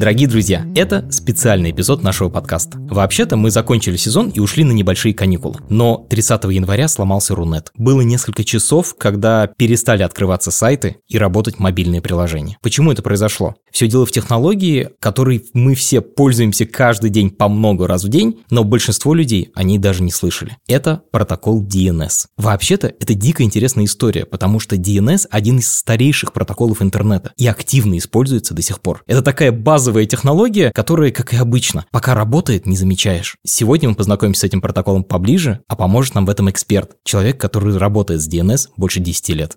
Дорогие 0.00 0.26
друзья, 0.26 0.66
это 0.74 1.06
специальный 1.12 1.72
эпизод 1.72 2.02
нашего 2.02 2.30
подкаста. 2.30 2.78
Вообще-то 2.78 3.36
мы 3.36 3.50
закончили 3.50 3.98
сезон 3.98 4.30
и 4.30 4.40
ушли 4.40 4.64
на 4.64 4.72
небольшие 4.72 5.12
каникулы. 5.12 5.56
Но 5.68 6.06
30 6.08 6.42
января 6.44 6.88
сломался 6.88 7.34
Рунет. 7.34 7.70
Было 7.76 8.00
несколько 8.00 8.42
часов, 8.42 8.94
когда 8.96 9.46
перестали 9.46 10.02
открываться 10.02 10.50
сайты 10.50 10.96
и 11.06 11.18
работать 11.18 11.58
мобильные 11.58 12.00
приложения. 12.00 12.56
Почему 12.62 12.90
это 12.90 13.02
произошло? 13.02 13.56
Все 13.70 13.88
дело 13.88 14.06
в 14.06 14.10
технологии, 14.10 14.88
которой 15.00 15.44
мы 15.52 15.74
все 15.74 16.00
пользуемся 16.00 16.64
каждый 16.64 17.10
день 17.10 17.28
по 17.28 17.50
много 17.50 17.86
раз 17.86 18.02
в 18.04 18.08
день, 18.08 18.40
но 18.48 18.64
большинство 18.64 19.12
людей 19.12 19.50
о 19.54 19.62
ней 19.62 19.76
даже 19.76 20.02
не 20.02 20.12
слышали. 20.12 20.56
Это 20.66 21.02
протокол 21.12 21.62
DNS. 21.62 22.28
Вообще-то 22.38 22.86
это 22.86 23.12
дико 23.12 23.42
интересная 23.42 23.84
история, 23.84 24.24
потому 24.24 24.60
что 24.60 24.76
DNS 24.76 25.26
один 25.30 25.58
из 25.58 25.70
старейших 25.70 26.32
протоколов 26.32 26.80
интернета 26.80 27.32
и 27.36 27.46
активно 27.46 27.98
используется 27.98 28.54
до 28.54 28.62
сих 28.62 28.80
пор. 28.80 29.02
Это 29.06 29.20
такая 29.20 29.52
базовая 29.52 29.89
базовая 29.90 30.06
технология, 30.06 30.70
которая, 30.72 31.10
как 31.10 31.34
и 31.34 31.36
обычно, 31.36 31.84
пока 31.90 32.14
работает, 32.14 32.64
не 32.64 32.76
замечаешь. 32.76 33.36
Сегодня 33.44 33.88
мы 33.88 33.96
познакомимся 33.96 34.42
с 34.42 34.44
этим 34.44 34.60
протоколом 34.60 35.02
поближе, 35.02 35.60
а 35.66 35.74
поможет 35.74 36.14
нам 36.14 36.26
в 36.26 36.30
этом 36.30 36.48
эксперт, 36.48 36.92
человек, 37.02 37.40
который 37.40 37.76
работает 37.76 38.20
с 38.20 38.28
DNS 38.28 38.68
больше 38.76 39.00
10 39.00 39.28
лет. 39.30 39.56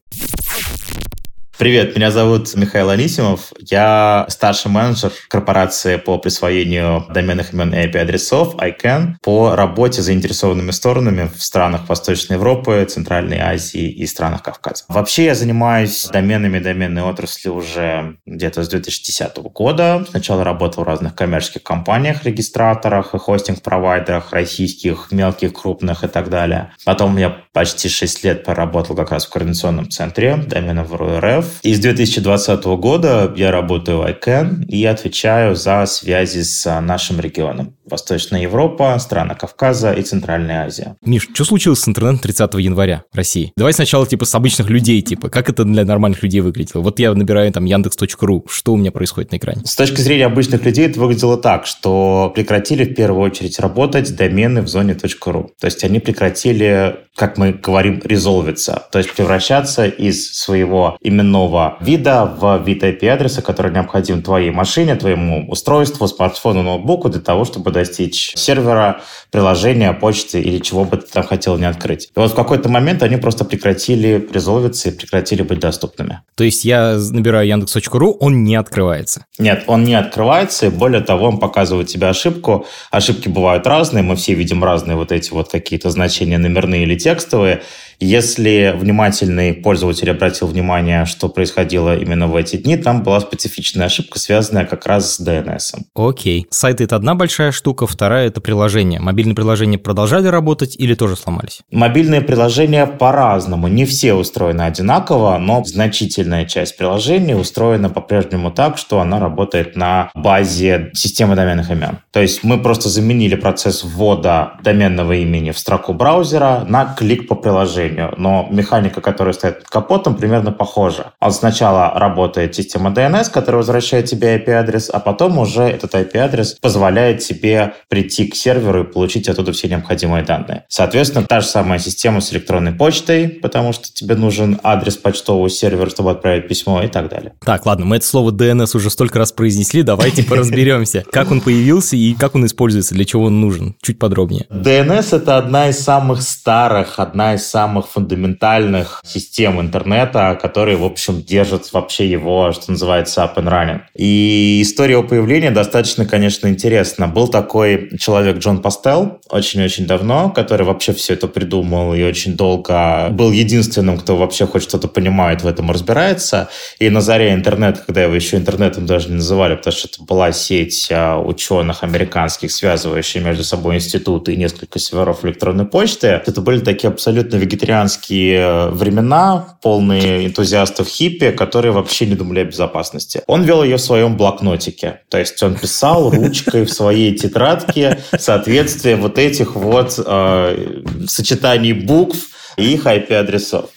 Привет, 1.64 1.96
меня 1.96 2.12
зовут 2.12 2.54
Михаил 2.56 2.90
Анисимов. 2.90 3.54
Я 3.58 4.26
старший 4.28 4.70
менеджер 4.70 5.14
корпорации 5.30 5.96
по 5.96 6.18
присвоению 6.18 7.06
доменных 7.10 7.54
имен 7.54 7.74
и 7.74 7.78
IP-адресов 7.78 8.56
ICANN 8.56 9.14
по 9.22 9.56
работе 9.56 10.02
с 10.02 10.06
заинтересованными 10.06 10.72
сторонами 10.72 11.32
в 11.34 11.42
странах 11.42 11.88
Восточной 11.88 12.34
Европы, 12.34 12.86
Центральной 12.90 13.40
Азии 13.40 13.90
и 13.90 14.06
странах 14.08 14.44
Кавказа. 14.44 14.84
Вообще 14.90 15.24
я 15.24 15.36
занимаюсь 15.36 16.04
доменами 16.12 16.60
доменной 16.60 17.04
отрасли 17.04 17.48
уже 17.48 18.18
где-то 18.26 18.64
с 18.64 18.68
2010 18.68 19.38
года. 19.54 20.06
Сначала 20.10 20.44
работал 20.44 20.84
в 20.84 20.88
разных 20.88 21.16
коммерческих 21.16 21.64
компаниях, 21.64 22.26
регистраторах 22.26 23.16
и 23.16 23.18
хостинг-провайдерах 23.18 24.34
российских, 24.34 25.14
мелких, 25.14 25.54
крупных 25.54 26.04
и 26.04 26.10
так 26.10 26.30
далее. 26.30 26.74
Потом 26.84 27.16
я 27.16 27.38
почти 27.54 27.88
6 27.88 28.26
лет 28.26 28.44
поработал 28.44 28.98
как 28.98 29.12
раз 29.12 29.26
в 29.26 29.30
координационном 29.30 29.90
центре 29.90 30.36
доменов 30.36 30.92
РФ 30.94 31.53
РФ. 31.53 31.53
И 31.62 31.74
с 31.74 31.80
2020 31.80 32.64
года 32.66 33.34
я 33.36 33.52
работаю 33.52 34.00
в 34.00 34.06
ICANN 34.06 34.66
и 34.66 34.84
отвечаю 34.86 35.56
за 35.56 35.86
связи 35.86 36.42
с 36.42 36.82
нашим 36.82 37.20
регионом. 37.20 37.76
Восточная 37.86 38.42
Европа, 38.42 38.98
страны 39.00 39.36
Кавказа 39.36 39.92
и 39.94 40.02
Центральная 40.02 40.66
Азия. 40.66 40.96
Миш, 41.06 41.30
что 41.34 41.44
случилось 41.44 41.82
с 41.82 41.88
интернетом 41.88 42.20
30 42.20 42.54
января 42.56 43.04
в 43.12 43.18
России? 43.18 43.52
Давай 43.58 43.74
сначала 43.74 44.08
типа 44.08 44.26
с 44.26 44.34
обычных 44.36 44.70
людей, 44.70 45.02
типа, 45.02 45.30
как 45.30 45.50
это 45.50 45.64
для 45.66 45.86
нормальных 45.86 46.24
людей 46.24 46.42
выглядело? 46.42 46.82
Вот 46.82 47.00
я 47.00 47.14
набираю 47.14 47.52
там 47.52 47.66
яндекс.ру, 47.66 48.46
что 48.50 48.74
у 48.74 48.78
меня 48.78 48.92
происходит 48.92 49.32
на 49.32 49.38
экране? 49.38 49.62
С 49.66 49.76
точки 49.76 50.02
зрения 50.02 50.26
обычных 50.26 50.64
людей 50.66 50.88
это 50.88 51.00
выглядело 51.00 51.38
так, 51.38 51.66
что 51.66 52.32
прекратили 52.34 52.86
в 52.86 52.96
первую 52.96 53.24
очередь 53.24 53.60
работать 53.60 54.16
домены 54.16 54.62
в 54.62 54.68
зоне 54.68 54.94
.ru. 54.94 55.50
То 55.60 55.66
есть 55.66 55.84
они 55.84 56.00
прекратили, 56.00 56.96
как 57.16 57.38
мы 57.38 57.52
говорим, 57.52 58.02
резолвиться, 58.04 58.84
то 58.92 59.00
есть 59.00 59.12
превращаться 59.14 59.86
из 59.86 60.34
своего 60.34 60.98
именного 61.02 61.78
вида 61.82 62.26
в 62.26 62.64
вид 62.66 62.84
IP-адреса, 62.84 63.42
который 63.42 63.72
необходим 63.74 64.22
твоей 64.22 64.52
машине, 64.52 64.96
твоему 64.96 65.50
устройству, 65.50 66.08
смартфону, 66.08 66.64
ноутбуку 66.64 67.10
для 67.10 67.22
того, 67.22 67.46
чтобы 67.46 67.73
достичь 67.74 68.34
сервера, 68.36 69.02
приложения, 69.32 69.92
почты 69.94 70.40
или 70.40 70.60
чего 70.60 70.86
бы 70.86 70.98
ты 70.98 71.08
там 71.12 71.24
хотел 71.24 71.58
не 71.58 71.66
открыть. 71.66 72.06
И 72.16 72.20
вот 72.20 72.32
в 72.32 72.36
какой-то 72.36 72.70
момент 72.70 73.04
они 73.04 73.18
просто 73.18 73.44
прекратили 73.44 74.26
резолвиться 74.32 74.90
и 74.90 74.92
прекратили 74.92 75.42
быть 75.42 75.60
доступными. 75.60 76.22
То 76.36 76.44
есть 76.44 76.64
я 76.64 76.98
набираю 77.12 77.48
яндекс.ру, 77.48 78.12
он 78.20 78.44
не 78.44 78.56
открывается? 78.56 79.26
Нет, 79.40 79.64
он 79.68 79.84
не 79.84 79.96
открывается, 79.96 80.68
и 80.68 80.70
более 80.70 81.02
того, 81.02 81.28
он 81.28 81.40
показывает 81.40 81.88
тебе 81.88 82.08
ошибку. 82.08 82.66
Ошибки 82.92 83.28
бывают 83.28 83.68
разные, 83.68 84.04
мы 84.04 84.16
все 84.16 84.34
видим 84.34 84.64
разные 84.64 84.96
вот 84.96 85.12
эти 85.12 85.32
вот 85.32 85.52
какие-то 85.52 85.90
значения 85.90 86.38
номерные 86.38 86.84
или 86.84 86.96
текстовые, 86.96 87.64
если 88.04 88.76
внимательный 88.76 89.54
пользователь 89.54 90.12
обратил 90.12 90.48
внимание, 90.48 91.06
что 91.06 91.30
происходило 91.30 91.98
именно 91.98 92.28
в 92.28 92.36
эти 92.36 92.58
дни, 92.58 92.76
там 92.76 93.02
была 93.02 93.20
специфичная 93.22 93.86
ошибка, 93.86 94.20
связанная 94.20 94.66
как 94.66 94.86
раз 94.86 95.16
с 95.16 95.26
DNS. 95.26 95.84
Окей. 95.96 96.46
Сайты— 96.50 96.84
это 96.86 96.96
одна 96.96 97.16
большая 97.16 97.52
штука, 97.52 97.88
вторая— 97.88 98.28
это 98.30 98.42
приложение. 98.42 99.00
Мобильные 99.00 99.36
приложения 99.36 99.78
продолжали 99.78 100.28
работать 100.28 100.76
или 100.78 100.96
тоже 100.96 101.16
сломались? 101.16 101.62
Мобильные 101.72 102.22
приложения 102.22 102.86
по-разному. 102.86 103.68
Не 103.68 103.86
все 103.86 104.14
устроены 104.14 104.64
одинаково, 104.64 105.38
но 105.38 105.64
значительная 105.64 106.46
часть 106.46 106.78
приложений 106.78 107.36
устроена 107.36 107.90
по-прежнему 107.90 108.52
так, 108.52 108.78
что 108.78 109.00
она 109.00 109.20
работает 109.20 109.76
на 109.76 110.12
базе 110.14 110.92
системы 110.94 111.36
доменных 111.36 111.72
имен. 111.72 112.00
То 112.12 112.22
есть 112.22 112.44
мы 112.44 112.62
просто 112.62 112.90
заменили 112.90 113.36
процесс 113.36 113.84
ввода 113.84 114.54
доменного 114.62 115.14
имени 115.14 115.52
в 115.52 115.60
строку 115.60 115.94
браузера 115.94 116.66
на 116.68 116.86
клик 116.86 117.28
по 117.28 117.36
приложению 117.36 117.93
приложению, 117.94 118.14
но 118.18 118.48
механика, 118.52 119.02
которая 119.02 119.34
стоит 119.34 119.60
под 119.60 119.70
капотом, 119.70 120.16
примерно 120.16 120.52
похожа. 120.52 121.14
Он 121.20 121.32
сначала 121.32 121.94
работает 121.96 122.56
система 122.56 122.90
DNS, 122.92 123.32
которая 123.32 123.58
возвращает 123.58 124.06
тебе 124.06 124.36
IP-адрес, 124.38 124.90
а 124.92 125.00
потом 125.00 125.38
уже 125.38 125.64
этот 125.64 125.94
IP-адрес 125.94 126.58
позволяет 126.62 127.20
тебе 127.20 127.74
прийти 127.90 128.28
к 128.28 128.36
серверу 128.36 128.84
и 128.84 128.92
получить 128.92 129.30
оттуда 129.30 129.52
все 129.52 129.68
необходимые 129.68 130.24
данные. 130.24 130.66
Соответственно, 130.70 131.26
та 131.26 131.42
же 131.42 131.48
самая 131.48 131.80
система 131.80 132.22
с 132.22 132.34
электронной 132.34 132.72
почтой, 132.72 133.28
потому 133.28 133.74
что 133.74 133.92
тебе 133.94 134.16
нужен 134.16 134.60
адрес 134.64 134.98
почтового 134.98 135.50
сервера, 135.50 135.90
чтобы 135.90 136.12
отправить 136.12 136.48
письмо 136.48 136.84
и 136.84 136.88
так 136.88 137.10
далее. 137.10 137.34
Так, 137.46 137.66
ладно, 137.66 137.86
мы 137.86 137.98
это 137.98 138.06
слово 138.06 138.32
DNS 138.32 138.76
уже 138.76 138.90
столько 138.90 139.20
раз 139.20 139.32
произнесли, 139.32 139.84
давайте 139.84 140.24
поразберемся. 140.30 141.04
Как 141.12 141.32
он 141.32 141.42
появился 141.42 141.96
и 141.96 142.14
как 142.14 142.36
он 142.36 142.46
используется, 142.46 142.96
для 142.96 143.06
чего 143.06 143.26
он 143.26 143.42
нужен? 143.42 143.76
Чуть 143.82 144.00
подробнее. 144.00 144.46
DNS— 144.50 145.08
это 145.18 145.38
одна 145.38 145.70
из 145.70 145.80
самых 145.80 146.22
старых, 146.22 147.00
одна 147.00 147.36
из 147.36 147.44
самых 147.48 147.73
самых 147.74 147.88
фундаментальных 147.88 149.02
систем 149.04 149.60
интернета, 149.60 150.38
которые, 150.40 150.78
в 150.78 150.84
общем, 150.84 151.24
держат 151.24 151.74
вообще 151.74 152.08
его, 152.08 152.52
что 152.52 152.72
называется, 152.72 153.24
up 153.24 153.36
and 153.38 153.50
running. 153.50 153.80
И 153.96 154.60
история 154.62 154.94
его 154.94 155.04
появления 155.04 155.50
достаточно, 155.50 156.06
конечно, 156.06 156.48
интересна. 156.48 157.08
Был 157.08 157.28
такой 157.28 157.98
человек 157.98 158.38
Джон 158.38 158.62
Пастел 158.62 159.20
очень-очень 159.30 159.88
давно, 159.88 160.30
который 160.30 160.68
вообще 160.68 160.94
все 160.94 161.14
это 161.14 161.28
придумал 161.28 161.96
и 161.96 162.04
очень 162.04 162.36
долго 162.36 163.08
был 163.10 163.32
единственным, 163.32 163.98
кто 163.98 164.18
вообще 164.18 164.46
хоть 164.46 164.62
что-то 164.62 164.88
понимает 164.88 165.42
в 165.42 165.48
этом 165.48 165.72
и 165.72 165.74
разбирается. 165.74 166.50
И 166.78 166.90
на 166.92 167.02
заре 167.02 167.34
интернета, 167.34 167.82
когда 167.86 168.04
его 168.04 168.14
еще 168.14 168.38
интернетом 168.38 168.86
даже 168.86 169.10
не 169.10 169.16
называли, 169.16 169.56
потому 169.56 169.76
что 169.76 169.88
это 169.88 170.04
была 170.04 170.32
сеть 170.32 170.90
а, 170.92 171.20
ученых 171.20 171.84
американских, 171.84 172.52
связывающая 172.52 173.22
между 173.22 173.44
собой 173.44 173.78
институты 173.78 174.34
и 174.34 174.38
несколько 174.38 174.78
серверов 174.78 175.26
электронной 175.26 175.66
почты, 175.66 176.08
это 176.08 176.42
были 176.42 176.60
такие 176.60 176.90
абсолютно 176.90 177.38
вегетарианские 177.38 177.63
вегетарианские 177.64 178.68
времена, 178.68 179.58
полные 179.62 180.28
энтузиастов 180.28 180.88
хиппи, 180.88 181.32
которые 181.32 181.72
вообще 181.72 182.06
не 182.06 182.16
думали 182.16 182.42
о 182.42 182.46
безопасности. 182.46 183.22
Он 183.28 183.44
вел 183.44 183.64
ее 183.64 183.78
в 183.78 183.82
своем 183.82 184.18
блокнотике. 184.18 185.02
То 185.10 185.18
есть 185.18 185.42
он 185.42 185.56
писал 185.56 186.12
ручкой 186.12 186.66
в 186.66 186.72
своей 186.72 187.16
тетрадке 187.16 188.00
соответствие 188.18 188.96
вот 188.98 189.18
этих 189.18 189.56
вот 189.56 190.00
э, 190.06 190.84
сочетаний 191.08 191.74
букв 191.74 192.18
и 192.58 192.74
их 192.74 192.86
IP-адресов. 192.86 193.70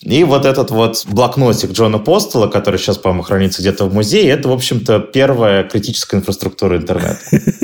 И 0.00 0.22
вот 0.24 0.44
этот 0.44 0.70
вот 0.70 1.04
блокнотик 1.06 1.72
Джона 1.72 1.98
Постола, 1.98 2.48
который 2.48 2.78
сейчас, 2.78 2.98
по-моему, 2.98 3.22
хранится 3.22 3.62
где-то 3.62 3.86
в 3.86 3.94
музее, 3.94 4.28
это, 4.28 4.48
в 4.48 4.52
общем-то, 4.52 4.98
первая 4.98 5.64
критическая 5.64 6.18
инфраструктура 6.18 6.76
интернета, 6.76 7.18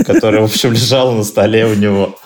которая, 0.06 0.40
в 0.40 0.44
общем, 0.44 0.72
лежала 0.72 1.12
на 1.12 1.25
столе 1.25 1.66
у 1.66 1.75
него. 1.75 2.19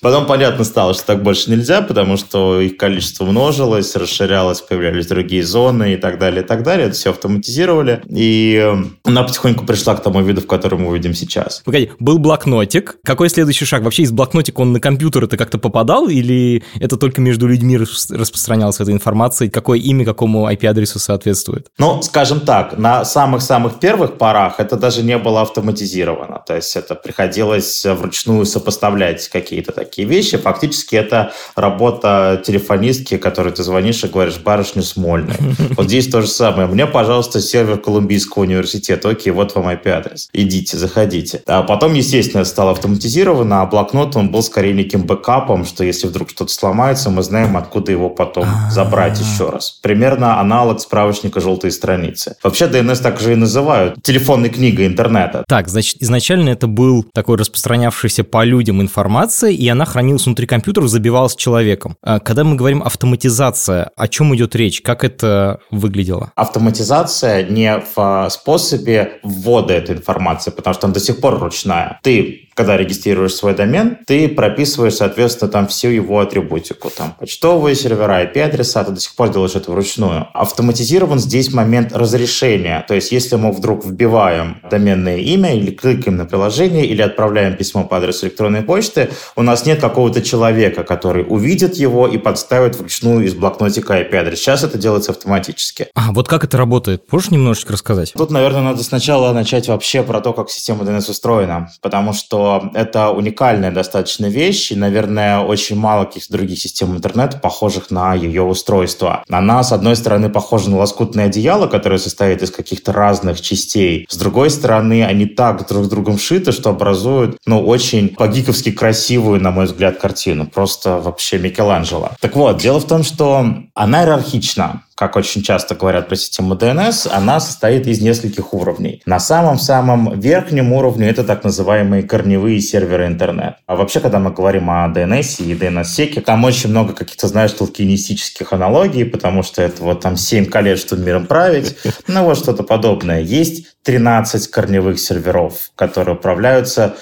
Потом 0.00 0.26
понятно 0.26 0.64
стало, 0.64 0.94
что 0.94 1.06
так 1.06 1.22
больше 1.22 1.50
нельзя, 1.50 1.82
потому 1.82 2.16
что 2.16 2.60
их 2.60 2.76
количество 2.76 3.24
множилось, 3.24 3.94
расширялось, 3.96 4.60
появлялись 4.60 5.06
другие 5.06 5.42
зоны 5.42 5.94
и 5.94 5.96
так 5.96 6.18
далее, 6.18 6.42
и 6.42 6.46
так 6.46 6.62
далее. 6.62 6.86
Это 6.86 6.96
все 6.96 7.10
автоматизировали. 7.10 8.02
И 8.08 8.60
э, 8.62 8.84
она 9.04 9.22
потихоньку 9.22 9.66
пришла 9.66 9.94
к 9.94 10.02
тому 10.02 10.22
виду, 10.22 10.40
в 10.40 10.46
котором 10.46 10.82
мы 10.82 10.96
видим 10.96 11.14
сейчас. 11.14 11.62
Погоди, 11.64 11.90
был 11.98 12.18
блокнотик. 12.18 12.96
Какой 13.04 13.28
следующий 13.28 13.64
шаг? 13.64 13.82
Вообще 13.82 14.02
из 14.02 14.12
блокнотика 14.12 14.60
он 14.60 14.72
на 14.72 14.80
компьютер 14.80 15.24
это 15.24 15.36
как-то 15.36 15.58
попадал 15.58 16.08
или 16.08 16.62
это 16.78 16.96
только 16.96 17.20
между 17.20 17.46
людьми 17.46 17.76
распространялась 17.76 18.80
эта 18.80 18.92
информация? 18.92 19.50
Какое 19.50 19.78
имя 19.78 20.04
какому 20.04 20.48
IP-адресу 20.48 20.98
соответствует? 20.98 21.68
Ну, 21.78 22.00
скажем 22.02 22.40
так, 22.40 22.78
на 22.78 23.04
самых-самых 23.04 23.78
первых 23.80 24.16
порах 24.18 24.60
это 24.60 24.76
даже 24.76 25.02
не 25.02 25.18
было 25.18 25.42
автоматизировано. 25.42 26.42
То 26.46 26.56
есть 26.56 26.74
это 26.76 26.94
приходилось 26.94 27.84
вручную 27.84 28.46
сопоставлять 28.46 29.28
какие-то 29.28 29.72
такие 29.72 29.89
вещи. 29.98 30.36
Фактически 30.36 30.96
это 30.96 31.32
работа 31.56 32.42
телефонистки, 32.44 33.16
которой 33.16 33.52
ты 33.52 33.62
звонишь 33.62 34.02
и 34.04 34.08
говоришь, 34.08 34.38
барышню 34.38 34.82
Смольный. 34.82 35.36
Вот 35.76 35.86
здесь 35.86 36.08
то 36.08 36.20
же 36.20 36.28
самое. 36.28 36.66
Мне, 36.66 36.86
пожалуйста, 36.86 37.40
сервер 37.40 37.78
Колумбийского 37.78 38.42
университета. 38.42 39.08
Окей, 39.08 39.32
вот 39.32 39.54
вам 39.54 39.68
IP-адрес. 39.68 40.28
Идите, 40.32 40.76
заходите. 40.76 41.42
А 41.46 41.62
потом, 41.62 41.94
естественно, 41.94 42.40
это 42.42 42.50
стало 42.50 42.72
автоматизировано, 42.72 43.62
а 43.62 43.66
блокнот, 43.66 44.16
он 44.16 44.30
был 44.30 44.42
скорее 44.42 44.74
неким 44.74 45.02
бэкапом, 45.02 45.64
что 45.64 45.84
если 45.84 46.06
вдруг 46.06 46.30
что-то 46.30 46.52
сломается, 46.52 47.10
мы 47.10 47.22
знаем, 47.22 47.56
откуда 47.56 47.92
его 47.92 48.10
потом 48.10 48.44
а. 48.44 48.70
забрать 48.70 49.18
еще 49.20 49.50
раз. 49.50 49.78
Примерно 49.82 50.40
аналог 50.40 50.80
справочника 50.80 51.40
«Желтые 51.40 51.70
страницы». 51.70 52.36
Вообще 52.42 52.66
DNS 52.66 53.00
также 53.02 53.32
и 53.32 53.36
называют 53.36 54.02
телефонной 54.02 54.50
книгой 54.50 54.86
интернета. 54.86 55.44
Так, 55.48 55.68
значит, 55.68 55.96
изначально 56.00 56.50
это 56.50 56.66
был 56.66 57.04
такой 57.14 57.36
распространявшийся 57.36 58.24
по 58.24 58.44
людям 58.44 58.80
информация, 58.80 59.50
и 59.50 59.68
она 59.68 59.79
хранилась 59.84 60.24
внутри 60.26 60.46
компьютеров, 60.46 60.88
забивалась 60.88 61.36
человеком. 61.36 61.96
А 62.02 62.20
когда 62.20 62.44
мы 62.44 62.56
говорим 62.56 62.82
автоматизация, 62.82 63.90
о 63.96 64.08
чем 64.08 64.34
идет 64.34 64.54
речь? 64.56 64.80
Как 64.80 65.04
это 65.04 65.60
выглядело? 65.70 66.32
Автоматизация 66.34 67.42
не 67.44 67.82
в 67.94 68.28
способе 68.30 69.20
ввода 69.22 69.74
этой 69.74 69.96
информации, 69.96 70.50
потому 70.50 70.74
что 70.74 70.86
она 70.86 70.94
до 70.94 71.00
сих 71.00 71.20
пор 71.20 71.38
ручная. 71.38 71.98
Ты 72.02 72.49
когда 72.54 72.76
регистрируешь 72.76 73.34
свой 73.34 73.54
домен, 73.54 73.98
ты 74.06 74.28
прописываешь, 74.28 74.94
соответственно, 74.94 75.50
там 75.50 75.66
всю 75.66 75.88
его 75.88 76.20
атрибутику. 76.20 76.90
Там 76.90 77.14
почтовые 77.18 77.74
сервера, 77.74 78.22
IP-адреса, 78.24 78.84
ты 78.84 78.92
до 78.92 79.00
сих 79.00 79.14
пор 79.14 79.30
делаешь 79.30 79.54
это 79.54 79.70
вручную. 79.70 80.28
Автоматизирован 80.34 81.18
здесь 81.18 81.52
момент 81.52 81.92
разрешения. 81.92 82.84
То 82.86 82.94
есть, 82.94 83.12
если 83.12 83.36
мы 83.36 83.52
вдруг 83.52 83.84
вбиваем 83.84 84.60
доменное 84.70 85.18
имя 85.18 85.56
или 85.56 85.70
кликаем 85.70 86.16
на 86.16 86.26
приложение, 86.26 86.86
или 86.86 87.02
отправляем 87.02 87.56
письмо 87.56 87.84
по 87.84 87.96
адресу 87.96 88.26
электронной 88.26 88.62
почты, 88.62 89.10
у 89.36 89.42
нас 89.42 89.66
нет 89.66 89.80
какого-то 89.80 90.22
человека, 90.22 90.84
который 90.84 91.24
увидит 91.28 91.76
его 91.76 92.06
и 92.08 92.18
подставит 92.18 92.76
вручную 92.76 93.24
из 93.24 93.34
блокнотика 93.34 94.00
IP-адрес. 94.00 94.38
Сейчас 94.38 94.64
это 94.64 94.78
делается 94.78 95.12
автоматически. 95.12 95.88
А, 95.94 96.12
вот 96.12 96.28
как 96.28 96.44
это 96.44 96.56
работает? 96.56 97.10
Можешь 97.10 97.30
немножечко 97.30 97.72
рассказать? 97.72 98.12
Тут, 98.12 98.30
наверное, 98.30 98.62
надо 98.62 98.82
сначала 98.82 99.32
начать 99.32 99.68
вообще 99.68 100.02
про 100.02 100.20
то, 100.20 100.32
как 100.32 100.50
система 100.50 100.84
DNS 100.84 101.10
устроена, 101.10 101.70
потому 101.80 102.12
что 102.12 102.39
это 102.74 103.10
уникальная 103.10 103.70
достаточно 103.70 104.26
вещь, 104.26 104.72
и, 104.72 104.76
наверное, 104.76 105.40
очень 105.40 105.76
мало 105.76 106.04
каких-то 106.04 106.32
других 106.32 106.58
систем 106.58 106.96
интернета, 106.96 107.38
похожих 107.38 107.90
на 107.90 108.14
ее 108.14 108.42
устройство. 108.42 109.24
Она, 109.28 109.62
с 109.62 109.72
одной 109.72 109.96
стороны, 109.96 110.30
похожа 110.30 110.70
на 110.70 110.78
лоскутное 110.78 111.26
одеяло, 111.26 111.66
которое 111.66 111.98
состоит 111.98 112.42
из 112.42 112.50
каких-то 112.50 112.92
разных 112.92 113.40
частей. 113.40 114.06
С 114.08 114.16
другой 114.16 114.50
стороны, 114.50 115.04
они 115.04 115.26
так 115.26 115.66
друг 115.68 115.84
с 115.84 115.88
другом 115.88 116.18
шиты, 116.18 116.52
что 116.52 116.70
образуют, 116.70 117.36
ну, 117.46 117.64
очень 117.64 118.08
по-гиковски 118.08 118.72
красивую, 118.72 119.40
на 119.40 119.50
мой 119.50 119.66
взгляд, 119.66 119.98
картину. 119.98 120.46
Просто 120.46 120.98
вообще 120.98 121.38
Микеланджело. 121.38 122.10
Так 122.20 122.36
вот, 122.36 122.58
дело 122.58 122.80
в 122.80 122.86
том, 122.86 123.02
что 123.02 123.44
она 123.74 124.02
иерархична 124.02 124.82
как 125.00 125.16
очень 125.16 125.42
часто 125.42 125.74
говорят 125.74 126.08
про 126.08 126.16
систему 126.16 126.56
DNS, 126.56 127.08
она 127.10 127.40
состоит 127.40 127.86
из 127.86 128.02
нескольких 128.02 128.52
уровней. 128.52 129.00
На 129.06 129.18
самом-самом 129.18 130.20
верхнем 130.20 130.74
уровне 130.74 131.08
это 131.08 131.24
так 131.24 131.42
называемые 131.42 132.02
корневые 132.02 132.60
серверы 132.60 133.06
интернет. 133.06 133.54
А 133.66 133.76
вообще, 133.76 134.00
когда 134.00 134.18
мы 134.18 134.30
говорим 134.30 134.68
о 134.68 134.86
DNS 134.94 135.42
и 135.42 135.54
DNS-секе, 135.54 136.20
там 136.20 136.44
очень 136.44 136.68
много 136.68 136.92
каких-то, 136.92 137.28
знаешь, 137.28 137.52
толкинистических 137.52 138.52
аналогий, 138.52 139.06
потому 139.06 139.42
что 139.42 139.62
это 139.62 139.82
вот 139.82 140.02
там 140.02 140.18
7 140.18 140.44
колец, 140.44 140.80
чтобы 140.80 141.02
миром 141.02 141.26
править, 141.26 141.78
ну 142.06 142.24
вот 142.24 142.36
что-то 142.36 142.62
подобное. 142.62 143.22
Есть 143.22 143.68
13 143.84 144.48
корневых 144.48 145.00
серверов, 145.00 145.70
которые 145.76 146.16
управляются 146.16 146.94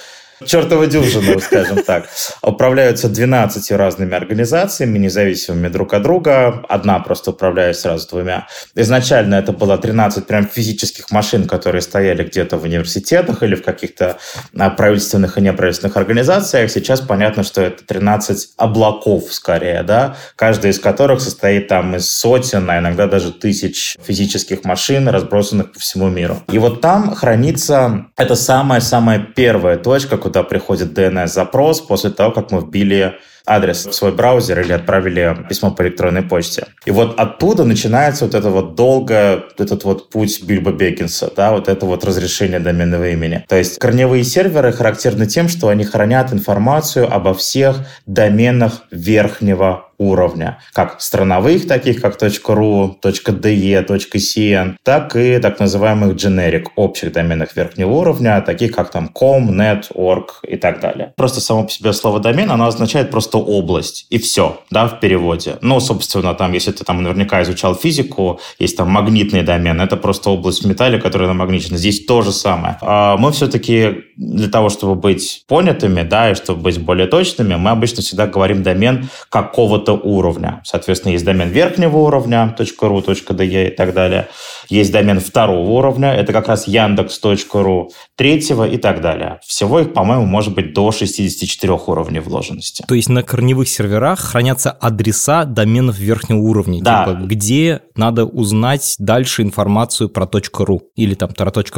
чертова 0.47 0.87
дюжина, 0.87 1.41
скажем 1.41 1.83
так. 1.83 2.09
Управляются 2.43 3.09
12 3.09 3.73
разными 3.73 4.15
организациями, 4.15 4.99
независимыми 4.99 5.69
друг 5.69 5.95
от 5.95 6.03
друга. 6.03 6.65
Одна 6.69 6.99
просто 7.01 7.31
управляет 7.31 7.77
сразу 7.77 8.09
двумя. 8.09 8.47
Изначально 8.75 9.37
это 9.37 9.53
было 9.53 9.79
13 9.79 10.27
прям 10.27 10.47
физических 10.47 11.11
машин, 11.11 11.47
которые 11.47 11.83
стояли 11.83 12.25
где-то 12.25 12.57
в 12.57 12.65
университетах 12.65 13.43
или 13.43 13.55
в 13.55 13.63
каких-то 13.63 14.19
а, 14.57 14.71
правительственных 14.71 15.39
и 15.39 15.41
неправительственных 15.41 15.97
организациях. 15.97 16.71
Сейчас 16.71 17.01
понятно, 17.01 17.43
что 17.43 17.63
это 17.63 17.85
13 17.85 18.51
облаков 18.57 19.33
скорее, 19.33 19.83
да, 19.83 20.17
каждый 20.37 20.71
из 20.71 20.79
которых 20.79 21.21
состоит 21.21 21.69
там 21.69 21.97
из 21.97 22.11
сотен, 22.11 22.69
а 22.71 22.79
иногда 22.79 23.07
даже 23.07 23.33
тысяч 23.33 23.97
физических 24.03 24.65
машин, 24.65 25.09
разбросанных 25.09 25.73
по 25.73 25.79
всему 25.79 26.09
миру. 26.09 26.43
И 26.51 26.59
вот 26.59 26.81
там 26.81 27.15
хранится 27.15 28.07
это 28.17 28.35
самая-самая 28.35 29.19
первая 29.19 29.77
точка, 29.77 30.17
куда 30.29 30.43
приходит 30.43 30.93
DNS-запрос 30.93 31.81
после 31.81 32.11
того, 32.11 32.33
как 32.33 32.53
мы 32.53 32.61
вбили 32.61 33.15
адрес 33.49 33.87
в 33.87 33.93
свой 33.93 34.13
браузер 34.13 34.61
или 34.61 34.73
отправили 34.73 35.37
письмо 35.49 35.71
по 35.71 35.83
электронной 35.83 36.23
почте. 36.23 36.67
И 36.85 36.91
вот 36.91 37.19
оттуда 37.19 37.65
начинается 37.65 38.25
вот 38.25 38.35
это 38.35 38.51
вот 38.51 38.75
долго, 38.75 39.45
этот 39.59 39.85
вот 39.85 40.11
путь 40.11 40.43
Бильбо 40.43 40.73
Бекинса, 40.73 41.31
да, 41.35 41.53
вот 41.53 41.69
это 41.69 41.87
вот 41.87 42.05
разрешение 42.05 42.61
доменного 42.61 43.09
имени. 43.09 43.45
То 43.49 43.57
есть 43.57 43.79
корневые 43.79 44.25
серверы 44.25 44.73
характерны 44.73 45.27
тем, 45.27 45.49
что 45.49 45.69
они 45.69 45.85
хранят 45.85 46.33
информацию 46.33 47.13
обо 47.13 47.35
всех 47.35 47.79
доменах 48.07 48.83
верхнего 48.91 49.89
уровня, 49.99 50.61
как 50.73 51.01
страновых, 51.01 51.67
таких 51.67 52.01
как 52.01 52.17
.ru, 52.23 52.95
.de, 53.03 53.87
.cn, 53.87 54.77
так 54.83 55.17
и 55.17 55.39
так 55.39 55.59
называемых 55.61 56.15
generic, 56.15 56.67
общих 56.77 57.13
доменах 57.13 57.57
верхнего 57.57 57.91
уровня, 57.91 58.41
таких 58.41 58.75
как 58.75 58.91
там 58.91 59.09
com, 59.09 59.51
net, 59.51 59.87
org 59.95 60.27
и 60.47 60.57
так 60.57 60.81
далее. 60.81 61.13
Просто 61.17 61.41
само 61.41 61.65
по 61.65 61.71
себе 61.71 61.93
слово 61.93 62.21
домен, 62.21 62.51
оно 62.51 62.67
означает 62.67 63.11
просто 63.11 63.38
область, 63.41 64.07
и 64.11 64.19
все, 64.19 64.61
да, 64.71 64.87
в 64.87 65.01
переводе. 65.01 65.59
Ну, 65.61 65.81
собственно, 65.81 66.35
там, 66.35 66.53
если 66.53 66.73
ты 66.73 66.85
там 66.85 67.03
наверняка 67.03 67.43
изучал 67.43 67.75
физику, 67.75 68.41
есть 68.59 68.77
там 68.77 68.91
магнитный 68.91 69.43
домен, 69.43 69.81
это 69.81 69.97
просто 69.97 70.31
область 70.31 70.65
в 70.65 70.69
металле, 70.69 71.01
которая 71.01 71.29
намагничена. 71.29 71.79
Здесь 71.79 72.05
то 72.05 72.23
же 72.23 72.33
самое. 72.33 72.79
А 72.81 73.17
мы 73.17 73.33
все-таки 73.33 74.05
для 74.17 74.49
того, 74.49 74.69
чтобы 74.69 74.95
быть 74.95 75.45
понятыми, 75.47 76.03
да, 76.03 76.31
и 76.31 76.35
чтобы 76.35 76.63
быть 76.63 76.81
более 76.81 77.07
точными, 77.07 77.55
мы 77.55 77.71
обычно 77.71 78.03
всегда 78.03 78.27
говорим 78.27 78.63
домен 78.63 79.09
какого-то 79.31 79.93
уровня. 79.93 80.61
Соответственно, 80.65 81.13
есть 81.13 81.25
домен 81.25 81.49
верхнего 81.49 81.99
уровня, 81.99 82.55
.ru, 82.59 83.05
.de 83.05 83.69
и 83.69 83.71
так 83.71 83.95
далее. 83.95 84.29
Есть 84.69 84.93
домен 84.93 85.21
второго 85.21 85.71
уровня, 85.71 86.13
это 86.13 86.33
как 86.33 86.49
раз 86.49 86.67
яндекс.ру, 86.69 87.91
третьего 88.17 88.69
и 88.69 88.77
так 88.77 89.01
далее. 89.01 89.41
Всего 89.47 89.81
их, 89.81 89.93
по-моему, 89.95 90.27
может 90.27 90.55
быть 90.55 90.75
до 90.75 90.91
64 90.93 91.73
уровней 91.87 92.21
вложенности. 92.21 92.85
То 92.87 92.95
есть 92.95 93.09
на 93.09 93.23
корневых 93.29 93.69
серверах 93.69 94.19
хранятся 94.19 94.71
адреса 94.73 95.45
доменов 95.45 95.99
верхнего 95.99 96.39
уровня, 96.39 96.83
да. 96.83 97.05
типа, 97.05 97.19
где 97.23 97.83
надо 97.95 98.25
узнать 98.25 98.97
дальше 98.99 99.43
информацию 99.43 100.09
про 100.09 100.25
.ru 100.25 100.81
или 100.97 101.15
там 101.15 101.31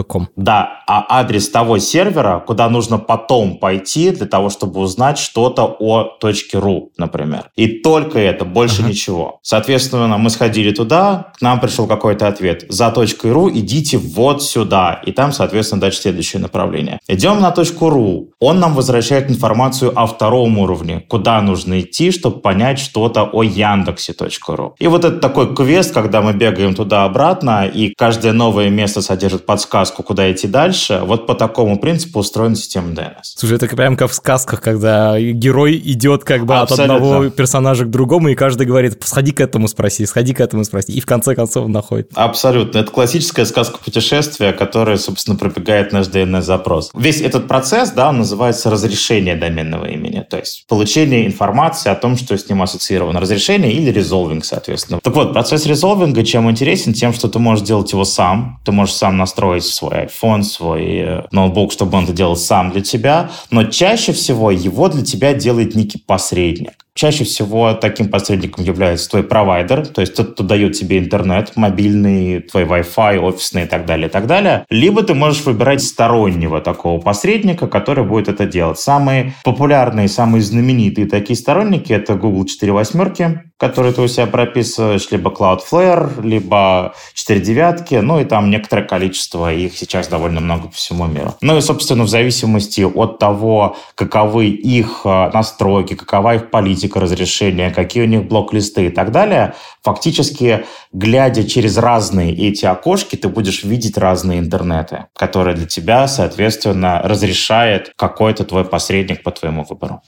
.com. 0.08 0.28
Да, 0.36 0.82
а 0.86 1.04
адрес 1.20 1.50
того 1.50 1.78
сервера, 1.78 2.42
куда 2.46 2.68
нужно 2.70 2.98
потом 2.98 3.58
пойти 3.58 4.10
для 4.10 4.26
того, 4.26 4.48
чтобы 4.48 4.80
узнать 4.80 5.18
что-то 5.18 5.76
о 5.78 6.18
.ru, 6.22 6.88
например. 6.96 7.50
И 7.56 7.68
то 7.80 7.90
только 7.90 8.20
это, 8.20 8.44
больше 8.44 8.82
uh-huh. 8.82 8.88
ничего. 8.88 9.40
Соответственно, 9.42 10.16
мы 10.16 10.30
сходили 10.30 10.70
туда, 10.72 11.32
к 11.36 11.42
нам 11.42 11.60
пришел 11.60 11.86
какой-то 11.86 12.28
ответ. 12.28 12.64
За 12.68 12.90
.ру 12.90 13.50
идите 13.50 13.98
вот 13.98 14.42
сюда. 14.42 15.02
И 15.04 15.12
там, 15.12 15.32
соответственно, 15.32 15.80
дальше 15.80 16.00
следующее 16.00 16.40
направление. 16.40 17.00
Идем 17.08 17.40
на 17.40 17.52
.ру. 17.80 18.30
Он 18.38 18.60
нам 18.60 18.74
возвращает 18.74 19.28
информацию 19.28 19.92
о 19.98 20.06
втором 20.06 20.58
уровне, 20.58 21.04
куда 21.08 21.39
нужно 21.40 21.80
идти, 21.80 22.10
чтобы 22.10 22.40
понять 22.40 22.78
что-то 22.78 23.24
о 23.24 23.42
Яндексе.ру. 23.42 24.74
И 24.78 24.86
вот 24.86 25.04
это 25.04 25.18
такой 25.18 25.54
квест, 25.54 25.92
когда 25.92 26.20
мы 26.22 26.32
бегаем 26.32 26.74
туда-обратно, 26.74 27.66
и 27.66 27.94
каждое 27.96 28.32
новое 28.32 28.70
место 28.70 29.02
содержит 29.02 29.46
подсказку, 29.46 30.02
куда 30.02 30.30
идти 30.30 30.46
дальше. 30.46 31.00
Вот 31.04 31.26
по 31.26 31.34
такому 31.34 31.78
принципу 31.78 32.20
устроена 32.20 32.56
система 32.56 32.92
DNS. 32.92 33.22
Слушай, 33.22 33.56
это 33.56 33.68
прям 33.68 33.96
как 33.96 34.10
в 34.10 34.14
сказках, 34.14 34.60
когда 34.60 35.18
герой 35.18 35.76
идет 35.76 36.24
как 36.24 36.46
бы 36.46 36.56
Абсолютно. 36.56 36.94
от 36.94 37.02
одного 37.02 37.30
персонажа 37.30 37.84
к 37.84 37.90
другому, 37.90 38.28
и 38.28 38.34
каждый 38.34 38.66
говорит, 38.66 39.00
сходи 39.04 39.32
к 39.32 39.40
этому 39.40 39.68
спроси, 39.68 40.06
сходи 40.06 40.34
к 40.34 40.40
этому 40.40 40.64
спроси, 40.64 40.92
и 40.92 41.00
в 41.00 41.06
конце 41.06 41.34
концов 41.34 41.66
он 41.66 41.72
находит. 41.72 42.10
Абсолютно. 42.14 42.78
Это 42.78 42.90
классическая 42.90 43.44
сказка 43.44 43.78
путешествия, 43.78 44.52
которая, 44.52 44.96
собственно, 44.96 45.36
пробегает 45.36 45.92
наш 45.92 46.06
DNS-запрос. 46.08 46.90
Весь 46.94 47.20
этот 47.20 47.48
процесс, 47.48 47.90
да, 47.90 48.10
он 48.10 48.18
называется 48.18 48.70
разрешение 48.70 49.36
доменного 49.36 49.86
имени, 49.86 50.24
то 50.28 50.38
есть 50.38 50.64
получение 50.68 51.19
информации 51.26 51.90
о 51.90 51.94
том, 51.94 52.16
что 52.16 52.36
с 52.36 52.48
ним 52.48 52.62
ассоциировано. 52.62 53.20
Разрешение 53.20 53.72
или 53.72 53.90
резолвинг, 53.90 54.44
соответственно. 54.44 55.00
Так 55.02 55.14
вот, 55.14 55.32
процесс 55.32 55.66
резолвинга 55.66 56.24
чем 56.24 56.50
интересен? 56.50 56.92
Тем, 56.92 57.12
что 57.12 57.28
ты 57.28 57.38
можешь 57.38 57.64
делать 57.64 57.92
его 57.92 58.04
сам. 58.04 58.60
Ты 58.64 58.72
можешь 58.72 58.94
сам 58.94 59.16
настроить 59.16 59.64
свой 59.64 60.06
iPhone, 60.06 60.42
свой 60.42 60.84
э, 60.86 61.22
ноутбук, 61.32 61.72
чтобы 61.72 61.98
он 61.98 62.04
это 62.04 62.12
делал 62.12 62.36
сам 62.36 62.70
для 62.70 62.80
тебя. 62.80 63.30
Но 63.50 63.64
чаще 63.64 64.12
всего 64.12 64.50
его 64.50 64.88
для 64.88 65.04
тебя 65.04 65.34
делает 65.34 65.74
некий 65.74 65.98
посредник. 65.98 66.72
Чаще 66.94 67.24
всего 67.24 67.72
таким 67.74 68.08
посредником 68.08 68.64
является 68.64 69.08
твой 69.10 69.22
провайдер, 69.22 69.86
то 69.86 70.00
есть 70.00 70.14
тот, 70.14 70.32
кто 70.32 70.42
дает 70.42 70.72
тебе 70.72 70.98
интернет, 70.98 71.56
мобильный, 71.56 72.40
твой 72.40 72.64
Wi-Fi, 72.64 73.18
офисный 73.18 73.62
и 73.62 73.66
так 73.66 73.86
далее, 73.86 74.08
и 74.08 74.10
так 74.10 74.26
далее. 74.26 74.66
Либо 74.68 75.02
ты 75.02 75.14
можешь 75.14 75.44
выбирать 75.44 75.82
стороннего 75.82 76.60
такого 76.60 77.00
посредника, 77.00 77.68
который 77.68 78.04
будет 78.04 78.28
это 78.28 78.44
делать. 78.44 78.78
Самые 78.78 79.34
популярные, 79.44 80.08
самые 80.08 80.42
знаменитые 80.42 81.06
такие 81.06 81.36
сторонники— 81.36 81.92
это 81.94 82.14
Google 82.14 82.44
4 82.44 82.72
восьмерки, 82.72 83.42
которые 83.56 83.92
ты 83.92 84.02
у 84.02 84.08
себя 84.08 84.26
прописываешь, 84.26 85.10
либо 85.10 85.30
Cloudflare, 85.30 86.22
либо 86.26 86.94
4 87.14 87.40
девятки, 87.40 87.94
ну 87.94 88.20
и 88.20 88.24
там 88.24 88.50
некоторое 88.50 88.82
количество, 88.82 89.52
их 89.52 89.76
сейчас 89.76 90.08
довольно 90.08 90.40
много 90.40 90.68
по 90.68 90.74
всему 90.74 91.06
миру. 91.06 91.34
Ну 91.40 91.56
и, 91.56 91.60
собственно, 91.60 92.04
в 92.04 92.08
зависимости 92.08 92.80
от 92.82 93.18
того, 93.18 93.76
каковы 93.94 94.48
их 94.48 95.02
э, 95.04 95.30
настройки, 95.32 95.94
какова 95.94 96.34
их 96.34 96.50
политика 96.50 96.79
разрешения, 97.00 97.70
какие 97.70 98.02
у 98.02 98.06
них 98.06 98.28
блок-листы 98.28 98.86
и 98.86 98.90
так 98.90 99.12
далее, 99.12 99.54
фактически, 99.82 100.64
глядя 100.92 101.44
через 101.44 101.76
разные 101.76 102.34
эти 102.34 102.64
окошки, 102.64 103.16
ты 103.16 103.28
будешь 103.28 103.64
видеть 103.64 103.98
разные 103.98 104.38
интернеты, 104.38 105.06
которые 105.14 105.56
для 105.56 105.66
тебя, 105.66 106.08
соответственно, 106.08 107.00
разрешает 107.02 107.92
какой-то 107.96 108.44
твой 108.44 108.64
посредник 108.64 109.22
по 109.22 109.30
твоему 109.30 109.64
выбору. 109.64 110.02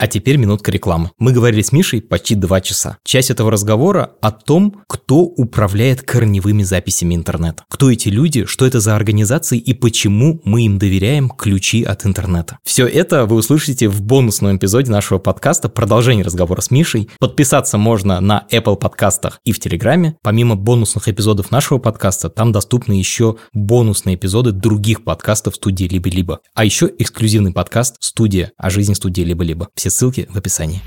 А 0.00 0.06
теперь 0.06 0.38
минутка 0.38 0.70
рекламы. 0.70 1.10
Мы 1.18 1.30
говорили 1.32 1.60
с 1.60 1.72
Мишей 1.72 2.00
почти 2.00 2.34
два 2.34 2.62
часа. 2.62 2.96
Часть 3.04 3.28
этого 3.28 3.50
разговора 3.50 4.12
о 4.22 4.30
том, 4.30 4.82
кто 4.86 5.18
управляет 5.18 6.00
корневыми 6.00 6.62
записями 6.62 7.14
интернета. 7.14 7.64
Кто 7.68 7.90
эти 7.90 8.08
люди, 8.08 8.46
что 8.46 8.64
это 8.64 8.80
за 8.80 8.96
организации 8.96 9.58
и 9.58 9.74
почему 9.74 10.40
мы 10.42 10.62
им 10.62 10.78
доверяем 10.78 11.28
ключи 11.28 11.84
от 11.84 12.06
интернета. 12.06 12.56
Все 12.64 12.86
это 12.86 13.26
вы 13.26 13.36
услышите 13.36 13.88
в 13.90 14.00
бонусном 14.00 14.56
эпизоде 14.56 14.90
нашего 14.90 15.18
подкаста 15.18 15.68
продолжение 15.68 16.24
разговора 16.24 16.62
с 16.62 16.70
Мишей. 16.70 17.10
Подписаться 17.18 17.76
можно 17.76 18.20
на 18.20 18.46
Apple 18.50 18.76
подкастах 18.76 19.38
и 19.44 19.52
в 19.52 19.60
Телеграме. 19.60 20.16
Помимо 20.22 20.56
бонусных 20.56 21.08
эпизодов 21.08 21.50
нашего 21.50 21.76
подкаста, 21.76 22.30
там 22.30 22.52
доступны 22.52 22.94
еще 22.94 23.36
бонусные 23.52 24.16
эпизоды 24.16 24.52
других 24.52 25.04
подкастов 25.04 25.56
студии 25.56 25.84
«Либо-либо». 25.84 26.40
А 26.54 26.64
еще 26.64 26.90
эксклюзивный 26.98 27.52
подкаст 27.52 27.96
«Студия» 28.00 28.52
о 28.56 28.70
жизни 28.70 28.94
студии 28.94 29.20
«Либо-либо». 29.20 29.68
Все 29.74 29.89
ссылки 29.90 30.26
в 30.30 30.36
описании. 30.36 30.82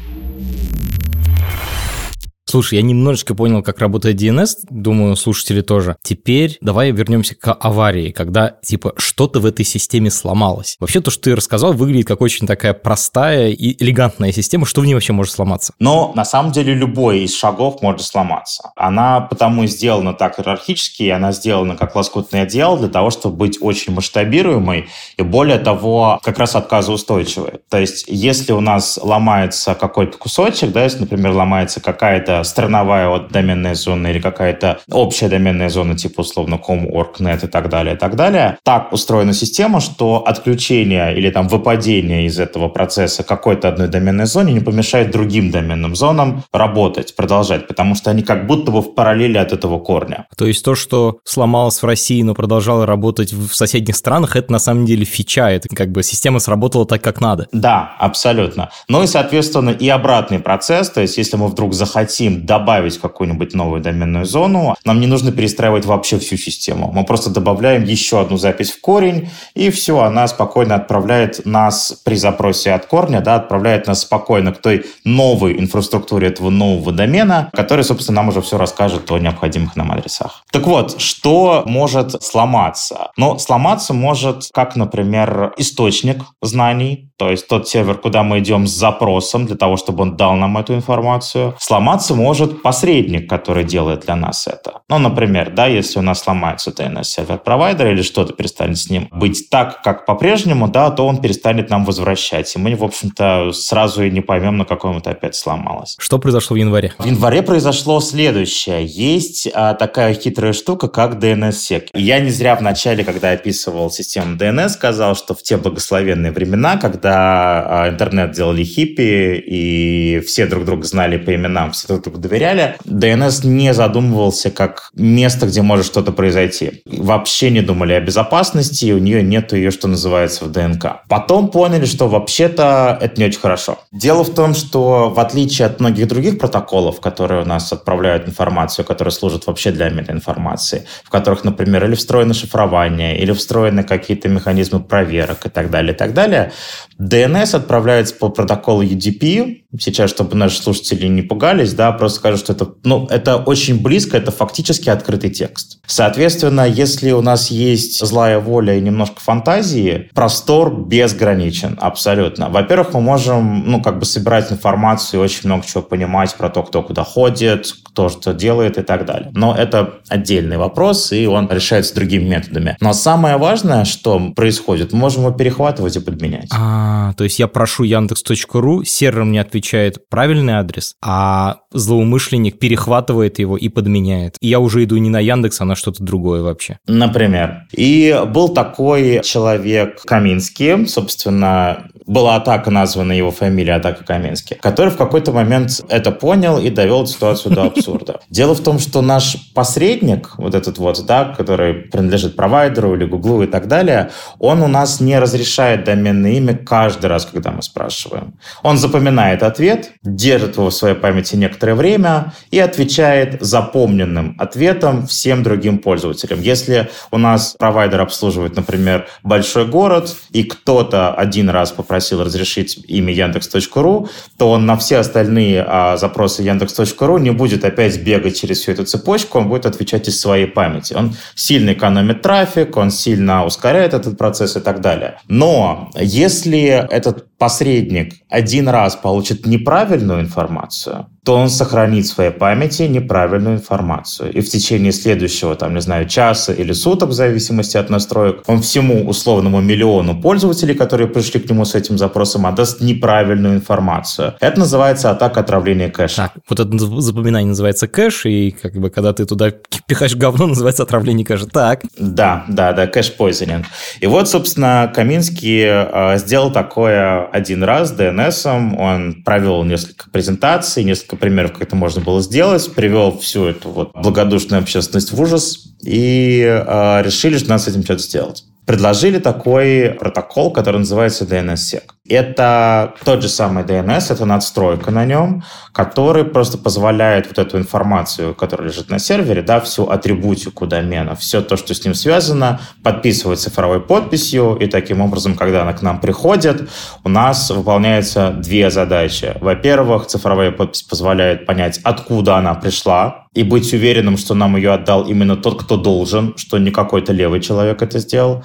Слушай, 2.54 2.76
я 2.76 2.82
немножечко 2.84 3.34
понял, 3.34 3.64
как 3.64 3.80
работает 3.80 4.22
DNS, 4.22 4.68
думаю, 4.70 5.16
слушатели 5.16 5.62
тоже. 5.62 5.96
Теперь 6.04 6.60
давай 6.62 6.92
вернемся 6.92 7.34
к 7.34 7.52
аварии, 7.52 8.12
когда, 8.12 8.58
типа, 8.64 8.94
что-то 8.96 9.40
в 9.40 9.48
этой 9.48 9.66
системе 9.66 10.12
сломалось. 10.12 10.76
Вообще, 10.80 11.02
то, 11.02 11.10
что 11.10 11.24
ты 11.24 11.36
рассказал, 11.36 11.74
выглядит 11.74 12.06
как 12.08 12.22
очень 12.22 12.46
такая 12.46 12.76
простая 12.76 13.50
и 13.50 13.84
элегантная 13.84 14.32
система. 14.32 14.68
Что 14.68 14.82
в 14.82 14.86
ней 14.86 14.94
вообще 14.94 15.14
может 15.14 15.34
сломаться? 15.34 15.74
Но, 15.80 16.12
на 16.16 16.26
самом 16.26 16.52
деле, 16.52 16.76
любой 16.76 17.22
из 17.22 17.36
шагов 17.36 17.82
может 17.82 18.04
сломаться. 18.04 18.70
Она 18.76 19.22
потому 19.22 19.64
и 19.64 19.68
сделана 19.68 20.14
так 20.14 20.38
иерархически, 20.38 21.02
и 21.02 21.10
она 21.10 21.32
сделана 21.32 21.76
как 21.76 21.96
лоскутный 21.96 22.44
отдел 22.44 22.78
для 22.78 22.88
того, 22.88 23.10
чтобы 23.10 23.36
быть 23.36 23.58
очень 23.62 23.94
масштабируемой 23.94 24.90
и, 25.18 25.24
более 25.24 25.58
того, 25.58 26.20
как 26.22 26.38
раз 26.38 26.56
отказоустойчивой. 26.56 27.62
То 27.72 27.80
есть, 27.80 28.06
если 28.08 28.52
у 28.52 28.60
нас 28.60 29.00
ломается 29.02 29.74
какой-то 29.74 30.20
кусочек, 30.20 30.72
да, 30.72 30.84
если, 30.84 31.00
например, 31.00 31.32
ломается 31.32 31.82
какая-то 31.82 32.43
страновая 32.44 33.10
вот 33.10 33.32
доменная 33.32 33.76
зона 33.76 34.08
или 34.08 34.20
какая-то 34.20 34.80
общая 34.92 35.30
доменная 35.30 35.70
зона 35.70 35.98
типа 35.98 36.22
условно 36.22 36.56
com, 36.56 36.90
org, 36.92 37.20
net 37.20 37.46
и 37.46 37.48
так 37.48 37.70
далее, 37.70 37.96
и 37.96 37.98
так 37.98 38.16
далее. 38.16 38.58
Так 38.64 38.94
устроена 38.94 39.34
система, 39.34 39.80
что 39.80 40.24
отключение 40.26 41.18
или 41.18 41.30
там 41.30 41.48
выпадение 41.48 42.26
из 42.26 42.40
этого 42.40 42.70
процесса 42.70 43.24
какой-то 43.24 43.70
одной 43.70 43.88
доменной 43.88 44.26
зоне 44.26 44.54
не 44.54 44.60
помешает 44.60 45.12
другим 45.12 45.52
доменным 45.52 45.96
зонам 45.96 46.44
работать, 46.52 47.16
продолжать, 47.16 47.68
потому 47.68 47.96
что 47.96 48.12
они 48.12 48.24
как 48.24 48.48
будто 48.48 48.72
бы 48.72 48.82
в 48.82 48.94
параллели 48.94 49.38
от 49.38 49.54
этого 49.54 49.80
корня. 49.80 50.28
То 50.38 50.46
есть 50.46 50.64
то, 50.64 50.76
что 50.76 51.20
сломалось 51.24 51.82
в 51.82 51.86
России, 51.86 52.22
но 52.22 52.34
продолжало 52.34 52.86
работать 52.86 53.34
в 53.34 53.54
соседних 53.54 53.96
странах, 53.96 54.36
это 54.36 54.52
на 54.52 54.60
самом 54.60 54.86
деле 54.86 55.06
фича, 55.06 55.50
это 55.50 55.68
как 55.74 55.92
бы 55.92 56.04
система 56.04 56.40
сработала 56.40 56.86
так, 56.86 57.02
как 57.02 57.22
надо. 57.22 57.48
Да, 57.52 57.96
абсолютно. 58.00 58.70
Ну 58.88 59.04
и, 59.04 59.08
соответственно, 59.08 59.70
и 59.70 59.88
обратный 59.90 60.40
процесс, 60.40 60.90
то 60.90 61.02
есть 61.02 61.18
если 61.18 61.38
мы 61.38 61.48
вдруг 61.48 61.74
захотим 61.74 62.33
хотим 62.34 62.46
добавить 62.46 62.98
какую-нибудь 63.00 63.54
новую 63.54 63.82
доменную 63.82 64.26
зону, 64.26 64.76
нам 64.86 65.00
не 65.00 65.08
нужно 65.08 65.32
перестраивать 65.32 65.86
вообще 65.86 66.18
всю 66.18 66.38
систему. 66.38 66.92
Мы 66.94 67.06
просто 67.06 67.30
добавляем 67.30 67.84
еще 67.84 68.20
одну 68.20 68.38
запись 68.38 68.72
в 68.72 68.82
корень, 68.82 69.30
и 69.56 69.70
все, 69.70 70.00
она 70.00 70.28
спокойно 70.28 70.76
отправляет 70.76 71.46
нас 71.46 72.02
при 72.06 72.16
запросе 72.16 72.74
от 72.74 72.86
корня, 72.86 73.22
да, 73.22 73.36
отправляет 73.36 73.88
нас 73.88 74.02
спокойно 74.02 74.54
к 74.54 74.62
той 74.62 74.86
новой 75.06 75.60
инфраструктуре 75.60 76.28
этого 76.28 76.50
нового 76.50 76.92
домена, 76.92 77.50
который, 77.54 77.84
собственно, 77.84 78.18
нам 78.18 78.30
уже 78.30 78.42
все 78.42 78.58
расскажет 78.58 79.12
о 79.12 79.20
необходимых 79.20 79.76
нам 79.76 79.92
адресах. 79.92 80.44
Так 80.52 80.68
вот, 80.68 81.00
что 81.00 81.64
может 81.66 82.24
сломаться? 82.24 83.12
Ну, 83.18 83.38
сломаться 83.40 83.94
может, 83.94 84.50
как, 84.54 84.76
например, 84.76 85.54
источник 85.58 86.24
знаний, 86.42 87.10
то 87.18 87.30
есть 87.30 87.48
тот 87.48 87.68
сервер, 87.68 87.96
куда 87.96 88.24
мы 88.24 88.40
идем 88.40 88.68
с 88.68 88.72
запросом 88.72 89.46
для 89.46 89.56
того, 89.56 89.78
чтобы 89.78 90.04
он 90.04 90.18
дал 90.18 90.36
нам 90.36 90.58
эту 90.58 90.74
информацию. 90.76 91.56
Сломаться 91.60 92.13
может 92.14 92.62
посредник, 92.62 93.30
который 93.30 93.64
делает 93.64 94.02
для 94.02 94.16
нас 94.16 94.48
это. 94.48 94.82
Ну, 94.90 94.98
например, 94.98 95.52
да, 95.52 95.68
если 95.68 96.00
у 96.00 96.02
нас 96.02 96.22
сломается 96.22 96.72
DNS-сервер 96.72 97.38
провайдера 97.38 97.92
или 97.92 98.02
что-то 98.02 98.34
перестанет 98.34 98.78
с 98.78 98.90
ним 98.90 99.08
быть 99.12 99.50
так, 99.50 99.82
как 99.82 100.06
по-прежнему, 100.06 100.68
да, 100.68 100.92
то 100.92 101.08
он 101.08 101.22
перестанет 101.22 101.70
нам 101.70 101.86
возвращать. 101.86 102.56
И 102.56 102.60
мы, 102.60 102.76
в 102.76 102.84
общем-то, 102.84 103.52
сразу 103.54 104.04
и 104.04 104.12
не 104.12 104.22
поймем, 104.22 104.58
на 104.58 104.66
каком 104.66 104.98
это 104.98 105.12
опять 105.12 105.36
сломалось. 105.36 105.96
Что 106.00 106.20
произошло 106.20 106.56
в 106.56 106.60
январе? 106.60 106.94
В 106.98 107.06
январе 107.06 107.42
произошло 107.42 108.00
следующее. 108.00 108.86
Есть 108.86 109.50
а, 109.54 109.74
такая 109.74 110.14
хитрая 110.14 110.54
штука, 110.54 110.88
как 110.88 111.16
DNS-сек. 111.16 111.88
Я 111.94 112.20
не 112.20 112.30
зря 112.30 112.56
в 112.56 112.62
начале, 112.62 113.04
когда 113.04 113.32
описывал 113.32 113.90
систему 113.92 114.36
DNS, 114.38 114.70
сказал, 114.70 115.16
что 115.16 115.34
в 115.34 115.44
те 115.44 115.58
благословенные 115.58 116.32
времена, 116.32 116.78
когда 116.78 117.84
а, 117.84 117.90
интернет 117.90 118.32
делали 118.32 118.64
хиппи, 118.64 119.36
и 119.38 120.20
все 120.26 120.46
друг 120.46 120.66
друга 120.66 120.84
знали 120.84 121.18
по 121.18 121.34
именам, 121.34 121.72
все 121.72 121.88
друг 121.88 122.03
другу 122.04 122.20
доверяли, 122.20 122.76
DNS 122.86 123.48
не 123.48 123.74
задумывался 123.74 124.52
как 124.52 124.90
место, 124.96 125.48
где 125.48 125.62
может 125.62 125.86
что-то 125.86 126.12
произойти. 126.12 126.84
Вообще 126.86 127.50
не 127.50 127.62
думали 127.62 127.94
о 127.94 128.02
безопасности, 128.02 128.86
и 128.86 128.94
у 128.94 129.00
нее 129.00 129.24
нет 129.24 129.54
ее, 129.54 129.72
что 129.72 129.88
называется, 129.88 130.46
в 130.46 130.52
ДНК. 130.52 131.04
Потом 131.10 131.50
поняли, 131.50 131.86
что 131.86 132.08
вообще-то 132.08 132.98
это 133.02 133.20
не 133.20 133.28
очень 133.28 133.40
хорошо. 133.40 133.80
Дело 133.92 134.24
в 134.24 134.34
том, 134.34 134.54
что 134.54 135.10
в 135.10 135.20
отличие 135.20 135.66
от 135.68 135.80
многих 135.80 136.08
других 136.08 136.40
протоколов, 136.40 137.00
которые 137.00 137.42
у 137.44 137.46
нас 137.46 137.72
отправляют 137.72 138.28
информацию, 138.28 138.86
которые 138.86 139.12
служат 139.12 139.48
вообще 139.48 139.72
для 139.72 139.90
метаинформации, 139.90 140.86
в 141.04 141.10
которых, 141.10 141.44
например, 141.44 141.86
или 141.86 141.96
встроено 141.96 142.34
шифрование, 142.34 143.18
или 143.18 143.32
встроены 143.32 143.84
какие-то 143.84 144.30
механизмы 144.30 144.80
проверок 144.80 145.46
и 145.46 145.50
так 145.50 145.70
далее, 145.70 145.94
и 145.94 145.98
так 145.98 146.14
далее, 146.14 146.52
DNS 147.00 147.56
отправляется 147.56 148.16
по 148.16 148.30
протоколу 148.30 148.84
UDP. 148.84 149.62
Сейчас, 149.80 150.10
чтобы 150.12 150.36
наши 150.36 150.62
слушатели 150.62 151.08
не 151.08 151.24
пугались, 151.24 151.74
да, 151.74 151.92
просто 151.92 152.20
скажу, 152.20 152.38
что 152.38 152.54
это, 152.54 152.68
ну, 152.84 153.08
это 153.08 153.38
очень 153.38 153.82
близко, 153.82 154.18
это 154.18 154.32
фактически 154.32 154.90
открытый 154.90 155.32
текст. 155.32 155.80
Соответственно, 155.88 156.68
если 156.68 157.12
у 157.12 157.22
нас 157.22 157.50
есть 157.50 158.00
злая 158.06 158.40
воля 158.40 158.76
и 158.78 158.82
немножко 158.82 159.20
фантазии, 159.20 160.10
простор 160.14 160.74
безграничен, 160.86 161.78
абсолютно. 161.82 162.50
Во-первых, 162.50 162.94
мы 162.94 163.02
можем, 163.02 163.70
ну, 163.70 163.82
как 163.82 164.00
бы 164.00 164.06
собирать 164.06 164.52
информацию 164.52 165.20
и 165.20 165.24
очень 165.24 165.42
много 165.46 165.66
чего 165.66 165.82
понимать 165.82 166.36
про 166.36 166.50
то, 166.50 166.64
кто 166.64 166.84
куда 166.84 167.04
ходит, 167.04 167.74
кто 167.84 168.10
что 168.10 168.34
делает 168.34 168.78
и 168.78 168.82
так 168.84 169.06
далее. 169.06 169.32
Но 169.34 169.56
это 169.56 169.96
отдельный 170.08 170.58
вопрос, 170.58 171.12
и 171.12 171.26
он 171.26 171.50
решается 171.50 171.96
другими 171.96 172.30
методами. 172.30 172.78
Но 172.80 172.94
самое 172.94 173.38
важное, 173.38 173.86
что 173.86 174.32
происходит, 174.36 174.94
мы 174.94 175.00
можем 175.00 175.24
его 175.24 175.32
перехватывать 175.32 175.96
и 175.96 176.00
подменять. 176.00 176.50
А, 176.52 176.83
А, 176.84 177.14
то 177.14 177.24
есть 177.24 177.40
я 177.40 177.48
прошу 177.48 177.84
Яндекс.ру, 177.84 178.84
сервер 178.84 179.24
мне 179.24 179.40
отвечает 179.40 180.10
правильный 180.10 180.54
адрес, 180.54 180.96
а 181.02 181.60
злоумышленник 181.72 182.60
перехватывает 182.60 183.40
его 183.40 183.56
и 183.56 183.70
подменяет. 183.70 184.36
И 184.42 184.50
я 184.50 184.60
уже 184.60 184.84
иду 184.84 184.98
не 184.98 185.10
на 185.10 185.22
Яндекс, 185.22 185.62
а 185.62 185.66
на 185.66 185.76
что-то 185.76 186.04
другое 186.04 186.42
вообще. 186.42 186.80
Например. 186.86 187.68
И 187.72 188.22
был 188.28 188.50
такой 188.50 189.22
человек 189.24 190.02
Каминский, 190.02 190.86
собственно, 190.88 191.88
была 192.06 192.36
атака, 192.36 192.70
названа 192.70 193.14
его 193.14 193.32
фамилия, 193.32 193.76
атака 193.76 194.04
Каменский, 194.04 194.58
который 194.58 194.90
в 194.90 194.98
какой-то 194.98 195.32
момент 195.32 195.82
это 195.90 196.12
понял 196.12 196.60
и 196.60 196.70
довел 196.70 197.08
ситуацию 197.08 197.56
до 197.56 197.64
абсурда. 197.64 198.20
Дело 198.30 198.56
в 198.56 198.62
том, 198.62 198.80
что 198.80 199.02
наш 199.02 199.38
посредник, 199.54 200.38
вот 200.38 200.56
этот 200.56 200.78
вот, 200.78 201.06
да, 201.06 201.34
который 201.38 201.74
принадлежит 201.74 202.36
провайдеру 202.36 202.96
или 202.96 203.06
гуглу 203.06 203.44
и 203.44 203.48
так 203.48 203.68
далее, 203.68 204.12
он 204.40 204.62
у 204.62 204.68
нас 204.68 205.00
не 205.00 205.18
разрешает 205.18 205.86
доменное 205.86 206.34
имя 206.34 206.58
каждый 206.74 207.06
раз, 207.06 207.26
когда 207.26 207.52
мы 207.52 207.62
спрашиваем. 207.62 208.34
Он 208.64 208.78
запоминает 208.78 209.44
ответ, 209.44 209.92
держит 210.04 210.58
его 210.58 210.70
в 210.70 210.74
своей 210.74 210.96
памяти 210.96 211.36
некоторое 211.36 211.76
время 211.76 212.34
и 212.52 212.60
отвечает 212.60 213.38
запомненным 213.42 214.36
ответом 214.40 215.06
всем 215.06 215.44
другим 215.44 215.78
пользователям. 215.78 216.42
Если 216.42 216.90
у 217.12 217.18
нас 217.18 217.56
провайдер 217.60 218.02
обслуживает, 218.02 218.56
например, 218.56 219.08
большой 219.24 219.66
город, 219.66 220.16
и 220.32 220.44
кто-то 220.44 221.14
один 221.14 221.50
раз 221.50 221.72
попросил 221.72 222.14
просил 222.14 222.24
разрешить 222.24 222.80
имя 222.88 223.14
Яндекс.ру, 223.14 224.10
то 224.38 224.50
он 224.50 224.66
на 224.66 224.76
все 224.76 224.98
остальные 224.98 225.64
а, 225.68 225.96
запросы 225.98 226.42
Яндекс.ру 226.42 227.18
не 227.18 227.32
будет 227.32 227.64
опять 227.66 228.02
бегать 228.02 228.40
через 228.40 228.60
всю 228.60 228.72
эту 228.72 228.84
цепочку, 228.86 229.38
он 229.38 229.48
будет 229.48 229.66
отвечать 229.66 230.08
из 230.08 230.20
своей 230.20 230.48
памяти. 230.48 230.94
Он 230.96 231.16
сильно 231.36 231.74
экономит 231.74 232.22
трафик, 232.22 232.78
он 232.78 232.92
сильно 232.92 233.46
ускоряет 233.46 233.94
этот 233.94 234.18
процесс 234.18 234.58
и 234.58 234.60
так 234.60 234.82
далее. 234.82 235.20
Но 235.28 235.92
если 235.96 236.63
этот 236.66 237.38
посредник 237.38 238.16
один 238.30 238.68
раз 238.68 238.96
получит 238.96 239.46
неправильную 239.46 240.22
информацию, 240.22 241.08
то 241.24 241.36
он 241.36 241.50
сохранит 241.50 242.06
в 242.06 242.10
своей 242.10 242.32
памяти 242.32 242.84
неправильную 242.84 243.56
информацию. 243.56 244.32
И 244.34 244.42
в 244.42 244.50
течение 244.50 244.92
следующего, 244.92 245.56
там, 245.56 245.74
не 245.74 245.82
знаю, 245.82 246.08
часа 246.08 246.54
или 246.54 246.74
суток, 246.74 247.10
в 247.10 247.14
зависимости 247.14 247.78
от 247.78 247.90
настроек, 247.90 248.44
он 248.48 248.62
всему 248.62 249.08
условному 249.08 249.62
миллиону 249.62 250.20
пользователей, 250.20 250.76
которые 250.76 251.08
пришли 251.08 251.40
к 251.40 251.50
нему 251.50 251.64
с 251.64 251.76
этим 251.76 251.98
запросом, 251.98 252.46
отдаст 252.46 252.82
неправильную 252.82 253.56
информацию. 253.56 254.36
Это 254.42 254.60
называется 254.60 255.12
атака 255.12 255.40
отравления 255.40 255.90
кэша. 255.90 256.16
Так, 256.18 256.34
вот 256.50 256.60
это 256.60 257.02
запоминание 257.02 257.50
называется 257.50 257.88
кэш, 257.88 258.26
и 258.26 258.52
как 258.52 258.74
бы 258.74 258.90
когда 258.90 259.14
ты 259.14 259.26
туда 259.26 259.52
пихаешь 259.88 260.16
говно, 260.16 260.48
называется 260.48 260.84
отравление 260.84 261.26
кэша. 261.26 261.48
Так. 261.48 261.84
Да, 261.98 262.44
да, 262.50 262.74
да, 262.74 262.86
кэш-пойзенинг. 262.86 263.66
И 264.02 264.08
вот, 264.08 264.28
собственно, 264.28 264.92
Каминский 264.94 265.64
э, 265.64 266.18
сделал 266.18 266.52
такое 266.52 267.28
один 267.28 267.64
раз 267.64 267.94
DNS, 267.98 268.78
он 268.78 269.24
провел 269.24 269.64
несколько 269.64 270.10
презентаций, 270.10 270.84
несколько 270.84 271.13
примеров, 271.16 271.54
как 271.54 271.64
это 271.64 271.76
можно 271.76 272.02
было 272.02 272.22
сделать, 272.22 272.74
привел 272.74 273.18
всю 273.20 273.46
эту 273.46 273.70
вот 273.70 273.92
благодушную 273.94 274.62
общественность 274.62 275.12
в 275.12 275.22
ужас 275.22 275.74
и 275.82 276.42
э, 276.42 277.02
решили, 277.04 277.38
что 277.38 277.50
надо 277.50 277.64
с 277.64 277.68
этим 277.68 277.84
что-то 277.84 278.04
сделать 278.04 278.46
предложили 278.66 279.20
такой 279.20 279.96
протокол, 280.00 280.52
который 280.52 280.78
называется 280.78 281.26
DNSSEC. 281.26 281.84
Это 282.10 282.96
тот 283.06 283.22
же 283.22 283.30
самый 283.30 283.64
DNS, 283.64 284.12
это 284.12 284.26
надстройка 284.26 284.92
на 284.92 285.06
нем, 285.06 285.42
который 285.72 286.26
просто 286.26 286.58
позволяет 286.58 287.28
вот 287.28 287.40
эту 287.40 287.58
информацию, 287.58 288.36
которая 288.36 288.68
лежит 288.68 288.90
на 288.90 289.00
сервере, 289.00 289.42
да, 289.42 289.62
всю 289.62 289.88
атрибутику 289.88 290.68
домена, 290.68 291.16
все 291.16 291.42
то, 291.42 291.56
что 291.56 291.74
с 291.74 291.86
ним 291.86 291.94
связано, 291.94 292.60
подписывать 292.84 293.40
цифровой 293.40 293.80
подписью, 293.80 294.58
и 294.60 294.68
таким 294.68 295.00
образом, 295.00 295.36
когда 295.36 295.62
она 295.62 295.72
к 295.72 295.82
нам 295.82 296.02
приходит, 296.02 296.70
у 297.06 297.10
нас 297.10 297.50
выполняются 297.50 298.32
две 298.32 298.70
задачи. 298.70 299.38
Во-первых, 299.40 300.08
цифровая 300.08 300.52
подпись 300.52 300.82
позволяет 300.82 301.46
понять, 301.46 301.80
откуда 301.86 302.36
она 302.36 302.54
пришла, 302.54 303.28
и 303.34 303.44
быть 303.44 303.74
уверенным, 303.74 304.18
что 304.18 304.34
нам 304.36 304.58
ее 304.58 304.74
отдал 304.74 305.08
именно 305.08 305.38
тот, 305.38 305.64
кто 305.64 305.78
должен, 305.78 306.36
что 306.36 306.58
не 306.58 306.70
какой-то 306.70 307.14
левый 307.14 307.40
человек 307.40 307.82
это 307.82 308.00
сделал. 308.00 308.44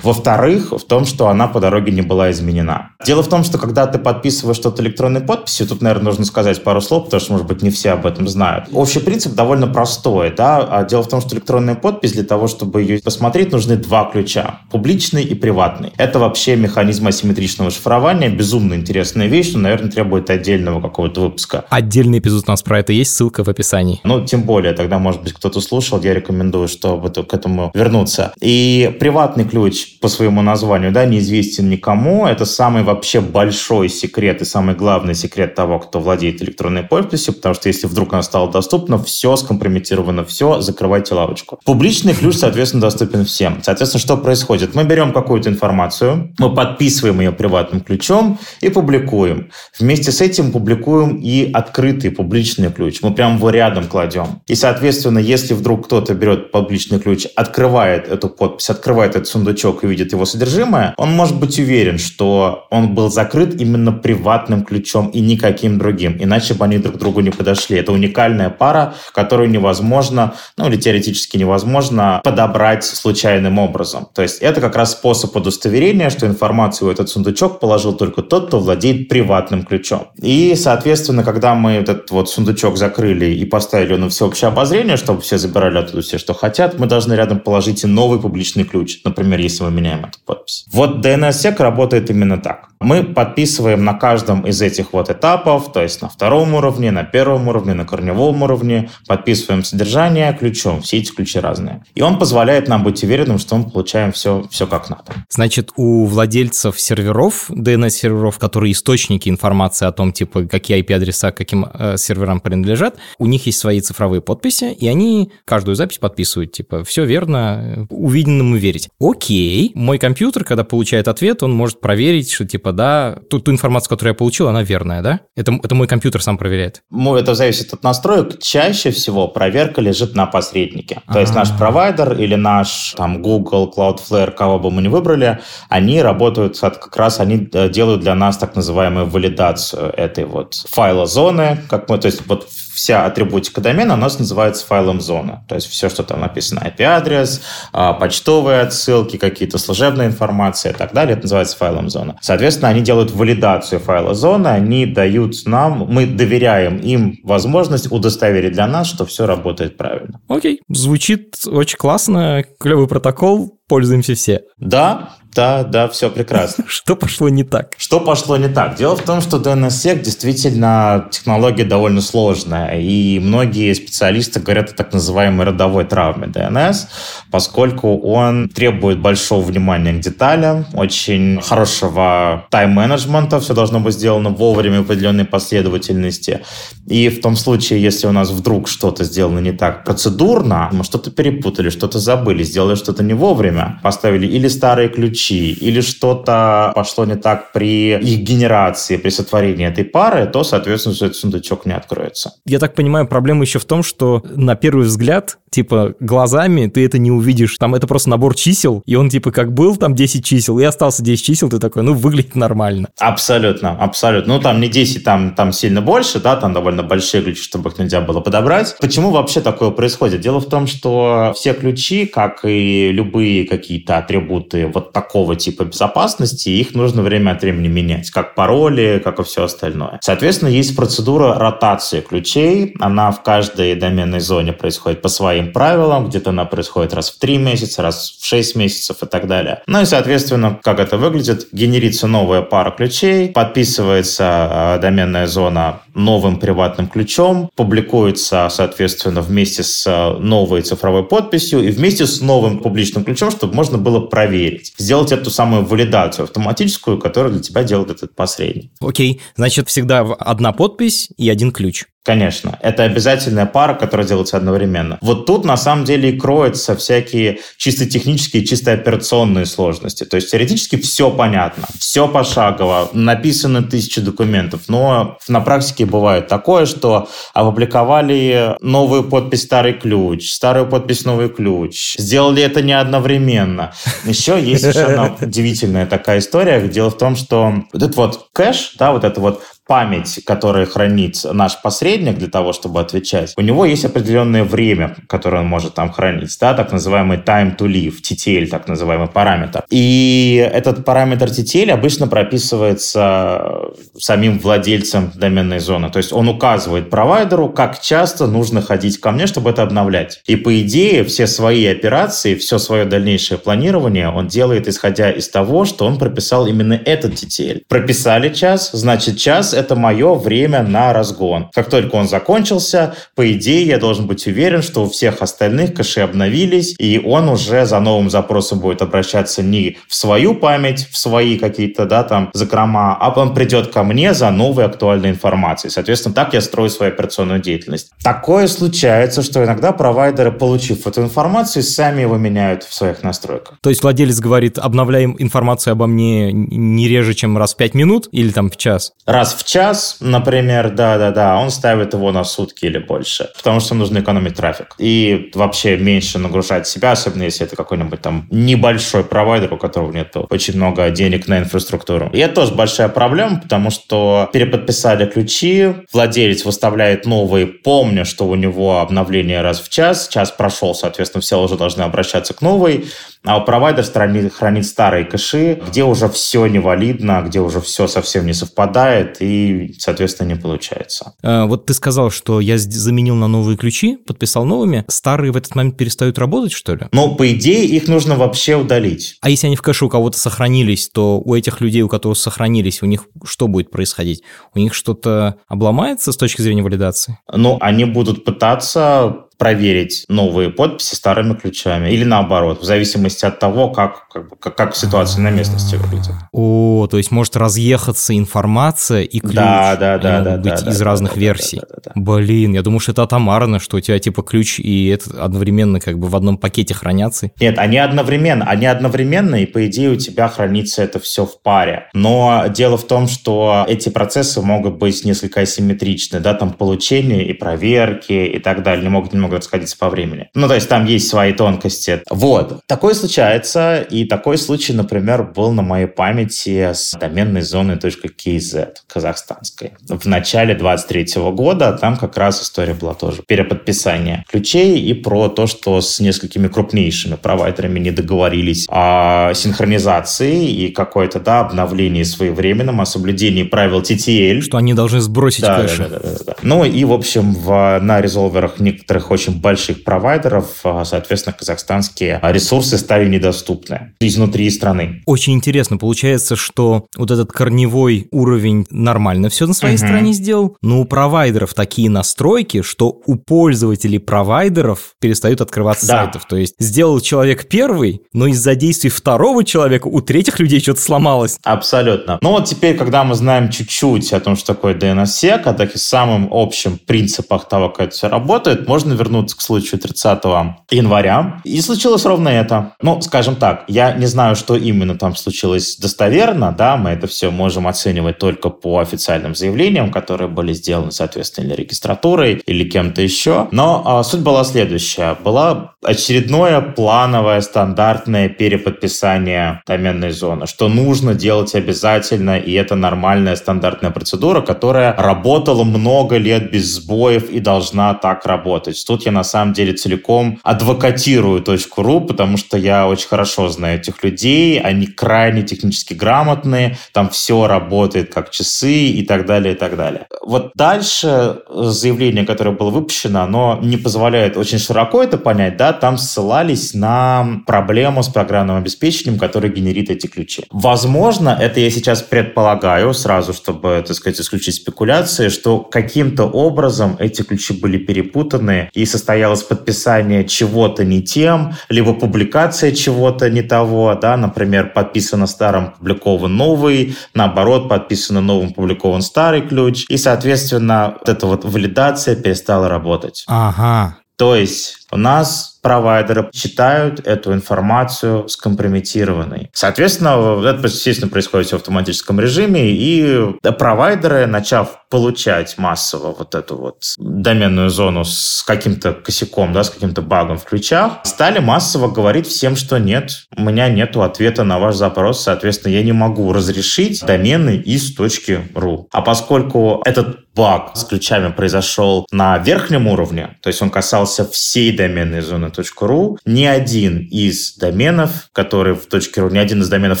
Во-вторых, 0.02 0.72
в 0.72 0.84
том, 0.84 1.04
что 1.04 1.28
она 1.28 1.46
по 1.46 1.60
дороге 1.60 1.92
не 1.92 2.02
была 2.02 2.30
изменена. 2.30 2.90
Дело 3.04 3.22
в 3.22 3.28
том, 3.28 3.44
что 3.44 3.58
когда 3.58 3.86
ты 3.86 3.98
подписываешь 3.98 4.56
что-то 4.56 4.82
электронной 4.82 5.20
подписью, 5.20 5.66
тут, 5.66 5.82
наверное, 5.82 6.06
нужно 6.06 6.24
сказать 6.24 6.62
пару 6.62 6.80
слов, 6.80 7.04
потому 7.04 7.20
что, 7.20 7.32
может 7.32 7.46
быть, 7.46 7.62
не 7.62 7.70
все 7.70 7.90
об 7.90 8.06
этом 8.06 8.28
знают. 8.28 8.66
Общий 8.72 9.00
принцип 9.00 9.34
довольно 9.34 9.66
простой. 9.66 10.32
Да? 10.34 10.58
А 10.58 10.84
дело 10.84 11.02
в 11.02 11.08
том, 11.08 11.20
что 11.20 11.34
электронная 11.34 11.74
подпись, 11.74 12.12
для 12.12 12.24
того, 12.24 12.48
чтобы 12.48 12.82
ее 12.82 13.00
посмотреть, 13.00 13.52
нужны 13.52 13.76
два 13.76 14.04
ключа. 14.10 14.60
Публичный 14.70 15.22
и 15.22 15.34
приватный. 15.34 15.92
Это 15.96 16.18
вообще 16.18 16.56
механизм 16.56 17.06
асимметричного 17.06 17.70
шифрования. 17.70 18.28
Безумно 18.28 18.74
интересная 18.74 19.26
вещь, 19.26 19.52
но, 19.54 19.60
наверное, 19.60 19.90
требует 19.90 20.30
отдельного 20.30 20.80
какого-то 20.80 21.20
выпуска. 21.20 21.64
Отдельный 21.70 22.18
эпизод 22.18 22.44
у 22.46 22.50
нас 22.50 22.62
про 22.62 22.80
это 22.80 22.92
есть, 22.92 23.14
ссылка 23.14 23.44
в 23.44 23.48
описании. 23.48 24.00
Ну, 24.04 24.24
тем 24.24 24.42
более, 24.42 24.72
тогда, 24.72 24.98
может 24.98 25.22
быть, 25.22 25.32
кто-то 25.32 25.60
слушал, 25.60 26.00
я 26.02 26.14
рекомендую, 26.14 26.68
чтобы 26.68 27.10
к 27.10 27.34
этому 27.34 27.70
вернуться. 27.74 28.32
И 28.40 28.96
приватный 28.98 29.44
ключ 29.44 29.83
по 30.00 30.08
своему 30.08 30.42
названию, 30.42 30.92
да, 30.92 31.04
неизвестен 31.04 31.68
никому. 31.68 32.26
Это 32.26 32.44
самый 32.44 32.82
вообще 32.82 33.20
большой 33.20 33.88
секрет 33.88 34.42
и 34.42 34.44
самый 34.44 34.74
главный 34.74 35.14
секрет 35.14 35.54
того, 35.54 35.78
кто 35.78 36.00
владеет 36.00 36.42
электронной 36.42 36.82
подписью, 36.82 37.34
потому 37.34 37.54
что 37.54 37.68
если 37.68 37.86
вдруг 37.86 38.12
она 38.12 38.22
стала 38.22 38.50
доступна, 38.50 39.02
все 39.02 39.34
скомпрометировано, 39.36 40.24
все, 40.24 40.60
закрывайте 40.60 41.14
лавочку. 41.14 41.58
Публичный 41.64 42.14
ключ, 42.14 42.36
соответственно, 42.36 42.82
доступен 42.82 43.24
всем. 43.24 43.60
Соответственно, 43.62 44.00
что 44.00 44.16
происходит? 44.16 44.74
Мы 44.74 44.84
берем 44.84 45.12
какую-то 45.12 45.48
информацию, 45.48 46.34
мы 46.38 46.54
подписываем 46.54 47.20
ее 47.20 47.32
приватным 47.32 47.80
ключом 47.80 48.38
и 48.60 48.68
публикуем. 48.68 49.50
Вместе 49.78 50.12
с 50.12 50.20
этим 50.20 50.52
публикуем 50.52 51.16
и 51.16 51.50
открытый 51.52 52.10
публичный 52.10 52.70
ключ. 52.70 53.00
Мы 53.02 53.14
прям 53.14 53.36
его 53.36 53.50
рядом 53.50 53.86
кладем. 53.86 54.42
И, 54.46 54.54
соответственно, 54.54 55.18
если 55.18 55.54
вдруг 55.54 55.86
кто-то 55.86 56.14
берет 56.14 56.52
публичный 56.52 57.00
ключ, 57.00 57.26
открывает 57.36 58.08
эту 58.08 58.28
подпись, 58.28 58.70
открывает 58.70 59.16
этот 59.16 59.28
сундучок, 59.28 59.73
и 59.82 59.86
видит 59.88 60.12
его 60.12 60.24
содержимое, 60.24 60.94
он 60.96 61.10
может 61.10 61.36
быть 61.36 61.58
уверен, 61.58 61.98
что 61.98 62.66
он 62.70 62.94
был 62.94 63.10
закрыт 63.10 63.60
именно 63.60 63.92
приватным 63.92 64.64
ключом 64.64 65.08
и 65.08 65.20
никаким 65.20 65.78
другим, 65.78 66.16
иначе 66.20 66.54
бы 66.54 66.64
они 66.64 66.78
друг 66.78 66.96
к 66.96 66.98
другу 66.98 67.20
не 67.20 67.30
подошли. 67.30 67.78
Это 67.78 67.92
уникальная 67.92 68.50
пара, 68.50 68.94
которую 69.12 69.50
невозможно, 69.50 70.34
ну 70.56 70.68
или 70.68 70.76
теоретически 70.76 71.36
невозможно 71.36 72.20
подобрать 72.22 72.84
случайным 72.84 73.58
образом. 73.58 74.06
То 74.14 74.22
есть 74.22 74.40
это 74.40 74.60
как 74.60 74.76
раз 74.76 74.92
способ 74.92 75.34
удостоверения, 75.34 76.10
что 76.10 76.26
информацию 76.26 76.88
в 76.88 76.90
этот 76.90 77.08
сундучок 77.08 77.60
положил 77.60 77.94
только 77.94 78.22
тот, 78.22 78.48
кто 78.48 78.60
владеет 78.60 79.08
приватным 79.08 79.64
ключом. 79.64 80.08
И, 80.20 80.54
соответственно, 80.56 81.24
когда 81.24 81.54
мы 81.54 81.72
этот 81.72 82.10
вот 82.10 82.30
сундучок 82.30 82.76
закрыли 82.76 83.26
и 83.26 83.44
поставили 83.44 83.96
на 83.96 84.08
всеобщее 84.08 84.48
обозрение, 84.48 84.96
чтобы 84.96 85.20
все 85.20 85.38
забирали 85.38 85.78
оттуда 85.78 86.02
все, 86.02 86.18
что 86.18 86.34
хотят, 86.34 86.78
мы 86.78 86.86
должны 86.86 87.14
рядом 87.14 87.40
положить 87.40 87.84
и 87.84 87.86
новый 87.86 88.20
публичный 88.20 88.64
ключ. 88.64 89.00
Например, 89.04 89.40
если 89.40 89.63
мы 89.64 89.70
меняем 89.70 90.04
эту 90.04 90.18
подпись. 90.24 90.66
Вот 90.72 91.04
DNSSEC 91.04 91.56
работает 91.62 92.10
именно 92.10 92.38
так. 92.38 92.68
Мы 92.84 93.02
подписываем 93.02 93.82
на 93.82 93.94
каждом 93.94 94.46
из 94.46 94.60
этих 94.60 94.92
вот 94.92 95.08
этапов, 95.08 95.72
то 95.72 95.82
есть 95.82 96.02
на 96.02 96.10
втором 96.10 96.54
уровне, 96.54 96.90
на 96.90 97.02
первом 97.02 97.48
уровне, 97.48 97.72
на 97.72 97.86
корневом 97.86 98.42
уровне, 98.42 98.90
подписываем 99.06 99.64
содержание 99.64 100.36
ключом. 100.38 100.82
Все 100.82 100.98
эти 100.98 101.10
ключи 101.10 101.38
разные. 101.38 101.82
И 101.94 102.02
он 102.02 102.18
позволяет 102.18 102.68
нам 102.68 102.84
быть 102.84 103.02
уверенным, 103.02 103.38
что 103.38 103.56
мы 103.56 103.70
получаем 103.70 104.12
все, 104.12 104.46
все 104.50 104.66
как 104.66 104.90
надо. 104.90 105.14
Значит, 105.30 105.70
у 105.76 106.04
владельцев 106.04 106.78
серверов, 106.78 107.50
DNS-серверов, 107.50 108.38
которые 108.38 108.72
источники 108.72 109.30
информации 109.30 109.86
о 109.86 109.92
том, 109.92 110.12
типа, 110.12 110.44
какие 110.44 110.82
IP-адреса 110.82 111.32
каким 111.32 111.66
э, 111.72 111.96
серверам 111.96 112.40
принадлежат, 112.40 112.96
у 113.18 113.26
них 113.26 113.46
есть 113.46 113.58
свои 113.58 113.80
цифровые 113.80 114.20
подписи, 114.20 114.72
и 114.72 114.86
они 114.88 115.32
каждую 115.46 115.74
запись 115.74 115.96
подписывают, 115.96 116.52
типа, 116.52 116.84
все 116.84 117.04
верно, 117.04 117.86
увиденному 117.88 118.56
верить. 118.56 118.90
Окей, 119.00 119.72
мой 119.74 119.98
компьютер, 119.98 120.44
когда 120.44 120.64
получает 120.64 121.08
ответ, 121.08 121.42
он 121.42 121.52
может 121.54 121.80
проверить, 121.80 122.30
что 122.30 122.44
типа, 122.44 122.73
да, 122.74 123.16
ту, 123.30 123.40
ту 123.40 123.52
информацию, 123.52 123.90
которую 123.90 124.12
я 124.12 124.16
получил, 124.16 124.48
она 124.48 124.62
верная, 124.62 125.02
да? 125.02 125.20
Это, 125.36 125.52
это 125.62 125.74
мой 125.74 125.86
компьютер 125.86 126.22
сам 126.22 126.38
проверяет. 126.38 126.82
Ну, 126.90 127.16
это 127.16 127.34
зависит 127.34 127.72
от 127.72 127.82
настроек. 127.82 128.40
Чаще 128.40 128.90
всего 128.90 129.28
проверка 129.28 129.80
лежит 129.80 130.14
на 130.14 130.26
посреднике. 130.26 131.00
То 131.12 131.20
есть 131.20 131.34
наш 131.34 131.50
а. 131.50 131.58
провайдер 131.58 132.12
или 132.14 132.34
наш 132.34 132.94
там 132.96 133.22
Google, 133.22 133.72
Cloudflare, 133.74 134.30
кого 134.32 134.58
бы 134.58 134.70
мы 134.70 134.82
ни 134.82 134.88
выбрали, 134.88 135.40
они 135.68 136.02
работают, 136.02 136.58
как 136.60 136.96
раз 136.96 137.20
они 137.20 137.48
э, 137.52 137.68
делают 137.68 138.00
для 138.00 138.14
нас 138.14 138.36
так 138.36 138.56
называемую 138.56 139.06
валидацию 139.06 139.92
этой 139.96 140.24
вот 140.24 140.54
файла 140.68 141.06
зоны, 141.06 141.60
как 141.68 141.88
мы, 141.88 141.98
то 141.98 142.06
есть 142.06 142.26
вот 142.26 142.46
вся 142.74 143.06
атрибутика 143.06 143.60
домена 143.60 143.94
у 143.94 143.96
нас 143.96 144.18
называется 144.18 144.66
файлом 144.66 145.00
зона. 145.00 145.44
То 145.48 145.54
есть 145.54 145.68
все, 145.68 145.88
что 145.88 146.02
там 146.02 146.20
написано, 146.20 146.60
IP-адрес, 146.60 147.40
а, 147.72 147.92
почтовые 147.92 148.60
отсылки, 148.60 149.16
какие-то 149.16 149.58
служебные 149.58 150.08
информации 150.08 150.70
и 150.70 150.74
так 150.74 150.92
далее, 150.92 151.12
это 151.12 151.22
называется 151.22 151.56
файлом 151.56 151.88
зона. 151.88 152.16
Соответственно, 152.20 152.68
они 152.68 152.80
делают 152.80 153.12
валидацию 153.12 153.80
файла 153.80 154.14
зоны, 154.14 154.48
они 154.48 154.86
дают 154.86 155.34
нам, 155.46 155.86
мы 155.88 156.06
доверяем 156.06 156.78
им 156.78 157.18
возможность 157.22 157.90
удостоверить 157.90 158.52
для 158.52 158.66
нас, 158.66 158.86
что 158.86 159.06
все 159.06 159.26
работает 159.26 159.76
правильно. 159.76 160.20
Окей, 160.28 160.60
звучит 160.68 161.36
очень 161.46 161.78
классно, 161.78 162.44
клевый 162.58 162.88
протокол, 162.88 163.58
пользуемся 163.68 164.14
все. 164.14 164.42
Да, 164.58 165.10
Да, 165.34 165.64
да, 165.64 165.88
все 165.88 166.10
прекрасно. 166.10 166.64
Что 166.68 166.94
пошло 166.96 167.28
не 167.28 167.44
так? 167.44 167.74
Что 167.76 168.00
пошло 168.00 168.36
не 168.36 168.48
так? 168.48 168.76
Дело 168.76 168.96
в 168.96 169.02
том, 169.02 169.20
что 169.20 169.38
DNSSEC 169.38 170.02
действительно 170.02 171.08
технология 171.10 171.64
довольно 171.64 172.00
сложная, 172.00 172.78
и 172.78 173.18
многие 173.18 173.72
специалисты 173.74 174.40
говорят 174.40 174.70
о 174.70 174.74
так 174.74 174.92
называемой 174.92 175.46
родовой 175.46 175.84
травме 175.84 176.28
DNS, 176.28 176.86
поскольку 177.30 177.98
он 177.98 178.48
требует 178.48 179.00
большого 179.00 179.42
внимания 179.42 179.92
к 179.92 180.00
деталям, 180.00 180.66
очень 180.72 181.40
хорошего 181.40 182.46
тайм-менеджмента, 182.50 183.40
все 183.40 183.54
должно 183.54 183.80
быть 183.80 183.94
сделано 183.94 184.30
вовремя 184.30 184.82
в 184.82 184.84
определенной 184.84 185.24
последовательности. 185.24 186.40
И 186.86 187.08
в 187.08 187.20
том 187.20 187.36
случае, 187.36 187.82
если 187.82 188.06
у 188.06 188.12
нас 188.12 188.30
вдруг 188.30 188.68
что-то 188.68 189.04
сделано 189.04 189.40
не 189.40 189.52
так 189.52 189.84
процедурно, 189.84 190.68
мы 190.72 190.84
что-то 190.84 191.10
перепутали, 191.10 191.70
что-то 191.70 191.98
забыли, 191.98 192.44
сделали 192.44 192.76
что-то 192.76 193.02
не 193.02 193.14
вовремя, 193.14 193.80
поставили 193.82 194.26
или 194.26 194.48
старые 194.48 194.88
ключи, 194.88 195.23
или 195.32 195.80
что-то 195.80 196.72
пошло 196.74 197.04
не 197.04 197.16
так 197.16 197.52
при 197.52 197.96
их 197.98 198.20
генерации, 198.20 198.96
при 198.96 199.10
сотворении 199.10 199.66
этой 199.66 199.84
пары, 199.84 200.26
то, 200.26 200.44
соответственно, 200.44 200.94
этот 200.94 201.16
сундучок 201.16 201.66
не 201.66 201.74
откроется. 201.74 202.32
Я 202.46 202.58
так 202.58 202.74
понимаю, 202.74 203.06
проблема 203.06 203.42
еще 203.44 203.58
в 203.58 203.64
том, 203.64 203.82
что 203.82 204.22
на 204.34 204.56
первый 204.56 204.86
взгляд, 204.86 205.38
типа, 205.50 205.94
глазами 206.00 206.66
ты 206.66 206.84
это 206.84 206.98
не 206.98 207.10
увидишь. 207.10 207.56
Там 207.58 207.74
это 207.74 207.86
просто 207.86 208.10
набор 208.10 208.34
чисел, 208.34 208.82
и 208.86 208.96
он, 208.96 209.08
типа, 209.08 209.30
как 209.30 209.52
был 209.52 209.76
там 209.76 209.94
10 209.94 210.24
чисел, 210.24 210.58
и 210.58 210.64
остался 210.64 211.02
10 211.02 211.24
чисел, 211.24 211.48
ты 211.48 211.58
такой, 211.58 211.82
ну, 211.82 211.94
выглядит 211.94 212.34
нормально. 212.34 212.88
Абсолютно, 212.98 213.70
абсолютно. 213.78 214.34
Ну, 214.34 214.40
там 214.40 214.60
не 214.60 214.68
10, 214.68 215.04
там, 215.04 215.34
там 215.34 215.52
сильно 215.52 215.80
больше, 215.80 216.20
да, 216.20 216.36
там 216.36 216.52
довольно 216.52 216.82
большие 216.82 217.22
ключи, 217.22 217.42
чтобы 217.42 217.70
их 217.70 217.78
нельзя 217.78 218.00
было 218.00 218.20
подобрать. 218.20 218.76
Почему 218.80 219.10
вообще 219.10 219.40
такое 219.40 219.70
происходит? 219.70 220.20
Дело 220.20 220.40
в 220.40 220.48
том, 220.48 220.66
что 220.66 221.32
все 221.36 221.54
ключи, 221.54 222.06
как 222.06 222.44
и 222.44 222.90
любые 222.90 223.46
какие-то 223.46 223.98
атрибуты 223.98 224.66
вот 224.66 224.92
такого 224.92 225.13
типа 225.38 225.64
безопасности, 225.64 226.48
их 226.48 226.74
нужно 226.74 227.02
время 227.02 227.32
от 227.32 227.42
времени 227.42 227.68
менять, 227.68 228.10
как 228.10 228.34
пароли, 228.34 229.00
как 229.02 229.18
и 229.18 229.24
все 229.24 229.44
остальное. 229.44 229.98
Соответственно, 230.02 230.48
есть 230.48 230.76
процедура 230.76 231.34
ротации 231.34 232.00
ключей. 232.00 232.74
Она 232.80 233.10
в 233.10 233.22
каждой 233.22 233.74
доменной 233.74 234.20
зоне 234.20 234.52
происходит 234.52 235.02
по 235.02 235.08
своим 235.08 235.52
правилам. 235.52 236.08
Где-то 236.08 236.30
она 236.30 236.44
происходит 236.44 236.94
раз 236.94 237.10
в 237.10 237.18
3 237.18 237.38
месяца, 237.38 237.82
раз 237.82 238.18
в 238.20 238.26
6 238.26 238.56
месяцев 238.56 239.02
и 239.02 239.06
так 239.06 239.26
далее. 239.26 239.62
Ну 239.66 239.80
и, 239.80 239.84
соответственно, 239.84 240.58
как 240.62 240.80
это 240.80 240.96
выглядит? 240.98 241.48
Генерится 241.52 242.06
новая 242.06 242.42
пара 242.42 242.70
ключей, 242.70 243.28
подписывается 243.28 244.76
э, 244.76 244.80
доменная 244.80 245.26
зона 245.26 245.80
новым 245.94 246.38
приватным 246.38 246.88
ключом, 246.88 247.50
публикуется, 247.54 248.48
соответственно, 248.50 249.20
вместе 249.20 249.62
с 249.62 249.86
э, 249.86 250.18
новой 250.18 250.62
цифровой 250.62 251.04
подписью 251.04 251.62
и 251.62 251.70
вместе 251.70 252.06
с 252.06 252.20
новым 252.20 252.58
публичным 252.58 253.04
ключом, 253.04 253.30
чтобы 253.30 253.54
можно 253.54 253.78
было 253.78 254.00
проверить. 254.00 254.74
Сделать 254.76 255.03
эту 255.12 255.30
самую 255.30 255.64
валидацию 255.64 256.24
автоматическую, 256.24 256.98
которую 256.98 257.34
для 257.34 257.42
тебя 257.42 257.64
делает 257.64 257.90
этот 257.90 258.14
посредник. 258.14 258.72
Окей, 258.80 259.20
значит, 259.36 259.68
всегда 259.68 260.00
одна 260.00 260.52
подпись 260.52 261.08
и 261.16 261.28
один 261.28 261.52
ключ. 261.52 261.84
Конечно, 262.04 262.58
это 262.60 262.82
обязательная 262.82 263.46
пара, 263.46 263.72
которая 263.72 264.06
делается 264.06 264.36
одновременно. 264.36 264.98
Вот 265.00 265.24
тут 265.24 265.46
на 265.46 265.56
самом 265.56 265.86
деле 265.86 266.10
и 266.10 266.18
кроются 266.18 266.76
всякие 266.76 267.38
чисто 267.56 267.86
технические, 267.86 268.44
чисто 268.44 268.72
операционные 268.72 269.46
сложности. 269.46 270.04
То 270.04 270.16
есть 270.16 270.30
теоретически 270.30 270.76
все 270.76 271.10
понятно, 271.10 271.64
все 271.78 272.06
пошагово, 272.06 272.90
написаны 272.92 273.62
тысячи 273.62 274.02
документов, 274.02 274.64
но 274.68 275.16
на 275.28 275.40
практике 275.40 275.86
бывает 275.86 276.28
такое, 276.28 276.66
что 276.66 277.08
опубликовали 277.32 278.54
новую 278.60 279.04
подпись 279.04 279.44
старый 279.44 279.72
ключ, 279.72 280.30
старую 280.30 280.68
подпись 280.68 281.06
новый 281.06 281.30
ключ, 281.30 281.96
сделали 281.96 282.42
это 282.42 282.60
не 282.60 282.78
одновременно. 282.78 283.72
Еще 284.04 284.38
есть 284.38 284.60
совершенно 284.60 285.16
удивительная 285.18 285.86
такая 285.86 286.18
история. 286.18 286.60
Дело 286.68 286.90
в 286.90 286.98
том, 286.98 287.16
что 287.16 287.54
вот 287.72 287.82
этот 287.82 287.96
вот 287.96 288.28
кэш, 288.34 288.74
да, 288.78 288.92
вот 288.92 289.04
это 289.04 289.22
вот 289.22 289.42
память, 289.66 290.20
которую 290.26 290.66
хранит 290.66 291.24
наш 291.24 291.60
посредник 291.62 292.18
для 292.18 292.28
того, 292.28 292.52
чтобы 292.52 292.80
отвечать, 292.80 293.32
у 293.36 293.40
него 293.40 293.64
есть 293.64 293.84
определенное 293.84 294.44
время, 294.44 294.96
которое 295.08 295.42
он 295.42 295.46
может 295.46 295.74
там 295.74 295.90
хранить, 295.90 296.36
да, 296.40 296.54
так 296.54 296.72
называемый 296.72 297.18
time 297.18 297.56
to 297.56 297.66
live, 297.66 297.94
TTL, 298.02 298.46
так 298.46 298.68
называемый 298.68 299.08
параметр. 299.08 299.64
И 299.70 300.48
этот 300.52 300.84
параметр 300.84 301.26
TTL 301.26 301.70
обычно 301.70 302.06
прописывается 302.06 303.70
самим 303.98 304.38
владельцем 304.38 305.12
доменной 305.14 305.60
зоны. 305.60 305.90
То 305.90 305.98
есть 305.98 306.12
он 306.12 306.28
указывает 306.28 306.90
провайдеру, 306.90 307.48
как 307.48 307.80
часто 307.80 308.26
нужно 308.26 308.60
ходить 308.60 309.00
ко 309.00 309.10
мне, 309.12 309.26
чтобы 309.26 309.50
это 309.50 309.62
обновлять. 309.62 310.20
И 310.26 310.36
по 310.36 310.60
идее 310.60 311.04
все 311.04 311.26
свои 311.26 311.66
операции, 311.66 312.34
все 312.34 312.58
свое 312.58 312.84
дальнейшее 312.84 313.38
планирование 313.38 314.08
он 314.10 314.28
делает 314.28 314.68
исходя 314.68 315.10
из 315.10 315.28
того, 315.28 315.64
что 315.64 315.86
он 315.86 315.98
прописал 315.98 316.46
именно 316.46 316.74
этот 316.74 317.14
TTL. 317.14 317.62
Прописали 317.68 318.32
час, 318.32 318.70
значит 318.72 319.16
час 319.16 319.53
это 319.54 319.76
мое 319.76 320.14
время 320.14 320.62
на 320.62 320.92
разгон. 320.92 321.50
Как 321.54 321.70
только 321.70 321.94
он 321.96 322.08
закончился, 322.08 322.94
по 323.14 323.32
идее, 323.32 323.66
я 323.66 323.78
должен 323.78 324.06
быть 324.06 324.26
уверен, 324.26 324.62
что 324.62 324.84
у 324.84 324.90
всех 324.90 325.22
остальных 325.22 325.74
кэши 325.74 326.00
обновились, 326.00 326.74
и 326.78 327.00
он 327.04 327.28
уже 327.28 327.64
за 327.66 327.80
новым 327.80 328.10
запросом 328.10 328.60
будет 328.60 328.82
обращаться 328.82 329.42
не 329.42 329.78
в 329.88 329.94
свою 329.94 330.34
память, 330.34 330.88
в 330.90 330.98
свои 330.98 331.38
какие-то, 331.38 331.86
да, 331.86 332.02
там, 332.02 332.30
закрома, 332.34 332.96
а 333.00 333.12
он 333.18 333.34
придет 333.34 333.72
ко 333.72 333.82
мне 333.84 334.14
за 334.14 334.30
новой 334.30 334.64
актуальной 334.64 335.10
информацией. 335.10 335.70
Соответственно, 335.70 336.14
так 336.14 336.34
я 336.34 336.40
строю 336.40 336.70
свою 336.70 336.92
операционную 336.92 337.40
деятельность. 337.40 337.90
Такое 338.02 338.46
случается, 338.48 339.22
что 339.22 339.44
иногда 339.44 339.72
провайдеры, 339.72 340.32
получив 340.32 340.86
эту 340.86 341.02
информацию, 341.02 341.62
сами 341.62 342.02
его 342.02 342.16
меняют 342.16 342.64
в 342.64 342.74
своих 342.74 343.02
настройках. 343.02 343.58
То 343.60 343.70
есть 343.70 343.82
владелец 343.82 344.18
говорит, 344.20 344.58
обновляем 344.58 345.16
информацию 345.18 345.72
обо 345.72 345.86
мне 345.86 346.32
не 346.32 346.88
реже, 346.88 347.14
чем 347.14 347.38
раз 347.38 347.54
в 347.54 347.56
5 347.56 347.74
минут 347.74 348.08
или 348.12 348.30
там 348.30 348.50
в 348.50 348.56
час? 348.56 348.92
Раз 349.06 349.34
в 349.34 349.43
час, 349.44 349.98
например, 350.00 350.70
да-да-да, 350.70 351.38
он 351.38 351.50
ставит 351.50 351.94
его 351.94 352.12
на 352.12 352.24
сутки 352.24 352.66
или 352.66 352.78
больше, 352.78 353.30
потому 353.36 353.60
что 353.60 353.74
нужно 353.74 354.00
экономить 354.00 354.36
трафик. 354.36 354.74
И 354.78 355.30
вообще 355.34 355.76
меньше 355.76 356.18
нагружать 356.18 356.66
себя, 356.66 356.92
особенно 356.92 357.24
если 357.24 357.46
это 357.46 357.56
какой-нибудь 357.56 358.00
там 358.00 358.26
небольшой 358.30 359.04
провайдер, 359.04 359.52
у 359.54 359.56
которого 359.56 359.92
нет 359.92 360.12
очень 360.30 360.56
много 360.56 360.90
денег 360.90 361.28
на 361.28 361.38
инфраструктуру. 361.38 362.10
И 362.12 362.18
это 362.18 362.34
тоже 362.34 362.54
большая 362.54 362.88
проблема, 362.88 363.40
потому 363.40 363.70
что 363.70 364.28
переподписали 364.32 365.06
ключи, 365.06 365.74
владелец 365.92 366.44
выставляет 366.44 367.06
новые, 367.06 367.46
помня, 367.46 368.04
что 368.04 368.26
у 368.26 368.34
него 368.34 368.80
обновление 368.80 369.42
раз 369.42 369.60
в 369.60 369.68
час, 369.68 370.08
час 370.08 370.30
прошел, 370.30 370.74
соответственно, 370.74 371.22
все 371.22 371.40
уже 371.40 371.56
должны 371.56 371.82
обращаться 371.82 372.34
к 372.34 372.42
новой, 372.42 372.86
а 373.24 373.40
провайдер 373.40 373.84
хранит, 373.84 374.32
хранит 374.32 374.66
старые 374.66 375.04
кэши, 375.04 375.60
где 375.66 375.84
уже 375.84 376.08
все 376.08 376.46
невалидно, 376.46 377.22
где 377.26 377.40
уже 377.40 377.60
все 377.60 377.88
совсем 377.88 378.26
не 378.26 378.34
совпадает 378.34 379.16
и, 379.20 379.74
соответственно, 379.78 380.28
не 380.28 380.36
получается. 380.36 381.14
А, 381.22 381.46
вот 381.46 381.66
ты 381.66 381.74
сказал, 381.74 382.10
что 382.10 382.40
я 382.40 382.58
заменил 382.58 383.14
на 383.14 383.26
новые 383.26 383.56
ключи, 383.56 383.96
подписал 383.96 384.44
новыми. 384.44 384.84
Старые 384.88 385.32
в 385.32 385.36
этот 385.36 385.54
момент 385.54 385.76
перестают 385.76 386.18
работать, 386.18 386.52
что 386.52 386.74
ли? 386.74 386.86
Ну, 386.92 387.14
по 387.14 387.32
идее, 387.32 387.64
их 387.64 387.88
нужно 387.88 388.16
вообще 388.16 388.56
удалить. 388.56 389.16
А 389.22 389.30
если 389.30 389.46
они 389.46 389.56
в 389.56 389.62
кэше 389.62 389.86
у 389.86 389.88
кого-то 389.88 390.18
сохранились, 390.18 390.88
то 390.88 391.18
у 391.20 391.34
этих 391.34 391.60
людей, 391.62 391.82
у 391.82 391.88
которых 391.88 392.18
сохранились, 392.18 392.82
у 392.82 392.86
них 392.86 393.06
что 393.24 393.48
будет 393.48 393.70
происходить? 393.70 394.22
У 394.54 394.58
них 394.58 394.74
что-то 394.74 395.36
обломается 395.48 396.12
с 396.12 396.16
точки 396.16 396.42
зрения 396.42 396.62
валидации? 396.62 397.18
Ну, 397.32 397.56
они 397.60 397.86
будут 397.86 398.24
пытаться 398.24 399.24
проверить 399.44 400.06
новые 400.08 400.48
подписи 400.48 400.94
старыми 400.94 401.34
ключами. 401.34 401.90
Или 401.90 402.04
наоборот, 402.04 402.62
в 402.62 402.64
зависимости 402.64 403.26
от 403.26 403.38
того, 403.38 403.68
как, 403.68 404.08
как, 404.08 404.38
как, 404.38 404.56
как 404.56 404.74
ситуация 404.74 405.20
на 405.20 405.28
местности 405.28 405.76
выглядит. 405.76 406.14
О, 406.32 406.86
то 406.90 406.96
есть 406.96 407.10
может 407.10 407.36
разъехаться 407.36 408.16
информация 408.16 409.02
и 409.02 409.20
ключ. 409.20 409.34
Да, 409.34 409.76
да, 409.76 409.98
да. 409.98 410.20
да 410.22 410.36
быть 410.38 410.64
да, 410.64 410.70
из 410.70 410.78
да, 410.78 410.84
разных 410.86 411.12
да, 411.12 411.20
версий. 411.20 411.58
Да, 411.58 411.66
да, 411.68 411.76
да, 411.84 411.92
да. 411.94 412.00
Блин, 412.00 412.54
я 412.54 412.62
думаю, 412.62 412.80
что 412.80 412.92
это 412.92 413.02
атомарно, 413.02 413.60
что 413.60 413.76
у 413.76 413.80
тебя 413.80 413.98
типа 413.98 414.22
ключ 414.22 414.60
и 414.60 414.88
это 414.88 415.22
одновременно 415.22 415.78
как 415.78 415.98
бы 415.98 416.08
в 416.08 416.16
одном 416.16 416.38
пакете 416.38 416.72
хранятся. 416.72 417.30
Нет, 417.38 417.58
они 417.58 417.76
одновременно. 417.76 418.46
Они 418.46 418.64
одновременно, 418.64 419.42
и 419.42 419.44
по 419.44 419.66
идее 419.66 419.90
у 419.90 419.96
тебя 419.96 420.28
хранится 420.28 420.82
это 420.82 421.00
все 421.00 421.26
в 421.26 421.42
паре. 421.42 421.90
Но 421.92 422.46
дело 422.48 422.78
в 422.78 422.86
том, 422.86 423.08
что 423.08 423.66
эти 423.68 423.90
процессы 423.90 424.40
могут 424.40 424.78
быть 424.78 425.04
несколько 425.04 425.42
асимметричны, 425.42 426.20
да, 426.20 426.32
там 426.32 426.54
получение 426.54 427.26
и 427.26 427.34
проверки 427.34 428.12
и 428.12 428.38
так 428.38 428.62
далее. 428.62 428.80
Они 428.80 428.88
могут 428.88 429.12
немного 429.12 429.33
расходиться 429.36 429.76
по 429.78 429.88
времени. 429.88 430.28
Ну, 430.34 430.48
то 430.48 430.54
есть 430.54 430.68
там 430.68 430.84
есть 430.86 431.08
свои 431.08 431.32
тонкости. 431.32 432.02
Вот. 432.10 432.60
Такое 432.66 432.94
случается, 432.94 433.80
и 433.82 434.04
такой 434.04 434.38
случай, 434.38 434.72
например, 434.72 435.22
был 435.22 435.52
на 435.52 435.62
моей 435.62 435.86
памяти 435.86 436.72
с 436.72 436.92
доменной 436.98 437.42
зоной 437.42 437.76
.kz 437.76 438.74
казахстанской. 438.86 439.72
В 439.88 440.06
начале 440.06 440.54
23 440.54 441.22
года 441.32 441.72
там 441.80 441.96
как 441.96 442.16
раз 442.16 442.42
история 442.42 442.74
была 442.74 442.94
тоже 442.94 443.22
переподписание 443.26 444.24
ключей 444.28 444.80
и 444.80 444.94
про 444.94 445.28
то, 445.28 445.46
что 445.46 445.80
с 445.80 446.00
несколькими 446.00 446.48
крупнейшими 446.48 447.16
провайдерами 447.16 447.78
не 447.78 447.90
договорились 447.90 448.66
о 448.68 449.32
синхронизации 449.34 450.50
и 450.50 450.70
какое-то, 450.70 451.20
да, 451.20 451.40
обновлении 451.40 452.02
своевременном, 452.02 452.80
о 452.80 452.86
соблюдении 452.86 453.42
правил 453.42 453.80
TTL. 453.80 454.40
Что 454.40 454.58
они 454.58 454.74
должны 454.74 455.00
сбросить 455.00 455.42
да, 455.42 455.60
кэши. 455.60 455.78
Да, 455.78 455.88
да, 455.88 455.98
да, 455.98 456.10
да, 456.10 456.24
да. 456.26 456.34
Ну 456.42 456.64
и, 456.64 456.84
в 456.84 456.92
общем, 456.92 457.32
в, 457.34 457.78
на 457.80 458.00
резолверах 458.00 458.60
некоторых 458.60 459.10
очень 459.14 459.40
больших 459.40 459.84
провайдеров, 459.84 460.60
а, 460.64 460.84
соответственно, 460.84 461.34
казахстанские 461.38 462.20
ресурсы 462.22 462.78
стали 462.78 463.08
недоступны 463.08 463.94
изнутри 464.00 464.50
страны. 464.50 465.02
Очень 465.06 465.34
интересно. 465.34 465.78
Получается, 465.78 466.36
что 466.36 466.86
вот 466.96 467.10
этот 467.10 467.32
корневой 467.32 468.08
уровень 468.10 468.66
нормально 468.70 469.28
все 469.28 469.46
на 469.46 469.54
своей 469.54 469.76
угу. 469.76 469.84
стороне 469.84 470.12
сделал, 470.12 470.56
но 470.62 470.80
у 470.80 470.84
провайдеров 470.84 471.54
такие 471.54 471.90
настройки, 471.90 472.62
что 472.62 473.00
у 473.06 473.16
пользователей 473.16 473.98
провайдеров 473.98 474.94
перестают 475.00 475.40
открываться 475.40 475.86
да. 475.86 476.04
сайтов. 476.04 476.26
То 476.26 476.36
есть 476.36 476.54
сделал 476.58 477.00
человек 477.00 477.48
первый, 477.48 478.02
но 478.12 478.26
из-за 478.26 478.54
действий 478.54 478.90
второго 478.90 479.44
человека 479.44 479.88
у 479.88 480.00
третьих 480.00 480.38
людей 480.38 480.60
что-то 480.60 480.80
сломалось. 480.80 481.38
Абсолютно. 481.42 482.18
Ну 482.20 482.30
вот 482.30 482.46
теперь, 482.46 482.76
когда 482.76 483.04
мы 483.04 483.14
знаем 483.14 483.50
чуть-чуть 483.50 484.12
о 484.12 484.20
том, 484.20 484.36
что 484.36 484.54
такое 484.54 484.74
DNSSEC, 484.74 485.42
о 485.42 485.54
таких 485.54 485.80
самым 485.80 486.28
общим 486.30 486.78
принципах 486.78 487.48
того, 487.48 487.68
как 487.68 487.88
это 487.88 487.94
все 487.94 488.08
работает, 488.08 488.66
можно 488.68 488.92
вернуться 488.92 489.03
к 489.10 489.40
случаю 489.40 489.80
30 489.80 490.24
января. 490.70 491.40
И 491.44 491.60
случилось 491.60 492.04
ровно 492.04 492.28
это. 492.28 492.72
Ну, 492.82 493.00
скажем 493.00 493.36
так, 493.36 493.64
я 493.68 493.92
не 493.92 494.06
знаю, 494.06 494.36
что 494.36 494.56
именно 494.56 494.96
там 494.96 495.16
случилось 495.16 495.76
достоверно, 495.76 496.54
да, 496.56 496.76
мы 496.76 496.90
это 496.90 497.06
все 497.06 497.30
можем 497.30 497.66
оценивать 497.66 498.18
только 498.18 498.50
по 498.50 498.78
официальным 498.78 499.34
заявлениям, 499.34 499.90
которые 499.90 500.28
были 500.28 500.52
сделаны, 500.52 500.92
соответственно, 500.92 501.46
или 501.46 501.54
регистратурой, 501.54 502.42
или 502.46 502.68
кем-то 502.68 503.02
еще. 503.02 503.48
Но 503.50 503.82
а, 503.84 504.02
суть 504.02 504.20
была 504.20 504.44
следующая. 504.44 505.16
Была 505.24 505.74
очередное 505.82 506.60
плановое, 506.60 507.40
стандартное 507.40 508.28
переподписание 508.28 509.62
доменной 509.66 510.10
зоны, 510.10 510.46
что 510.46 510.68
нужно 510.68 511.14
делать 511.14 511.54
обязательно, 511.54 512.38
и 512.38 512.52
это 512.52 512.74
нормальная 512.74 513.36
стандартная 513.36 513.90
процедура, 513.90 514.40
которая 514.40 514.94
работала 514.96 515.64
много 515.64 516.16
лет 516.16 516.50
без 516.50 516.74
сбоев 516.74 517.30
и 517.30 517.40
должна 517.40 517.94
так 517.94 518.26
работать. 518.26 518.76
Тут 518.94 519.06
я 519.06 519.10
на 519.10 519.24
самом 519.24 519.54
деле 519.54 519.72
целиком 519.72 520.38
адвокатирую 520.44 521.42
точку 521.42 521.82
.ру, 521.82 522.00
потому 522.00 522.36
что 522.36 522.56
я 522.56 522.86
очень 522.86 523.08
хорошо 523.08 523.48
знаю 523.48 523.80
этих 523.80 524.04
людей, 524.04 524.60
они 524.60 524.86
крайне 524.86 525.42
технически 525.42 525.94
грамотные, 525.94 526.78
там 526.92 527.08
все 527.08 527.48
работает 527.48 528.14
как 528.14 528.30
часы 528.30 528.72
и 528.72 529.04
так 529.04 529.26
далее, 529.26 529.54
и 529.54 529.56
так 529.56 529.76
далее. 529.76 530.06
Вот 530.24 530.52
дальше 530.54 531.38
заявление, 531.52 532.24
которое 532.24 532.52
было 532.52 532.70
выпущено, 532.70 533.22
оно 533.22 533.58
не 533.60 533.76
позволяет 533.76 534.36
очень 534.36 534.60
широко 534.60 535.02
это 535.02 535.18
понять, 535.18 535.56
да, 535.56 535.72
там 535.72 535.98
ссылались 535.98 536.72
на 536.72 537.40
проблему 537.48 538.04
с 538.04 538.08
программным 538.08 538.58
обеспечением, 538.58 539.18
которое 539.18 539.48
генерит 539.48 539.90
эти 539.90 540.06
ключи. 540.06 540.44
Возможно, 540.52 541.36
это 541.40 541.58
я 541.58 541.68
сейчас 541.68 542.00
предполагаю, 542.00 542.94
сразу, 542.94 543.32
чтобы, 543.32 543.82
так 543.84 543.96
сказать, 543.96 544.20
исключить 544.20 544.54
спекуляции, 544.54 545.30
что 545.30 545.58
каким-то 545.58 546.26
образом 546.26 546.96
эти 547.00 547.22
ключи 547.22 547.54
были 547.54 547.78
перепутаны 547.78 548.70
и 548.74 548.83
состоялось 548.86 549.42
подписание 549.42 550.24
чего-то 550.24 550.84
не 550.84 551.02
тем, 551.02 551.54
либо 551.68 551.94
публикация 551.94 552.72
чего-то 552.72 553.30
не 553.30 553.42
того, 553.42 553.94
да, 554.00 554.16
например, 554.16 554.72
подписано 554.72 555.26
старым, 555.26 555.72
публикован 555.72 556.36
новый, 556.36 556.96
наоборот, 557.14 557.68
подписано 557.68 558.20
новым, 558.20 558.52
публикован 558.52 559.02
старый 559.02 559.42
ключ, 559.42 559.84
и, 559.88 559.96
соответственно, 559.96 560.96
вот 561.00 561.08
эта 561.08 561.26
вот 561.26 561.44
валидация 561.44 562.16
перестала 562.16 562.68
работать. 562.68 563.24
Ага. 563.26 563.98
То 564.16 564.36
есть 564.36 564.83
у 564.94 564.96
нас 564.96 565.58
провайдеры 565.60 566.30
считают 566.32 567.04
эту 567.06 567.32
информацию 567.32 568.28
скомпрометированной. 568.28 569.50
Соответственно, 569.52 570.40
это, 570.46 570.66
естественно, 570.66 571.10
происходит 571.10 571.50
в 571.50 571.54
автоматическом 571.54 572.20
режиме, 572.20 572.70
и 572.70 573.32
провайдеры, 573.42 574.26
начав 574.26 574.86
получать 574.90 575.58
массово 575.58 576.14
вот 576.16 576.34
эту 576.34 576.56
вот 576.56 576.84
доменную 576.98 577.70
зону 577.70 578.04
с 578.04 578.44
каким-то 578.46 578.92
косяком, 578.92 579.52
да, 579.52 579.64
с 579.64 579.70
каким-то 579.70 580.02
багом 580.02 580.36
в 580.38 580.44
ключах, 580.44 581.00
стали 581.04 581.40
массово 581.40 581.88
говорить 581.88 582.28
всем, 582.28 582.54
что 582.54 582.78
нет, 582.78 583.26
у 583.36 583.42
меня 583.42 583.68
нет 583.68 583.96
ответа 583.96 584.44
на 584.44 584.58
ваш 584.58 584.76
запрос, 584.76 585.22
соответственно, 585.22 585.72
я 585.72 585.82
не 585.82 585.92
могу 585.92 586.32
разрешить 586.32 587.04
домены 587.04 587.56
из 587.56 587.94
точки 587.94 588.48
.ru. 588.54 588.86
А 588.92 589.00
поскольку 589.00 589.82
этот 589.84 590.18
баг 590.34 590.72
с 590.76 590.84
ключами 590.84 591.30
произошел 591.30 592.06
на 592.10 592.38
верхнем 592.38 592.88
уровне, 592.88 593.36
то 593.40 593.48
есть 593.48 593.62
он 593.62 593.70
касался 593.70 594.28
всей 594.28 594.76
доменной 594.76 594.83
зоны 595.20 595.46
.ru, 595.46 596.16
ни 596.24 596.44
один 596.44 597.08
из 597.10 597.56
доменов, 597.56 598.28
который 598.32 598.74
в 598.74 598.86
.ru, 598.88 599.32
ни 599.32 599.38
один 599.38 599.62
из 599.62 599.68
доменов 599.68 600.00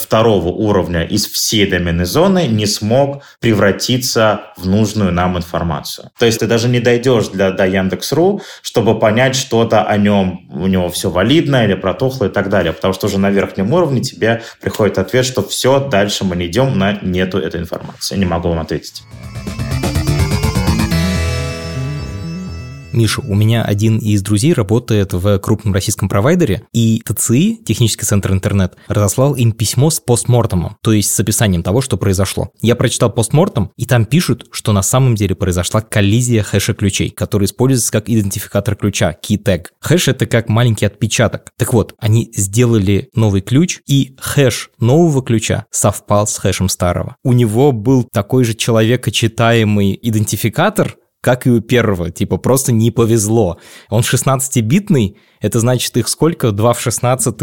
второго 0.00 0.48
уровня 0.48 1.04
из 1.04 1.26
всей 1.26 1.66
доменной 1.68 2.04
зоны 2.04 2.46
не 2.46 2.66
смог 2.66 3.22
превратиться 3.40 4.52
в 4.56 4.66
нужную 4.66 5.12
нам 5.12 5.36
информацию. 5.36 6.10
То 6.18 6.26
есть 6.26 6.40
ты 6.40 6.46
даже 6.46 6.68
не 6.68 6.80
дойдешь 6.80 7.28
для, 7.28 7.50
до 7.50 7.66
Яндекс.ру, 7.66 8.42
чтобы 8.62 8.98
понять 8.98 9.36
что-то 9.36 9.82
о 9.82 9.96
нем, 9.96 10.48
у 10.50 10.66
него 10.66 10.88
все 10.88 11.10
валидно 11.10 11.64
или 11.64 11.74
протухло 11.74 12.26
и 12.26 12.30
так 12.30 12.48
далее, 12.48 12.72
потому 12.72 12.94
что 12.94 13.06
уже 13.06 13.18
на 13.18 13.30
верхнем 13.30 13.72
уровне 13.72 14.00
тебе 14.00 14.42
приходит 14.60 14.98
ответ, 14.98 15.24
что 15.24 15.42
все, 15.42 15.88
дальше 15.88 16.24
мы 16.24 16.36
не 16.36 16.46
идем, 16.46 16.78
на 16.78 16.98
нету 17.02 17.38
этой 17.38 17.60
информации. 17.60 18.16
не 18.16 18.26
могу 18.26 18.48
вам 18.48 18.60
ответить. 18.60 19.02
Миша, 22.94 23.20
у 23.20 23.34
меня 23.34 23.62
один 23.62 23.98
из 23.98 24.22
друзей 24.22 24.52
работает 24.52 25.12
в 25.12 25.38
крупном 25.38 25.74
российском 25.74 26.08
провайдере, 26.08 26.62
и 26.72 27.02
ТЦИ, 27.04 27.60
технический 27.64 28.06
центр 28.06 28.32
интернет, 28.32 28.76
разослал 28.88 29.34
им 29.34 29.52
письмо 29.52 29.90
с 29.90 30.00
постмортемом, 30.00 30.76
то 30.82 30.92
есть 30.92 31.12
с 31.12 31.20
описанием 31.20 31.62
того, 31.62 31.80
что 31.80 31.96
произошло. 31.96 32.50
Я 32.60 32.76
прочитал 32.76 33.10
постмортем, 33.10 33.70
и 33.76 33.84
там 33.84 34.04
пишут, 34.04 34.46
что 34.52 34.72
на 34.72 34.82
самом 34.82 35.16
деле 35.16 35.34
произошла 35.34 35.80
коллизия 35.80 36.42
хэша 36.42 36.74
ключей, 36.74 37.10
который 37.10 37.46
используется 37.46 37.92
как 37.92 38.08
идентификатор 38.08 38.76
ключа, 38.76 39.16
key 39.22 39.42
tag. 39.42 39.66
Хэш— 39.80 40.08
это 40.08 40.26
как 40.26 40.48
маленький 40.48 40.86
отпечаток. 40.86 41.50
Так 41.56 41.72
вот, 41.72 41.94
они 41.98 42.30
сделали 42.34 43.08
новый 43.14 43.40
ключ, 43.40 43.80
и 43.86 44.14
хэш 44.20 44.70
нового 44.78 45.22
ключа 45.22 45.66
совпал 45.70 46.26
с 46.26 46.38
хэшем 46.38 46.68
старого. 46.68 47.16
У 47.24 47.32
него 47.32 47.72
был 47.72 48.04
такой 48.04 48.44
же 48.44 48.54
человекочитаемый 48.54 49.98
идентификатор, 50.00 50.96
как 51.24 51.46
и 51.46 51.50
у 51.50 51.60
первого, 51.62 52.10
типа 52.10 52.36
просто 52.36 52.70
не 52.70 52.90
повезло. 52.90 53.58
Он 53.88 54.02
16-битный, 54.02 55.16
это 55.40 55.58
значит 55.58 55.96
их 55.96 56.06
сколько? 56.08 56.52
2 56.52 56.72
в 56.74 56.80
16 56.80 57.42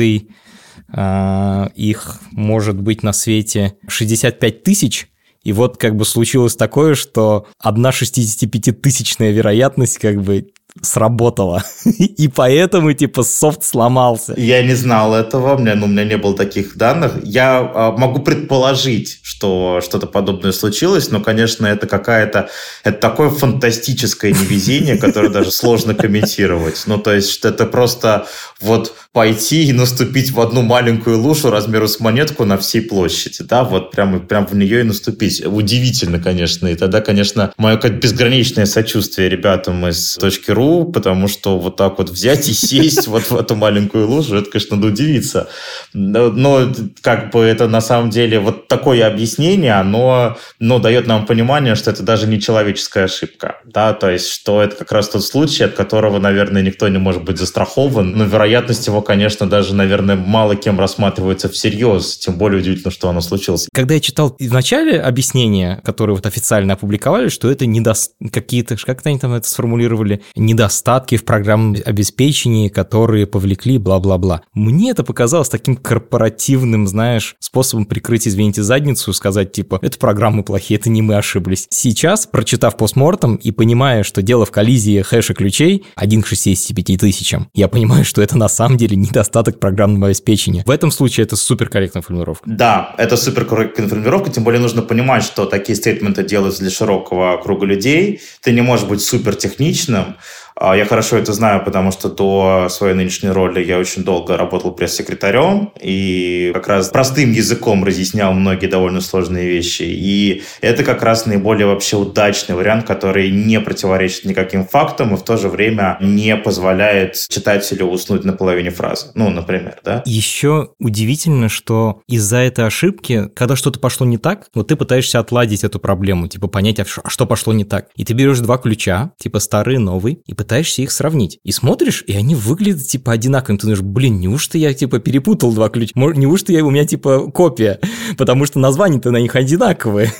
э, 0.94 1.68
их 1.76 2.20
может 2.32 2.80
быть 2.80 3.02
на 3.02 3.12
свете 3.12 3.74
65 3.88 4.62
тысяч, 4.62 5.08
и 5.44 5.52
вот 5.52 5.78
как 5.78 5.96
бы 5.96 6.06
случилось 6.06 6.56
такое, 6.56 6.94
что 6.94 7.48
одна 7.58 7.90
65-тысячная 7.90 9.32
вероятность 9.32 9.98
как 9.98 10.22
бы 10.22 10.52
сработало. 10.82 11.64
И 11.86 12.28
поэтому, 12.28 12.94
типа, 12.94 13.24
софт 13.24 13.64
сломался. 13.64 14.34
Я 14.38 14.64
не 14.64 14.74
знал 14.74 15.14
этого, 15.14 15.56
у 15.56 15.58
меня, 15.58 15.76
ну, 15.76 15.86
у 15.86 15.90
меня 15.90 16.04
не 16.04 16.18
было 16.18 16.36
таких 16.36 16.78
данных. 16.78 17.14
Я 17.24 17.60
а, 17.60 17.92
могу 17.92 18.22
предположить, 18.22 19.20
что 19.24 19.82
что-то 19.84 20.08
подобное 20.08 20.52
случилось, 20.52 21.12
но, 21.12 21.22
конечно, 21.22 21.66
это 21.66 21.88
какая-то... 21.88 22.50
Это 22.84 22.98
такое 22.98 23.30
фантастическое 23.30 24.32
невезение, 24.32 24.98
которое 24.98 25.30
даже 25.34 25.52
сложно 25.52 25.94
комментировать. 25.94 26.84
Ну, 26.86 26.98
то 26.98 27.14
есть, 27.14 27.44
это 27.44 27.66
просто 27.66 28.28
вот 28.62 28.96
пойти 29.14 29.66
и 29.66 29.74
наступить 29.74 30.32
в 30.32 30.40
одну 30.40 30.62
маленькую 30.62 31.20
лужу 31.20 31.50
размеру 31.50 31.88
с 31.88 32.00
монетку 32.00 32.46
на 32.46 32.58
всей 32.58 32.82
площади, 32.82 33.44
да, 33.44 33.64
вот 33.64 33.92
прямо, 33.92 34.20
прямо 34.20 34.48
в 34.48 34.56
нее 34.56 34.82
и 34.82 34.84
наступить. 34.84 35.46
Удивительно, 35.46 36.20
конечно. 36.20 36.68
И 36.68 36.76
тогда, 36.76 37.02
конечно, 37.02 37.54
мое 37.58 37.78
как 37.78 38.00
безграничное 38.00 38.66
сочувствие 38.66 39.28
ребятам 39.28 39.86
из 39.88 40.16
точки 40.16 40.52
ру, 40.62 40.86
потому 40.92 41.28
что 41.28 41.58
вот 41.58 41.76
так 41.76 41.98
вот 41.98 42.10
взять 42.10 42.48
и 42.50 42.54
сесть 42.54 43.08
вот 43.08 43.24
в 43.32 43.36
эту 43.36 43.56
маленькую 43.56 44.08
лужу, 44.08 44.38
это, 44.38 44.50
конечно, 44.50 44.76
надо 44.76 44.90
удивиться. 44.90 45.50
Но 45.94 46.72
как 47.02 47.32
бы 47.32 47.42
это 47.42 47.68
на 47.68 47.82
самом 47.82 48.10
деле 48.10 48.40
вот 48.40 48.68
такое 48.68 49.08
объяснение, 49.08 49.74
оно 49.74 50.38
но 50.60 50.80
дает 50.80 51.08
нам 51.08 51.26
понимание, 51.26 51.76
что 51.76 51.92
это 51.92 52.04
даже 52.04 52.28
не 52.28 52.40
человеческая 52.40 53.06
ошибка, 53.06 53.58
да, 53.66 53.94
то 53.94 54.10
есть 54.10 54.28
что 54.28 54.62
это 54.62 54.76
как 54.76 54.92
раз 54.92 55.10
тот 55.10 55.24
случай, 55.24 55.64
от 55.64 55.74
которого, 55.74 56.20
наверное, 56.20 56.62
никто 56.62 56.88
не 56.88 56.98
может 56.98 57.24
быть 57.24 57.38
застрахован, 57.38 58.12
но 58.12 58.24
вероятность 58.26 58.88
его 58.88 59.02
конечно, 59.02 59.50
даже, 59.50 59.74
наверное, 59.76 60.16
мало 60.16 60.56
кем 60.56 60.80
рассматривается 60.80 61.50
всерьез, 61.50 62.18
тем 62.18 62.36
более 62.36 62.60
удивительно, 62.60 62.92
что 62.92 63.10
оно 63.10 63.22
случилось. 63.22 63.68
Когда 63.74 63.96
я 63.96 64.00
читал 64.00 64.36
в 64.40 64.54
начале 64.54 65.02
объяснения, 65.02 65.82
которые 65.84 66.16
вот 66.16 66.26
официально 66.26 66.74
опубликовали, 66.74 67.30
что 67.30 67.50
это 67.50 67.66
недо... 67.66 67.94
какие-то, 68.32 68.76
как 68.78 69.02
они 69.06 69.20
там 69.20 69.34
это 69.34 69.48
сформулировали, 69.48 70.22
недостатки 70.42 71.16
в 71.16 71.24
программном 71.24 71.82
обеспечении, 71.86 72.68
которые 72.68 73.28
повлекли 73.28 73.78
бла-бла-бла. 73.78 74.42
Мне 74.54 74.92
это 74.92 75.04
показалось 75.04 75.50
таким 75.50 75.76
корпоративным, 75.76 76.88
знаешь, 76.88 77.36
способом 77.40 77.86
прикрыть, 77.86 78.28
извините, 78.28 78.64
задницу, 78.64 79.14
сказать 79.14 79.52
типа, 79.52 79.80
это 79.82 79.98
программы 79.98 80.44
плохие, 80.44 80.80
это 80.80 80.90
не 80.90 81.02
мы 81.02 81.16
ошиблись. 81.16 81.68
Сейчас, 81.70 82.26
прочитав 82.26 82.78
постмортом 82.78 83.36
и 83.36 83.52
понимая, 83.52 84.04
что 84.04 84.22
дело 84.22 84.46
в 84.46 84.52
коллизии 84.52 85.02
хэша 85.02 85.34
ключей 85.34 85.86
1 85.96 86.22
к 86.22 86.28
65 86.28 87.00
тысячам, 87.00 87.50
я 87.54 87.68
понимаю, 87.68 88.04
что 88.06 88.22
это 88.22 88.38
на 88.38 88.50
самом 88.50 88.78
деле 88.78 88.96
недостаток 88.96 89.60
программного 89.60 90.08
обеспечения. 90.08 90.64
В 90.66 90.72
этом 90.72 90.92
случае 90.92 91.26
это 91.26 91.36
суперкорректная 91.36 92.02
формулировка. 92.02 92.50
Да, 92.50 92.96
это 92.98 93.18
суперкорректная 93.18 93.88
формулировка, 93.88 94.32
тем 94.32 94.44
более 94.44 94.62
нужно 94.62 94.82
понимать, 94.82 95.24
что 95.24 95.46
такие 95.46 95.76
стейтменты 95.76 96.24
делаются 96.24 96.62
для 96.62 96.72
широкого 96.72 97.38
круга 97.38 97.66
людей. 97.66 98.22
Ты 98.42 98.52
не 98.52 98.62
можешь 98.62 98.88
быть 98.88 99.02
супертехничным, 99.02 100.18
я 100.62 100.86
хорошо 100.86 101.18
это 101.18 101.34
знаю, 101.34 101.64
потому 101.66 101.92
что 101.92 102.08
до 102.08 102.68
своей 102.70 102.94
нынешней 102.94 103.30
роли 103.30 103.64
я 103.64 103.80
очень 103.80 104.04
долго 104.04 104.38
работал 104.38 104.72
пресс-секретарем 104.72 105.74
и 105.82 106.52
как 106.54 106.68
раз 106.68 106.90
простым 106.90 107.32
языком 107.32 107.84
разъяснял 107.84 108.34
многие 108.34 108.68
довольно 108.68 109.02
сложные 109.02 109.48
вещи. 109.48 109.84
И 109.84 110.44
это 110.62 110.84
как 110.84 111.02
раз 111.02 111.26
наиболее 111.26 111.66
вообще 111.66 111.98
удачный 111.98 112.56
вариант, 112.56 112.86
который 112.86 113.32
не 113.32 113.60
противоречит 113.60 114.26
никаким 114.26 114.66
фактам 114.66 115.16
и 115.16 115.18
в 115.18 115.24
то 115.24 115.36
же 115.36 115.50
время 115.50 115.98
не 116.00 116.38
позволяет 116.38 117.16
читателю 117.28 117.88
уснуть 117.88 118.24
на 118.24 118.34
половине 118.34 118.70
фразы. 118.70 119.08
Ну, 119.16 119.32
например, 119.32 119.80
да? 119.84 120.04
Еще 120.06 120.70
удивительно, 120.80 121.50
что 121.50 122.02
из-за 122.08 122.38
этой 122.38 122.68
ошибки, 122.68 123.30
когда 123.36 123.56
что-то 123.56 123.80
пошло 123.80 124.06
не 124.06 124.20
так, 124.20 124.46
вот 124.54 124.68
ты 124.68 124.76
пытаешься 124.76 125.18
отладить 125.18 125.64
эту 125.64 125.80
проблему, 125.80 126.28
типа 126.28 126.48
понять, 126.48 126.80
а 126.80 126.86
что 126.86 127.26
пошло 127.26 127.52
не 127.52 127.66
так. 127.66 127.88
И 127.96 128.06
ты 128.06 128.14
берешь 128.14 128.40
два 128.40 128.60
ключа, 128.60 129.12
типа 129.18 129.40
старый 129.40 129.80
новый, 129.80 130.22
и 130.28 130.36
пытаешься 130.36 130.51
их 130.60 130.92
сравнить. 130.92 131.40
И 131.44 131.52
смотришь, 131.52 132.04
и 132.08 132.14
они 132.14 132.36
выглядят 132.36 132.88
типа 132.88 133.14
одинаковыми. 133.14 133.58
Ты 133.58 133.62
думаешь, 133.64 133.82
блин, 133.82 134.20
неужто 134.20 134.58
я 134.58 134.74
типа 134.74 135.00
перепутал 135.00 135.54
два 135.54 135.70
ключа? 135.70 135.92
Неужто 135.96 136.52
я, 136.54 136.64
у 136.64 136.70
меня 136.70 136.86
типа 136.86 137.32
копия? 137.32 137.80
Потому 138.18 138.46
что 138.46 138.60
названия-то 138.60 139.12
на 139.12 139.18
них 139.18 139.36
одинаковые. 139.36 140.12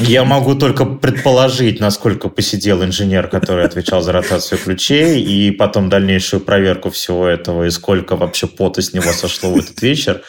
Я 0.00 0.24
могу 0.24 0.54
только 0.54 0.84
предположить, 0.84 1.80
насколько 1.80 2.28
посидел 2.28 2.82
инженер, 2.82 3.28
который 3.28 3.64
отвечал 3.64 4.02
за 4.02 4.12
ротацию 4.12 4.58
ключей, 4.58 5.22
и 5.22 5.50
потом 5.50 5.88
дальнейшую 5.88 6.40
проверку 6.40 6.90
всего 6.90 7.26
этого, 7.26 7.64
и 7.64 7.70
сколько 7.70 8.16
вообще 8.16 8.46
пота 8.46 8.82
с 8.82 8.92
него 8.92 9.12
сошло 9.12 9.50
в 9.50 9.58
этот 9.58 9.80
вечер. 9.82 10.22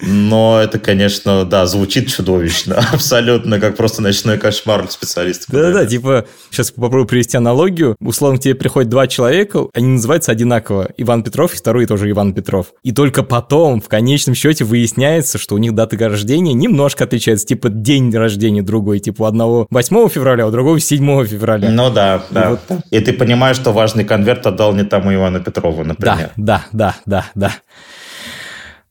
Но 0.00 0.60
это, 0.62 0.78
конечно, 0.78 1.44
да, 1.44 1.66
звучит 1.66 2.08
чудовищно. 2.08 2.84
Абсолютно, 2.92 3.58
как 3.60 3.76
просто 3.76 4.02
ночной 4.02 4.38
кошмар 4.38 4.82
для 4.82 4.90
специалистов. 4.90 5.46
Да-да-да, 5.50 5.86
типа, 5.86 6.26
сейчас 6.50 6.70
попробую 6.70 7.06
привести 7.06 7.36
аналогию. 7.36 7.96
Условно, 8.00 8.38
к 8.38 8.42
тебе 8.42 8.54
приходят 8.54 8.90
два 8.90 9.06
человека, 9.06 9.66
они 9.72 9.88
называются 9.88 10.32
одинаково. 10.32 10.90
Иван 10.96 11.22
Петров 11.22 11.54
и 11.54 11.56
второй 11.56 11.86
тоже 11.86 12.10
Иван 12.10 12.34
Петров. 12.34 12.72
И 12.82 12.92
только 12.92 13.22
потом, 13.22 13.80
в 13.80 13.88
конечном 13.88 14.34
счете, 14.34 14.64
выясняется, 14.64 15.38
что 15.38 15.54
у 15.54 15.58
них 15.58 15.74
даты 15.74 15.96
рождения 15.96 16.52
немножко 16.52 17.04
отличаются. 17.04 17.46
Типа, 17.46 17.70
день 17.70 18.14
рождения 18.14 18.62
другой. 18.62 18.98
Типа, 18.98 19.22
у 19.22 19.24
одного 19.26 19.66
8 19.70 20.08
февраля, 20.08 20.44
а 20.44 20.46
у 20.48 20.50
другого 20.50 20.78
7 20.78 21.26
февраля. 21.26 21.70
Ну 21.70 21.90
да, 21.90 22.24
да. 22.30 22.44
И, 22.44 22.48
вот... 22.50 22.60
и 22.90 23.00
ты 23.00 23.12
понимаешь, 23.12 23.56
что 23.56 23.72
важный 23.72 24.04
конверт 24.04 24.46
отдал 24.46 24.74
не 24.74 24.84
тому 24.84 25.14
Ивану 25.14 25.42
Петрову, 25.42 25.84
например. 25.84 26.30
Да, 26.36 26.64
да, 26.72 26.94
да, 27.06 27.24
да, 27.34 27.50
да. 27.50 27.52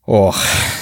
Ох, 0.06 0.36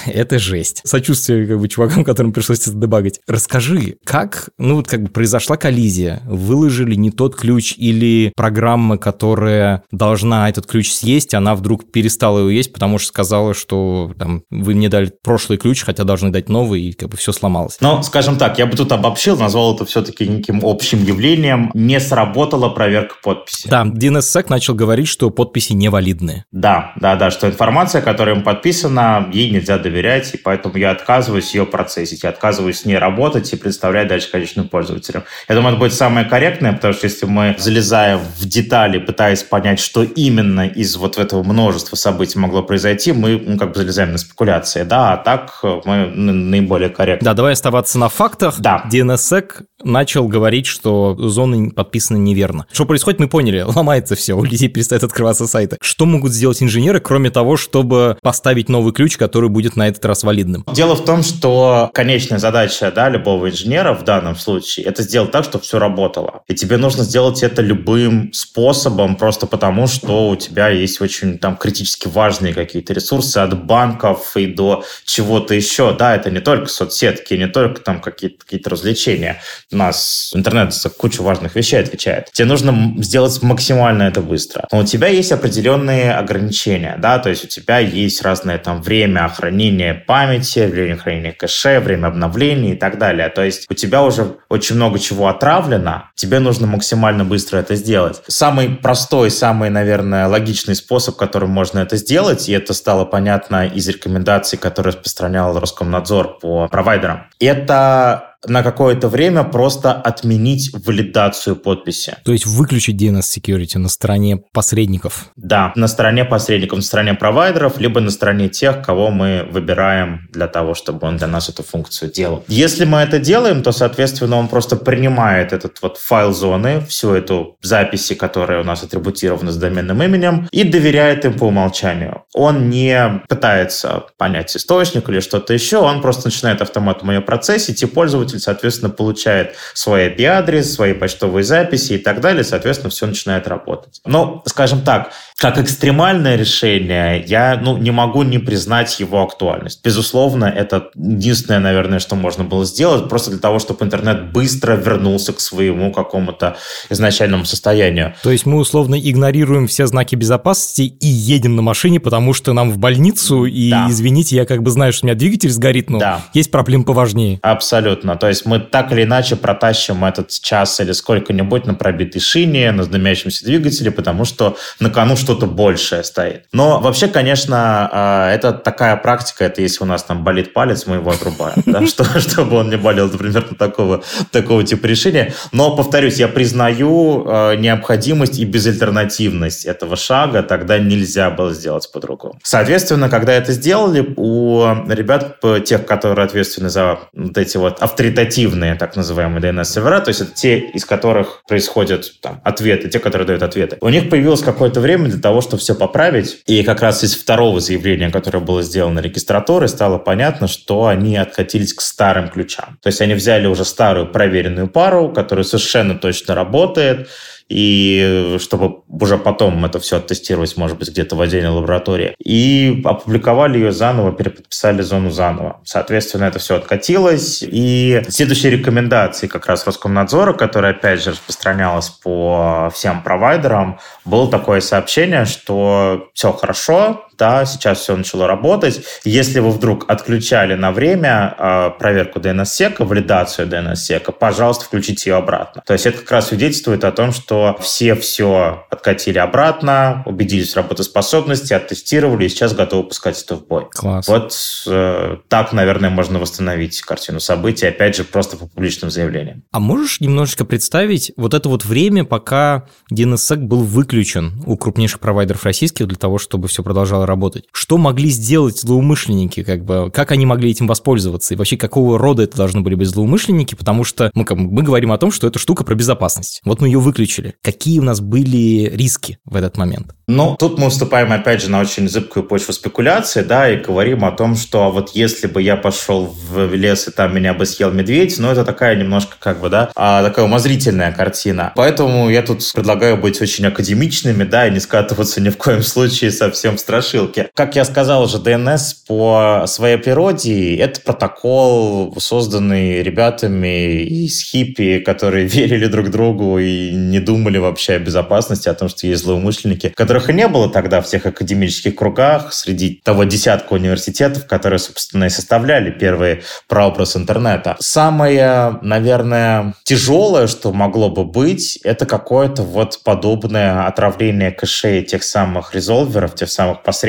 это 0.05 0.37
жесть. 0.37 0.81
Сочувствие 0.83 1.47
как 1.47 1.59
бы 1.59 1.67
чувакам, 1.67 2.03
которым 2.03 2.31
пришлось 2.31 2.59
это 2.59 2.73
дебагать. 2.73 3.19
Расскажи, 3.27 3.97
как, 4.03 4.49
ну 4.59 4.75
вот 4.75 4.87
как 4.87 5.01
бы 5.01 5.09
произошла 5.09 5.57
коллизия, 5.57 6.21
выложили 6.25 6.95
не 6.95 7.09
тот 7.09 7.35
ключ 7.35 7.73
или 7.75 8.31
программа, 8.35 8.97
которая 8.97 9.83
должна 9.91 10.47
этот 10.49 10.67
ключ 10.67 10.91
съесть, 10.91 11.33
она 11.33 11.55
вдруг 11.55 11.91
перестала 11.91 12.39
его 12.39 12.49
есть, 12.49 12.71
потому 12.71 12.99
что 12.99 13.07
сказала, 13.07 13.53
что 13.53 14.13
там 14.17 14.43
вы 14.51 14.75
мне 14.75 14.89
дали 14.89 15.11
прошлый 15.23 15.57
ключ, 15.57 15.83
хотя 15.83 16.03
должны 16.03 16.29
дать 16.29 16.49
новый, 16.49 16.83
и 16.83 16.93
как 16.93 17.09
бы 17.09 17.17
все 17.17 17.31
сломалось. 17.31 17.77
Ну, 17.81 18.03
скажем 18.03 18.37
так, 18.37 18.59
я 18.59 18.67
бы 18.67 18.77
тут 18.77 18.91
обобщил, 18.91 19.37
назвал 19.37 19.75
это 19.75 19.85
все-таки 19.85 20.27
неким 20.27 20.61
общим 20.63 21.03
явлением. 21.03 21.71
Не 21.73 21.99
сработала 21.99 22.69
проверка 22.69 23.15
подписи. 23.23 23.67
Да, 23.67 23.83
DNSSEC 23.85 24.45
начал 24.49 24.75
говорить, 24.75 25.07
что 25.07 25.31
подписи 25.31 25.73
невалидные. 25.73 26.45
Да, 26.51 26.93
да, 26.97 27.15
да, 27.15 27.31
что 27.31 27.47
информация, 27.47 28.01
которая 28.01 28.35
им 28.35 28.43
подписана, 28.43 29.14
ей 29.31 29.49
нельзя 29.49 29.77
доверять, 29.77 30.33
и 30.33 30.37
поэтому 30.37 30.77
я 30.77 30.91
отказываюсь 30.91 31.53
ее 31.53 31.65
процессить, 31.65 32.23
я 32.23 32.29
отказываюсь 32.29 32.79
с 32.79 32.85
ней 32.85 32.97
работать 32.97 33.51
и 33.53 33.55
представлять 33.55 34.07
дальше 34.07 34.31
конечным 34.31 34.69
пользователям. 34.69 35.23
Я 35.47 35.55
думаю, 35.55 35.73
это 35.73 35.79
будет 35.79 35.93
самое 35.93 36.25
корректное, 36.25 36.73
потому 36.73 36.93
что 36.93 37.05
если 37.05 37.25
мы 37.25 37.55
залезаем 37.57 38.19
в 38.19 38.45
детали, 38.45 38.99
пытаясь 38.99 39.43
понять, 39.43 39.79
что 39.79 40.03
именно 40.03 40.67
из 40.67 40.95
вот 40.97 41.17
этого 41.17 41.43
множества 41.43 41.95
событий 41.95 42.39
могло 42.39 42.63
произойти, 42.63 43.11
мы 43.11 43.41
ну, 43.43 43.57
как 43.57 43.69
бы 43.69 43.75
залезаем 43.75 44.11
на 44.11 44.17
спекуляции, 44.17 44.83
да, 44.83 45.13
а 45.13 45.17
так 45.17 45.59
мы 45.85 46.07
наиболее 46.07 46.89
корректно. 46.89 47.25
Да, 47.25 47.33
давай 47.33 47.53
оставаться 47.53 47.99
на 47.99 48.09
фактах. 48.09 48.59
Да. 48.59 48.83
DNSSEC 48.91 49.65
начал 49.83 50.27
говорить, 50.27 50.65
что 50.65 51.15
зоны 51.17 51.71
подписаны 51.71 52.17
неверно. 52.17 52.65
Что 52.71 52.85
происходит, 52.85 53.19
мы 53.19 53.27
поняли. 53.27 53.61
Ломается 53.65 54.15
все, 54.15 54.33
у 54.33 54.43
людей 54.43 54.67
перестают 54.67 55.03
открываться 55.03 55.47
сайты. 55.47 55.77
Что 55.81 56.05
могут 56.05 56.33
сделать 56.33 56.61
инженеры, 56.61 56.99
кроме 56.99 57.29
того, 57.29 57.57
чтобы 57.57 58.17
поставить 58.21 58.69
новый 58.69 58.93
ключ 58.93 59.04
ключ, 59.05 59.17
который 59.17 59.49
будет 59.49 59.75
на 59.75 59.87
этот 59.87 60.03
раз 60.03 60.23
валидным. 60.23 60.65
Дело 60.73 60.95
в 60.95 61.05
том, 61.05 61.21
что 61.21 61.91
конечная 61.93 62.39
задача 62.39 62.91
да, 62.91 63.07
любого 63.07 63.51
инженера 63.51 63.93
в 63.93 64.03
данном 64.03 64.35
случае 64.35 64.87
это 64.87 65.03
сделать 65.03 65.29
так, 65.29 65.43
чтобы 65.43 65.63
все 65.63 65.77
работало. 65.77 66.41
И 66.47 66.55
тебе 66.55 66.77
нужно 66.77 67.03
сделать 67.03 67.43
это 67.43 67.61
любым 67.61 68.33
способом, 68.33 69.15
просто 69.15 69.45
потому, 69.45 69.85
что 69.85 70.29
у 70.29 70.35
тебя 70.35 70.69
есть 70.69 71.01
очень 71.01 71.37
там 71.37 71.55
критически 71.55 72.07
важные 72.07 72.55
какие-то 72.55 72.93
ресурсы 72.93 73.37
от 73.37 73.63
банков 73.63 74.35
и 74.37 74.47
до 74.47 74.83
чего-то 75.05 75.53
еще. 75.53 75.95
Да, 75.95 76.15
это 76.15 76.31
не 76.31 76.39
только 76.39 76.65
соцсетки, 76.65 77.35
не 77.35 77.47
только 77.47 77.81
там 77.81 78.01
какие-то 78.01 78.39
какие 78.39 78.59
развлечения. 78.65 79.39
У 79.71 79.77
нас 79.77 80.31
интернет 80.33 80.73
за 80.73 80.89
кучу 80.89 81.21
важных 81.21 81.55
вещей 81.55 81.79
отвечает. 81.79 82.31
Тебе 82.31 82.47
нужно 82.47 82.95
сделать 83.03 83.39
максимально 83.43 84.03
это 84.03 84.21
быстро. 84.21 84.67
Но 84.71 84.79
у 84.79 84.83
тебя 84.83 85.09
есть 85.09 85.31
определенные 85.31 86.13
ограничения, 86.13 86.95
да, 86.97 87.19
то 87.19 87.29
есть 87.29 87.45
у 87.45 87.47
тебя 87.47 87.77
есть 87.77 88.23
разное 88.23 88.57
там 88.57 88.81
время 88.81 88.94
время 88.95 89.27
хранения 89.27 89.93
памяти, 89.93 90.59
время 90.59 90.97
хранения 90.97 91.33
кэше, 91.33 91.79
время 91.79 92.07
обновления 92.07 92.73
и 92.73 92.75
так 92.75 92.97
далее. 92.97 93.27
То 93.29 93.43
есть 93.43 93.65
у 93.69 93.73
тебя 93.73 94.01
уже 94.03 94.37
очень 94.49 94.75
много 94.75 94.99
чего 94.99 95.27
отравлено, 95.27 96.09
тебе 96.15 96.39
нужно 96.39 96.67
максимально 96.67 97.25
быстро 97.25 97.57
это 97.57 97.75
сделать. 97.75 98.21
Самый 98.27 98.69
простой, 98.69 99.31
самый, 99.31 99.69
наверное, 99.69 100.27
логичный 100.27 100.75
способ, 100.75 101.17
которым 101.17 101.49
можно 101.49 101.79
это 101.79 101.97
сделать, 101.97 102.47
и 102.47 102.53
это 102.53 102.73
стало 102.73 103.03
понятно 103.05 103.67
из 103.67 103.87
рекомендаций, 103.89 104.57
которые 104.57 104.93
распространял 104.93 105.59
Роскомнадзор 105.59 106.39
по 106.39 106.67
провайдерам, 106.69 107.27
это 107.39 108.34
на 108.47 108.63
какое-то 108.63 109.07
время 109.07 109.43
просто 109.43 109.93
отменить 109.93 110.71
валидацию 110.73 111.55
подписи. 111.55 112.17
То 112.23 112.31
есть 112.31 112.45
выключить 112.45 113.01
DNS 113.01 113.21
Security 113.21 113.77
на 113.77 113.89
стороне 113.89 114.41
посредников? 114.51 115.31
Да, 115.35 115.73
на 115.75 115.87
стороне 115.87 116.25
посредников, 116.25 116.77
на 116.77 116.83
стороне 116.83 117.13
провайдеров, 117.13 117.79
либо 117.79 117.99
на 117.99 118.11
стороне 118.11 118.49
тех, 118.49 118.83
кого 118.83 119.09
мы 119.09 119.47
выбираем 119.49 120.27
для 120.31 120.47
того, 120.47 120.73
чтобы 120.73 121.07
он 121.07 121.17
для 121.17 121.27
нас 121.27 121.49
эту 121.49 121.63
функцию 121.63 122.11
делал. 122.11 122.43
Если 122.47 122.85
мы 122.85 122.99
это 122.99 123.19
делаем, 123.19 123.63
то, 123.63 123.71
соответственно, 123.71 124.37
он 124.37 124.47
просто 124.47 124.75
принимает 124.75 125.53
этот 125.53 125.81
вот 125.81 125.97
файл 125.97 126.33
зоны, 126.33 126.81
всю 126.87 127.13
эту 127.13 127.57
записи, 127.61 128.15
которая 128.15 128.61
у 128.61 128.63
нас 128.63 128.83
атрибутирована 128.83 129.51
с 129.51 129.57
доменным 129.57 130.01
именем, 130.03 130.47
и 130.51 130.63
доверяет 130.63 131.25
им 131.25 131.33
по 131.33 131.45
умолчанию. 131.45 132.23
Он 132.33 132.69
не 132.69 133.21
пытается 133.27 134.05
понять 134.17 134.55
источник 134.55 135.09
или 135.09 135.19
что-то 135.19 135.53
еще, 135.53 135.77
он 135.77 136.01
просто 136.01 136.27
начинает 136.27 136.61
автоматом 136.61 137.11
ее 137.11 137.21
процессить, 137.21 137.81
и 137.81 137.85
пользователь 137.85 138.24
пользователь, 138.25 138.39
соответственно, 138.39 138.89
получает 138.89 139.55
свой 139.73 140.07
IP-адрес, 140.07 140.73
свои 140.73 140.93
почтовые 140.93 141.43
записи 141.43 141.93
и 141.93 141.97
так 141.97 142.21
далее, 142.21 142.43
соответственно, 142.43 142.89
все 142.89 143.05
начинает 143.05 143.47
работать. 143.47 144.01
Но, 144.05 144.43
скажем 144.45 144.81
так, 144.81 145.11
как 145.37 145.57
экстремальное 145.57 146.37
решение, 146.37 147.21
я 147.27 147.59
ну, 147.61 147.77
не 147.77 147.91
могу 147.91 148.23
не 148.23 148.39
признать 148.39 149.01
его 149.01 149.21
актуальность. 149.21 149.81
Безусловно, 149.83 150.45
это 150.45 150.91
единственное, 150.95 151.59
наверное, 151.59 151.99
что 151.99 152.15
можно 152.15 152.45
было 152.45 152.63
сделать, 152.63 153.09
просто 153.09 153.31
для 153.31 153.39
того, 153.39 153.59
чтобы 153.59 153.83
интернет 153.83 154.31
быстро 154.31 154.77
вернулся 154.77 155.33
к 155.33 155.41
своему 155.41 155.91
какому-то 155.91 156.55
изначальному 156.89 157.43
состоянию. 157.43 158.15
То 158.23 158.31
есть 158.31 158.45
мы 158.45 158.59
условно 158.59 158.95
игнорируем 158.95 159.67
все 159.67 159.87
знаки 159.87 160.15
безопасности 160.15 160.83
и 160.83 161.07
едем 161.07 161.57
на 161.57 161.61
машине, 161.61 161.99
потому 161.99 162.33
что 162.33 162.53
нам 162.53 162.71
в 162.71 162.77
больницу, 162.77 163.43
и, 163.43 163.71
да. 163.71 163.87
извините, 163.89 164.37
я 164.37 164.45
как 164.45 164.63
бы 164.63 164.71
знаю, 164.71 164.93
что 164.93 165.05
у 165.05 165.07
меня 165.07 165.15
двигатель 165.15 165.51
сгорит, 165.51 165.89
но 165.89 165.99
да. 165.99 166.21
есть 166.33 166.49
проблемы 166.49 166.85
поважнее. 166.85 167.39
Абсолютно. 167.41 168.15
То 168.15 168.29
есть 168.29 168.45
мы 168.45 168.59
так 168.59 168.93
или 168.93 169.03
иначе 169.03 169.35
протащим 169.35 170.05
этот 170.05 170.29
час 170.29 170.79
или 170.79 170.93
сколько-нибудь 170.93 171.65
на 171.65 171.73
пробитой 171.73 172.21
шине, 172.21 172.71
на 172.71 172.85
дымящемся 172.85 173.43
двигателе, 173.43 173.91
потому 173.91 174.23
что 174.23 174.55
на 174.79 174.89
кону 174.89 175.17
что-то 175.25 175.47
большее 175.47 176.03
стоит. 176.03 176.45
Но 176.51 176.79
вообще, 176.79 177.07
конечно, 177.07 177.89
а, 177.91 178.31
это 178.31 178.53
такая 178.53 178.95
практика, 178.95 179.45
это 179.45 179.61
если 179.61 179.83
у 179.83 179.87
нас 179.87 180.03
там 180.03 180.23
болит 180.23 180.53
палец, 180.53 180.85
мы 180.85 180.97
его 180.97 181.11
отрубаем, 181.11 181.55
да, 181.65 181.81
чтобы 182.19 182.57
он 182.57 182.69
не 182.69 182.77
болел, 182.77 183.07
например, 183.07 183.43
такого, 183.57 184.03
такого 184.31 184.63
типа 184.63 184.85
решения. 184.85 185.33
Но, 185.51 185.75
повторюсь, 185.75 186.17
я 186.17 186.27
признаю 186.27 187.25
а, 187.27 187.55
необходимость 187.55 188.39
и 188.39 188.45
безальтернативность 188.45 189.65
этого 189.65 189.95
шага, 189.95 190.43
тогда 190.43 190.77
нельзя 190.77 191.29
было 191.31 191.53
сделать 191.53 191.91
по-другому. 191.91 192.39
Соответственно, 192.43 193.09
когда 193.09 193.33
это 193.33 193.51
сделали, 193.51 194.13
у 194.15 194.63
ребят, 194.87 195.39
тех, 195.65 195.85
которые 195.85 196.25
ответственны 196.25 196.69
за 196.69 196.99
вот 197.13 197.37
эти 197.37 197.57
вот 197.57 197.81
авторитативные, 197.81 198.75
так 198.75 198.95
называемые 198.95 199.41
DNS-сервера, 199.41 200.01
то 200.01 200.09
есть 200.09 200.21
это 200.21 200.31
те, 200.31 200.59
из 200.59 200.85
которых 200.85 201.43
происходят 201.47 202.21
там, 202.21 202.41
ответы, 202.43 202.89
те, 202.89 202.99
которые 202.99 203.27
дают 203.27 203.41
ответы. 203.41 203.77
У 203.81 203.89
них 203.89 204.09
появилось 204.09 204.41
какое-то 204.41 204.79
время 204.79 205.09
для 205.15 205.21
того, 205.21 205.41
чтобы 205.41 205.57
все 205.57 205.75
поправить, 205.75 206.41
и 206.45 206.63
как 206.63 206.81
раз 206.81 207.03
из 207.03 207.15
второго 207.15 207.59
заявления, 207.59 208.09
которое 208.09 208.39
было 208.39 208.61
сделано 208.61 208.99
регистратурой, 208.99 209.69
стало 209.69 209.97
понятно, 209.97 210.47
что 210.47 210.87
они 210.87 211.15
откатились 211.15 211.73
к 211.73 211.81
старым 211.81 212.29
ключам. 212.29 212.77
То 212.81 212.87
есть 212.87 213.01
они 213.01 213.13
взяли 213.13 213.47
уже 213.47 213.65
старую 213.65 214.07
проверенную 214.07 214.67
пару, 214.67 215.09
которая 215.09 215.45
совершенно 215.45 215.95
точно 215.95 216.35
работает, 216.35 217.09
и 217.47 218.37
чтобы 218.39 218.81
уже 218.89 219.17
потом 219.17 219.63
это 219.65 219.79
все 219.79 219.97
оттестировать, 219.97 220.57
может 220.57 220.77
быть, 220.77 220.89
где-то 220.89 221.15
в 221.15 221.21
отдельной 221.21 221.49
лаборатории. 221.49 222.15
И 222.23 222.81
опубликовали 222.83 223.57
ее 223.57 223.71
заново, 223.71 224.11
переподписали 224.11 224.81
зону 224.81 225.11
заново. 225.11 225.61
Соответственно, 225.63 226.25
это 226.25 226.39
все 226.39 226.55
откатилось. 226.55 227.43
И 227.45 228.01
следующие 228.09 228.51
рекомендации 228.51 229.27
как 229.27 229.45
раз 229.45 229.65
Роскомнадзора, 229.65 230.33
которая, 230.33 230.71
опять 230.71 231.03
же, 231.03 231.11
распространялась 231.11 231.89
по 231.89 232.71
всем 232.73 233.03
провайдерам, 233.03 233.79
было 234.05 234.29
такое 234.29 234.61
сообщение, 234.61 235.25
что 235.25 236.09
все 236.13 236.31
хорошо, 236.31 237.04
да, 237.17 237.45
сейчас 237.45 237.79
все 237.79 237.95
начало 237.95 238.27
работать. 238.27 238.81
Если 239.03 239.39
вы 239.39 239.51
вдруг 239.51 239.89
отключали 239.89 240.55
на 240.55 240.71
время 240.71 241.35
э, 241.37 241.69
проверку 241.77 242.19
DNS-сека, 242.19 242.85
валидацию 242.85 243.47
DNS-сека, 243.47 244.11
пожалуйста, 244.11 244.65
включите 244.65 245.09
ее 245.09 245.15
обратно. 245.17 245.63
То 245.65 245.73
есть 245.73 245.85
это 245.85 245.99
как 245.99 246.11
раз 246.11 246.27
свидетельствует 246.29 246.83
о 246.83 246.91
том, 246.91 247.11
что 247.11 247.57
все 247.61 247.95
все 247.95 248.65
откатили 248.69 249.17
обратно, 249.17 250.03
убедились 250.05 250.53
в 250.53 250.57
работоспособности, 250.57 251.53
оттестировали 251.53 252.25
и 252.25 252.29
сейчас 252.29 252.53
готовы 252.53 252.87
пускать 252.87 253.21
это 253.21 253.35
в 253.35 253.47
бой. 253.47 253.67
Класс. 253.71 254.07
Вот 254.07 254.35
э, 254.67 255.17
так, 255.27 255.53
наверное, 255.53 255.89
можно 255.89 256.19
восстановить 256.19 256.81
картину 256.81 257.19
событий, 257.19 257.67
опять 257.67 257.95
же, 257.95 258.03
просто 258.03 258.37
по 258.37 258.47
публичным 258.47 258.91
заявлениям. 258.91 259.43
А 259.51 259.59
можешь 259.59 259.99
немножечко 260.01 260.45
представить 260.45 261.11
вот 261.17 261.33
это 261.33 261.49
вот 261.49 261.65
время, 261.65 262.03
пока 262.03 262.65
DNSSEC 262.91 263.37
был 263.37 263.63
выключен 263.63 264.43
у 264.45 264.57
крупнейших 264.57 264.99
провайдеров 264.99 265.43
российских 265.43 265.87
для 265.87 265.97
того, 265.97 266.17
чтобы 266.17 266.47
все 266.47 266.63
продолжало 266.63 267.04
работать. 267.05 267.45
Что 267.51 267.77
могли 267.77 268.09
сделать 268.09 268.59
злоумышленники, 268.59 269.43
как 269.43 269.63
бы, 269.65 269.91
как 269.91 270.11
они 270.11 270.25
могли 270.25 270.51
этим 270.51 270.67
воспользоваться, 270.67 271.33
и 271.33 271.37
вообще 271.37 271.57
какого 271.57 271.97
рода 271.97 272.23
это 272.23 272.37
должны 272.37 272.61
были 272.61 272.75
быть 272.75 272.87
злоумышленники, 272.87 273.55
потому 273.55 273.83
что 273.83 274.11
мы, 274.13 274.25
как, 274.25 274.37
мы 274.37 274.63
говорим 274.63 274.91
о 274.91 274.97
том, 274.97 275.11
что 275.11 275.27
это 275.27 275.39
штука 275.39 275.63
про 275.63 275.75
безопасность. 275.75 276.41
Вот 276.45 276.61
мы 276.61 276.67
ее 276.67 276.79
выключили. 276.79 277.35
Какие 277.41 277.79
у 277.79 277.83
нас 277.83 278.01
были 278.01 278.69
риски 278.75 279.19
в 279.25 279.35
этот 279.35 279.57
момент? 279.57 279.95
Ну, 280.07 280.35
тут 280.37 280.59
мы 280.59 280.69
вступаем, 280.69 281.11
опять 281.11 281.41
же, 281.41 281.49
на 281.49 281.59
очень 281.59 281.89
зыбкую 281.89 282.23
почву 282.23 282.53
спекуляции, 282.53 283.23
да, 283.23 283.49
и 283.49 283.57
говорим 283.57 284.05
о 284.05 284.11
том, 284.11 284.35
что 284.35 284.69
вот 284.69 284.91
если 284.93 285.25
бы 285.25 285.41
я 285.41 285.55
пошел 285.55 286.15
в 286.29 286.53
лес, 286.53 286.87
и 286.87 286.91
там 286.91 287.15
меня 287.15 287.33
бы 287.33 287.45
съел 287.45 287.71
медведь, 287.71 288.19
ну, 288.19 288.29
это 288.29 288.45
такая 288.45 288.75
немножко, 288.75 289.15
как 289.19 289.39
бы, 289.39 289.49
да, 289.49 289.71
а, 289.75 290.03
такая 290.03 290.25
умозрительная 290.25 290.91
картина. 290.91 291.53
Поэтому 291.55 292.09
я 292.09 292.21
тут 292.21 292.51
предлагаю 292.53 292.97
быть 292.97 293.19
очень 293.19 293.47
академичными, 293.47 294.23
да, 294.23 294.47
и 294.47 294.51
не 294.51 294.59
скатываться 294.59 295.21
ни 295.21 295.29
в 295.29 295.37
коем 295.37 295.63
случае 295.63 296.11
совсем 296.11 296.57
в 296.57 296.59
страшилки. 296.95 297.29
Как 297.33 297.55
я 297.55 297.65
сказал 297.65 298.03
уже, 298.03 298.17
DNS 298.17 298.59
по 298.87 299.43
своей 299.47 299.77
природе— 299.77 300.55
это 300.57 300.81
протокол, 300.81 301.95
созданный 301.99 302.83
ребятами 302.83 303.83
из 303.83 304.23
хиппи, 304.23 304.79
которые 304.79 305.25
верили 305.27 305.67
друг 305.67 305.89
другу 305.89 306.39
и 306.39 306.71
не 306.71 306.99
думали 306.99 307.37
вообще 307.37 307.73
о 307.73 307.79
безопасности, 307.79 308.49
о 308.49 308.53
том, 308.53 308.69
что 308.69 308.87
есть 308.87 309.03
злоумышленники, 309.03 309.69
которых 309.69 310.09
и 310.09 310.13
не 310.13 310.27
было 310.27 310.49
тогда 310.49 310.81
в 310.81 310.87
тех 310.87 311.05
академических 311.05 311.75
кругах, 311.75 312.33
среди 312.33 312.81
того 312.83 313.03
десятка 313.03 313.53
университетов, 313.53 314.27
которые, 314.27 314.59
собственно, 314.59 315.05
и 315.05 315.09
составляли 315.09 315.71
первый 315.71 316.23
прообраз 316.47 316.95
интернета. 316.95 317.55
Самое, 317.59 318.59
наверное, 318.61 319.53
тяжелое, 319.63 320.27
что 320.27 320.53
могло 320.53 320.89
бы 320.89 321.03
быть, 321.03 321.57
это 321.63 321.85
какое-то 321.85 322.43
вот 322.43 322.81
подобное 322.83 323.65
отравление 323.65 324.31
кэшей 324.31 324.83
тех 324.83 325.03
самых 325.03 325.53
резолверов, 325.53 326.15
тех 326.15 326.29
самых 326.29 326.63
посредников, 326.63 326.84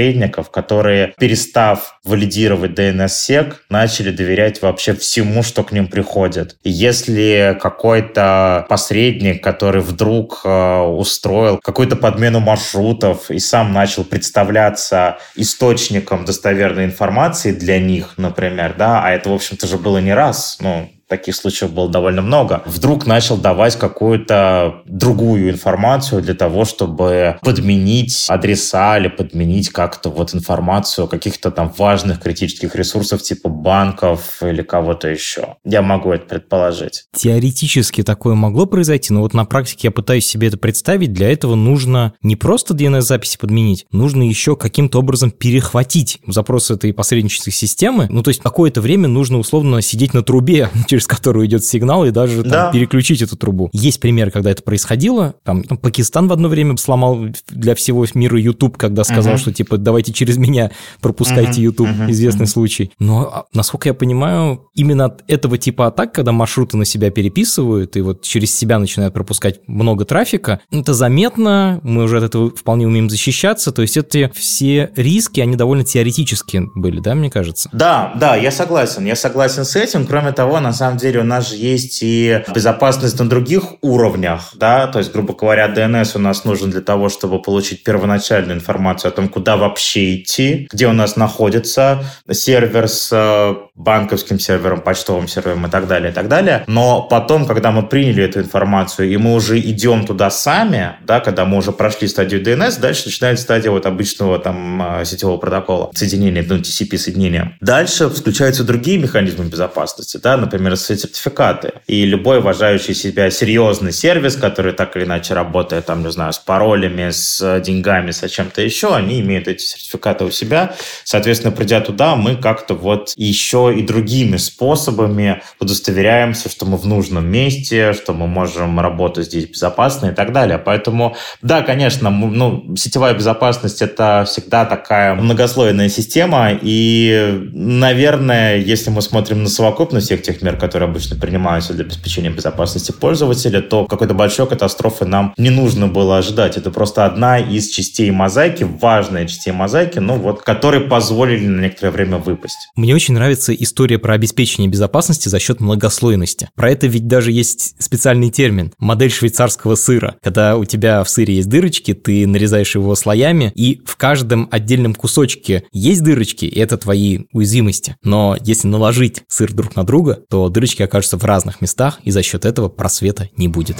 которые, 0.51 1.15
перестав 1.19 1.99
валидировать 2.05 2.73
DNS-сек, 2.73 3.65
начали 3.71 4.11
доверять 4.11 4.63
вообще 4.63 4.95
всему, 4.95 5.43
что 5.43 5.63
к 5.65 5.73
ним 5.73 5.89
приходит. 5.89 6.57
Если 6.65 7.57
какой-то 7.61 8.67
посредник, 8.69 9.43
который 9.43 9.81
вдруг 9.81 10.43
э, 10.45 10.81
устроил 10.81 11.59
какую-то 11.63 11.97
подмену 11.97 12.41
маршрута, 12.41 12.97
институтов 12.97 13.31
и 13.31 13.39
сам 13.39 13.73
начал 13.73 14.05
представляться 14.05 15.19
источником 15.35 16.25
достоверной 16.25 16.85
информации 16.85 17.53
для 17.53 17.79
них, 17.79 18.15
например, 18.17 18.75
да, 18.77 19.03
а 19.03 19.11
это, 19.11 19.31
в 19.31 19.35
общем-то, 19.35 19.67
же 19.67 19.79
было 19.79 19.99
не 19.99 20.13
раз, 20.13 20.59
ну, 20.61 20.91
таких 21.09 21.37
случаев 21.37 21.73
было 21.73 21.89
довольно 21.89 22.23
много, 22.23 22.63
вдруг 22.67 23.07
начал 23.07 23.37
давать 23.37 23.77
какую-то 23.77 24.83
другую 24.85 25.51
информацию 25.51 26.23
для 26.23 26.35
того, 26.35 26.65
чтобы 26.65 27.39
подменить 27.43 28.27
адреса 28.29 28.99
или 28.99 29.09
подменить 29.09 29.71
как-то 29.71 30.11
вот 30.11 30.35
информацию 30.35 31.07
каких-то 31.07 31.51
там 31.51 31.73
важных 31.77 32.21
критических 32.21 32.75
ресурсов 32.75 33.23
типа 33.23 33.49
банков 33.49 34.43
или 34.43 34.63
кого-то 34.63 35.09
еще. 35.09 35.57
Я 35.65 35.83
могу 35.83 36.13
это 36.13 36.27
предположить. 36.27 37.05
Теоретически 37.15 38.03
такое 38.03 38.35
могло 38.35 38.67
произойти, 38.67 39.13
но 39.13 39.21
вот 39.21 39.35
на 39.35 39.45
практике 39.45 39.89
я 39.89 39.91
пытаюсь 39.91 40.27
себе 40.27 40.49
это 40.49 40.59
представить. 40.59 41.13
Для 41.13 41.31
этого 41.31 41.55
нужно 41.55 42.15
не 42.23 42.37
просто 42.37 42.75
DNS-записи 42.75 43.39
подменить, 43.39 43.87
нужно 43.93 44.23
еще 44.23 44.57
каким-то 44.57 44.99
образом 44.99 45.31
перехватить 45.31 46.19
запрос 46.27 46.71
этой 46.71 46.93
посреднической 46.93 47.53
системы. 47.53 48.07
Ну, 48.11 48.23
то 48.23 48.29
есть 48.31 48.41
какое-то 48.41 48.81
время 48.81 49.09
нужно 49.09 49.39
условно 49.39 49.81
сидеть 49.83 50.15
на 50.15 50.23
трубе 50.23 50.69
через 50.97 51.07
которую 51.07 51.45
идет 51.47 51.63
сигнал, 51.63 52.07
и 52.07 52.11
даже 52.11 52.43
там, 52.43 52.51
да. 52.51 52.71
переключить 52.73 53.21
эту 53.21 53.37
трубу. 53.37 53.69
Есть 53.75 54.01
пример, 54.01 54.31
когда 54.31 54.51
это 54.51 54.63
происходило. 54.63 55.35
Там, 55.45 55.63
там 55.63 55.77
Пакистан 55.77 56.27
в 56.27 56.33
одно 56.33 56.49
время 56.49 56.79
сломал 56.79 57.27
для 57.51 57.75
всего 57.75 58.07
мира 58.15 58.41
YouTube, 58.41 58.79
когда 58.79 59.05
сказал, 59.05 59.35
uh-huh. 59.35 59.39
что 59.39 59.53
типа 59.53 59.77
давайте 59.77 60.15
через 60.15 60.39
меня 60.39 60.71
пропускайте 61.03 61.61
uh-huh. 61.61 61.65
YouTube, 61.65 61.89
uh-huh. 61.89 62.11
известный 62.11 62.45
uh-huh. 62.45 62.51
случай. 62.51 62.93
Но, 62.99 63.31
а, 63.31 63.45
насколько 63.53 63.91
я 63.91 63.95
понимаю, 63.95 64.67
именно 64.75 65.05
от 65.05 65.23
этого 65.29 65.59
типа 65.59 65.89
атак, 65.89 66.15
когда 66.15 66.33
маршруты 66.33 66.79
на 66.79 66.87
себя 66.87 67.11
переписывают 67.11 67.97
и 67.97 68.01
вот 68.01 68.23
через 68.23 68.57
себя 68.57 68.79
начинают 68.79 69.13
пропускать 69.13 69.61
много 69.67 70.07
трафика, 70.07 70.61
это 70.71 70.95
заметно, 70.95 71.81
мы 71.83 72.05
уже 72.05 72.17
от 72.17 72.25
этого 72.25 72.51
вполне 72.51 72.87
умеем 72.87 73.11
защищаться, 73.11 73.71
то 73.71 73.83
есть 73.83 73.99
эти 73.99 74.31
все 74.35 74.91
риски, 74.97 75.41
они 75.41 75.57
довольно 75.57 75.85
теоретические 75.85 76.71
были, 76.75 77.01
да, 77.01 77.15
мне 77.15 77.31
кажется? 77.31 77.69
Да, 77.73 78.15
да, 78.17 78.35
я 78.37 78.51
согласен, 78.51 79.05
я 79.05 79.15
согласен 79.15 79.67
с 79.67 79.77
этим. 79.77 80.07
Кроме 80.07 80.33
того, 80.33 80.61
на 80.61 80.73
самом 80.73 80.86
деле 80.95 81.21
у 81.21 81.25
нас 81.25 81.51
же 81.51 81.57
есть 81.57 81.99
и 82.03 82.45
безопасность 82.55 83.19
на 83.19 83.29
других 83.29 83.75
уровнях, 83.83 84.53
да, 84.55 84.87
то 84.87 84.99
есть, 84.99 85.13
грубо 85.13 85.35
говоря, 85.35 85.69
DNS 85.69 86.17
у 86.17 86.19
нас 86.19 86.45
нужен 86.45 86.71
для 86.71 86.81
того, 86.81 87.09
чтобы 87.09 87.43
получить 87.43 87.83
первоначальную 87.83 88.57
информацию 88.57 89.11
о 89.11 89.13
том, 89.13 89.29
куда 89.29 89.57
вообще 89.57 90.17
идти, 90.17 90.69
где 90.71 90.87
у 90.87 90.93
нас 90.93 91.17
находится 91.17 92.05
сервер 92.31 92.89
с 92.89 93.11
э, 93.13 93.66
банковским 93.77 94.39
сервером, 94.39 94.81
почтовым 94.81 95.29
сервером 95.29 95.67
и 95.67 95.71
так 95.71 95.87
далее, 95.87 96.11
и 96.11 96.15
так 96.15 96.29
далее. 96.29 96.65
Но 96.67 97.03
потом, 97.03 97.47
когда 97.47 97.71
мы 97.71 97.87
приняли 97.87 98.25
эту 98.25 98.41
информацию, 98.41 99.11
и 99.11 99.17
мы 99.17 99.35
уже 99.35 99.61
идем 99.61 100.07
туда 100.07 100.31
сами, 100.31 100.97
да, 101.05 101.21
когда 101.21 101.45
мы 101.45 101.59
уже 101.59 101.73
прошли 101.73 102.09
стадию 102.09 102.43
DNS, 102.43 102.81
дальше 102.81 103.07
начинается 103.07 103.45
стадия 103.45 103.71
вот 103.71 103.87
обычного 103.87 104.39
там 104.39 105.01
э, 105.01 105.05
сетевого 105.05 105.37
протокола 105.37 105.91
соединения, 105.95 106.45
ну, 106.49 106.57
TCP 106.57 106.97
соединения. 106.97 107.57
Дальше 107.61 108.09
включаются 108.09 108.65
другие 108.65 108.99
механизмы 108.99 109.45
безопасности, 109.45 110.19
да, 110.23 110.37
например, 110.37 110.77
сертификаты. 110.77 111.73
И 111.87 112.07
любой 112.07 112.39
уважающий 112.39 112.95
себя 112.95 113.31
серьезный 113.31 113.93
сервис, 113.93 114.37
который 114.37 114.73
так 114.73 114.97
или 114.97 115.05
иначе 115.05 115.35
работает, 115.35 115.87
там, 115.87 116.03
не 116.03 116.11
знаю, 116.11 116.33
с 116.33 116.39
паролями, 116.39 117.11
с 117.11 117.61
деньгами, 117.61 118.11
с 118.11 118.27
чем-то 118.27 118.63
еще, 118.63 118.95
они 118.95 119.21
имеют 119.21 119.49
эти 119.49 119.63
сертификаты 119.63 120.25
у 120.25 120.31
себя. 120.31 120.75
Соответственно, 121.05 121.53
придя 121.53 121.81
туда, 121.81 122.17
мы 122.17 122.37
как-то 122.37 122.75
вот 122.75 123.13
еще 123.17 123.66
и 123.71 123.83
другими 123.83 124.37
способами 124.37 125.43
удостоверяемся, 125.61 126.49
что 126.49 126.67
мы 126.67 126.77
в 126.77 126.87
нужном 126.87 127.27
месте, 127.27 127.93
что 127.93 128.13
мы 128.13 128.27
можем 128.27 128.79
работать 128.81 129.27
здесь 129.27 129.47
безопасно 129.47 130.07
и 130.07 130.13
так 130.13 130.33
далее. 130.33 130.59
Поэтому, 130.59 131.17
да, 131.43 131.63
конечно, 131.63 132.11
ну, 132.11 132.77
сетевая 132.77 133.15
безопасность— 133.15 133.83
это 133.83 134.25
всегда 134.27 134.65
такая 134.65 135.15
многослойная 135.15 135.89
система, 135.89 136.51
и, 136.61 137.49
наверное, 137.53 138.59
если 138.59 138.91
мы 138.91 139.03
смотрим 139.03 139.43
на 139.43 139.49
совокупность 139.49 140.07
всех 140.07 140.23
тех 140.23 140.43
мер, 140.43 140.57
которые 140.57 140.89
обычно 140.89 141.17
принимаются 141.17 141.73
для 141.73 141.85
обеспечения 141.85 142.31
безопасности 142.31 142.93
пользователя, 142.93 143.61
то 143.61 143.87
какой-то 143.87 144.15
большой 144.15 144.47
катастрофы 144.47 145.05
нам 145.05 145.35
не 145.37 145.51
нужно 145.51 145.87
было 145.87 146.19
ожидать. 146.19 146.57
Это 146.57 146.71
просто 146.71 147.05
одна 147.05 147.39
из 147.39 147.69
частей 147.69 148.11
мозаики, 148.11 148.65
важная 148.65 149.27
частей 149.27 149.53
мозаики, 149.53 149.99
ну 149.99 150.15
вот, 150.15 150.43
которые 150.43 150.83
позволили 150.83 151.47
на 151.47 151.63
некоторое 151.63 151.91
время 151.91 152.19
выпасть. 152.19 152.69
Мне 152.77 152.95
очень 152.95 153.15
нравится 153.15 153.53
история 153.59 153.99
про 153.99 154.15
обеспечение 154.15 154.71
безопасности 154.71 155.29
за 155.29 155.39
счет 155.39 155.61
многослойности. 155.61 156.49
Про 156.55 156.71
это 156.71 156.87
ведь 156.87 157.07
даже 157.07 157.33
есть 157.33 157.75
специальный 157.83 158.31
термин– 158.31 158.73
модель 158.79 159.11
швейцарского 159.11 159.75
сыра. 159.75 160.17
Когда 160.23 160.57
у 160.57 160.65
тебя 160.65 161.03
в 161.03 161.09
сыре 161.09 161.37
есть 161.37 161.49
дырочки, 161.49 161.95
ты 161.95 162.27
нарезаешь 162.27 162.75
его 162.75 162.95
слоями, 162.95 163.53
и 163.55 163.81
в 163.85 163.97
каждом 163.97 164.49
отдельном 164.51 164.95
кусочке 164.95 165.65
есть 165.73 166.03
дырочки, 166.03 166.45
и 166.45 166.59
это 166.59 166.77
твои 166.77 167.21
уязвимости. 167.33 167.97
Но 168.03 168.37
если 168.43 168.69
наложить 168.69 169.23
сыр 169.29 169.53
друг 169.53 169.77
на 169.77 169.85
друга, 169.85 170.21
то 170.29 170.49
дырочки 170.49 170.83
окажутся 170.83 171.17
в 171.17 171.25
разных 171.25 171.61
местах, 171.61 172.01
и 172.05 172.11
за 172.11 172.23
счет 172.23 172.45
этого 172.45 172.69
просвета 172.69 173.29
не 173.37 173.49
будет. 173.49 173.77